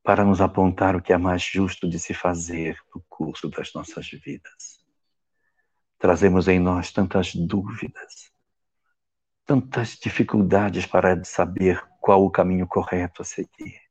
[0.03, 4.07] para nos apontar o que é mais justo de se fazer no curso das nossas
[4.07, 4.85] vidas.
[5.99, 8.31] Trazemos em nós tantas dúvidas,
[9.47, 13.86] tantas dificuldades para saber qual o caminho correto a seguir.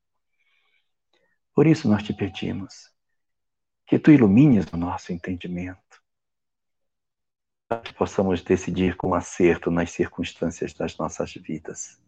[1.56, 2.92] Por isso nós te pedimos
[3.86, 6.02] que tu ilumines o nosso entendimento,
[7.66, 11.98] para que possamos decidir com acerto nas circunstâncias das nossas vidas,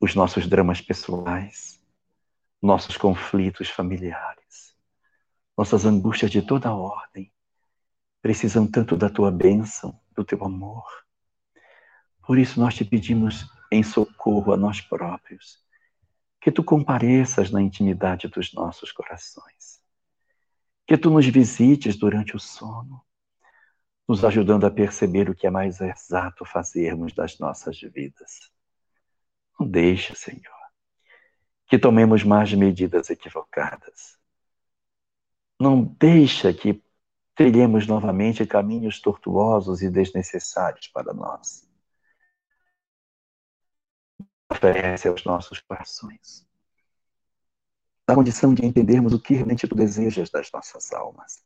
[0.00, 1.80] os nossos dramas pessoais,
[2.60, 4.76] nossos conflitos familiares,
[5.56, 7.32] nossas angústias de toda ordem,
[8.20, 10.84] precisam tanto da tua bênção, do teu amor.
[12.26, 15.61] Por isso nós te pedimos em socorro a nós próprios,
[16.42, 19.80] que tu compareças na intimidade dos nossos corações,
[20.84, 23.00] que tu nos visites durante o sono,
[24.08, 28.50] nos ajudando a perceber o que é mais exato fazermos das nossas vidas.
[29.58, 30.42] Não deixa, Senhor,
[31.68, 34.18] que tomemos mais medidas equivocadas.
[35.60, 36.82] Não deixa que
[37.36, 41.71] trilhemos novamente caminhos tortuosos e desnecessários para nós.
[44.52, 46.46] Oferece aos nossos corações
[48.06, 51.42] a condição de entendermos o que realmente tu desejas das nossas almas.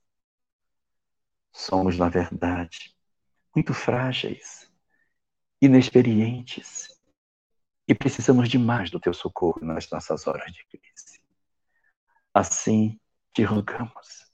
[1.52, 2.96] Somos, na verdade,
[3.54, 4.68] muito frágeis,
[5.62, 7.00] inexperientes
[7.86, 11.22] e precisamos de mais do teu socorro nas nossas horas de crise.
[12.34, 12.98] Assim,
[13.32, 14.26] te rogamos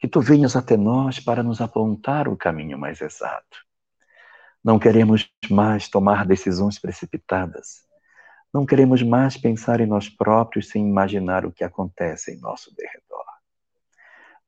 [0.00, 3.64] que tu venhas até nós para nos apontar o caminho mais exato.
[4.64, 7.84] Não queremos mais tomar decisões precipitadas.
[8.52, 13.24] Não queremos mais pensar em nós próprios sem imaginar o que acontece em nosso derredor.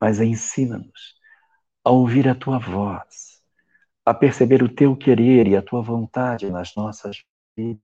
[0.00, 1.16] Mas ensina-nos
[1.84, 3.42] a ouvir a tua voz,
[4.04, 7.22] a perceber o teu querer e a tua vontade nas nossas
[7.56, 7.80] vidas,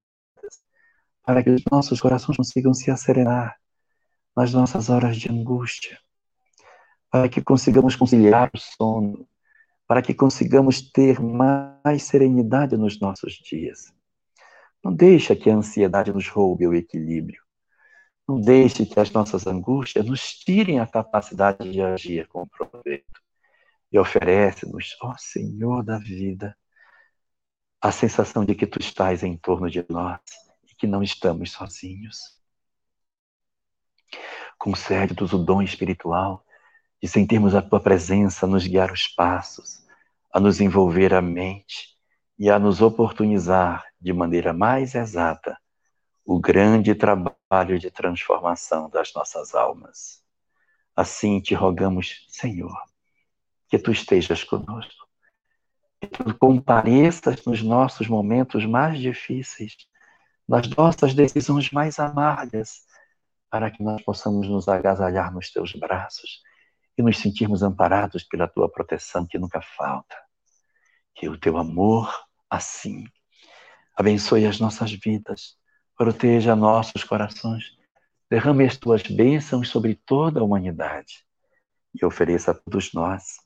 [1.23, 3.57] para que os nossos corações consigam se acerenar
[4.35, 5.99] nas nossas horas de angústia
[7.13, 9.29] para que consigamos conciliar o sono,
[9.87, 13.93] para que consigamos ter mais serenidade nos nossos dias.
[14.83, 17.43] Não deixe que a ansiedade nos roube o equilíbrio.
[18.27, 23.21] Não deixe que as nossas angústias nos tirem a capacidade de agir com proveito.
[23.91, 26.57] E oferece-nos, ó Senhor da vida,
[27.81, 30.21] a sensação de que tu estás em torno de nós
[30.71, 32.41] e que não estamos sozinhos.
[34.57, 36.45] Concede-nos o dom espiritual
[37.03, 39.85] de sentirmos a tua presença nos guiar os passos,
[40.33, 41.97] a nos envolver a mente
[42.39, 45.59] e a nos oportunizar de maneira mais exata
[46.25, 50.23] o grande trabalho de transformação das nossas almas.
[50.95, 52.73] Assim te rogamos, Senhor,
[53.69, 55.09] que tu estejas conosco,
[56.01, 59.77] que tu compareças nos nossos momentos mais difíceis,
[60.49, 62.87] nas nossas decisões mais amargas,
[63.51, 66.43] para que nós possamos nos agasalhar nos teus braços
[66.97, 70.17] e nos sentirmos amparados pela tua proteção que nunca falta.
[71.15, 72.13] Que o teu amor,
[72.51, 73.05] assim,
[73.97, 75.57] abençoe as nossas vidas,
[75.97, 77.77] proteja nossos corações,
[78.31, 81.25] derrame as tuas bênçãos sobre toda a humanidade
[81.95, 83.37] e ofereça a todos nós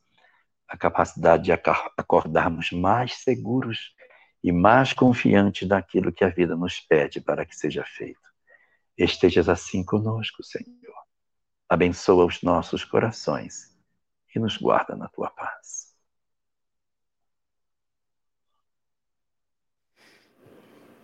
[0.68, 3.94] a capacidade de acordarmos mais seguros
[4.42, 8.20] e mais confiantes daquilo que a vida nos pede para que seja feito.
[8.96, 11.05] Estejas assim conosco, Senhor.
[11.68, 13.74] Abençoa os nossos corações
[14.34, 15.94] e nos guarda na tua paz.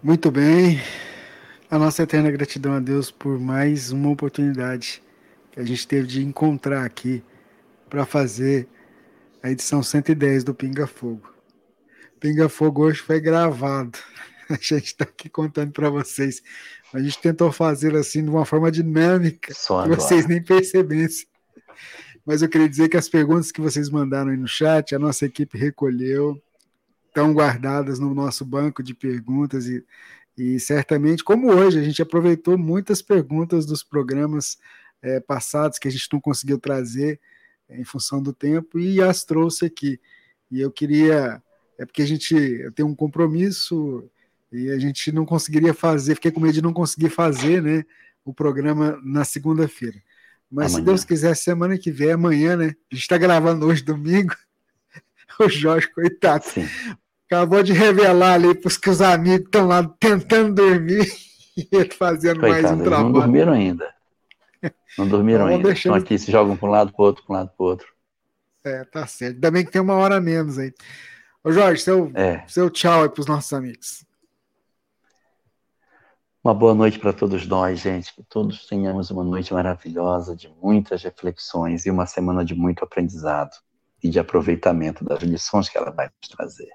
[0.02, 0.80] Muito bem.
[1.70, 5.02] A nossa eterna gratidão a Deus por mais uma oportunidade
[5.50, 7.24] que a gente teve de encontrar aqui
[7.88, 8.68] para fazer
[9.42, 11.32] a edição 110 do Pinga Fogo.
[12.20, 13.98] Pinga Fogo hoje foi gravado.
[14.60, 16.42] A gente está aqui contando para vocês.
[16.92, 21.26] A gente tentou fazer assim de uma forma dinâmica, Só que vocês nem percebessem.
[22.24, 25.26] Mas eu queria dizer que as perguntas que vocês mandaram aí no chat, a nossa
[25.26, 26.40] equipe recolheu,
[27.08, 29.84] estão guardadas no nosso banco de perguntas e,
[30.36, 34.56] e certamente, como hoje, a gente aproveitou muitas perguntas dos programas
[35.02, 37.20] é, passados que a gente não conseguiu trazer
[37.68, 40.00] em função do tempo e as trouxe aqui.
[40.50, 41.42] E eu queria,
[41.78, 44.08] é porque a gente tem um compromisso
[44.52, 47.84] e a gente não conseguiria fazer, fiquei com medo de não conseguir fazer, né,
[48.24, 49.96] o programa na segunda-feira.
[50.50, 50.78] Mas amanhã.
[50.78, 52.76] se Deus quiser, semana que vem, amanhã, né?
[52.90, 54.34] A gente está gravando hoje domingo.
[55.40, 56.68] O Jorge, coitado, Sim.
[57.26, 61.10] acabou de revelar ali para os que os amigos estão lá tentando dormir
[61.56, 63.04] e ele fazendo coitado, mais um trabalho.
[63.04, 63.94] Não dormiram ainda.
[64.98, 65.68] Não dormiram ainda.
[65.68, 65.96] Deixando...
[65.96, 67.66] Estão aqui, se jogam para um lado, para o outro, para um lado, para o
[67.66, 67.86] outro.
[68.62, 69.36] É, tá certo.
[69.36, 70.74] Ainda bem que tem uma hora menos aí.
[71.42, 72.44] Ô Jorge, seu, é.
[72.46, 74.04] seu tchau aí para os nossos amigos.
[76.44, 78.12] Uma boa noite para todos nós, gente.
[78.12, 83.52] Que todos tenhamos uma noite maravilhosa, de muitas reflexões e uma semana de muito aprendizado
[84.02, 86.70] e de aproveitamento das lições que ela vai nos trazer.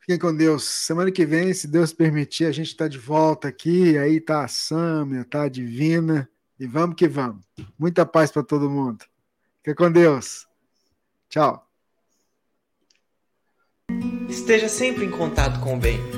[0.00, 0.64] Fiquem com Deus.
[0.64, 3.96] Semana que vem, se Deus permitir, a gente está de volta aqui.
[3.96, 6.28] Aí tá a Sâmia, tá a Divina.
[6.60, 7.42] E vamos que vamos.
[7.78, 9.06] Muita paz para todo mundo.
[9.58, 10.46] Fiquem com Deus.
[11.30, 11.66] Tchau.
[14.28, 16.17] Esteja sempre em contato com o bem.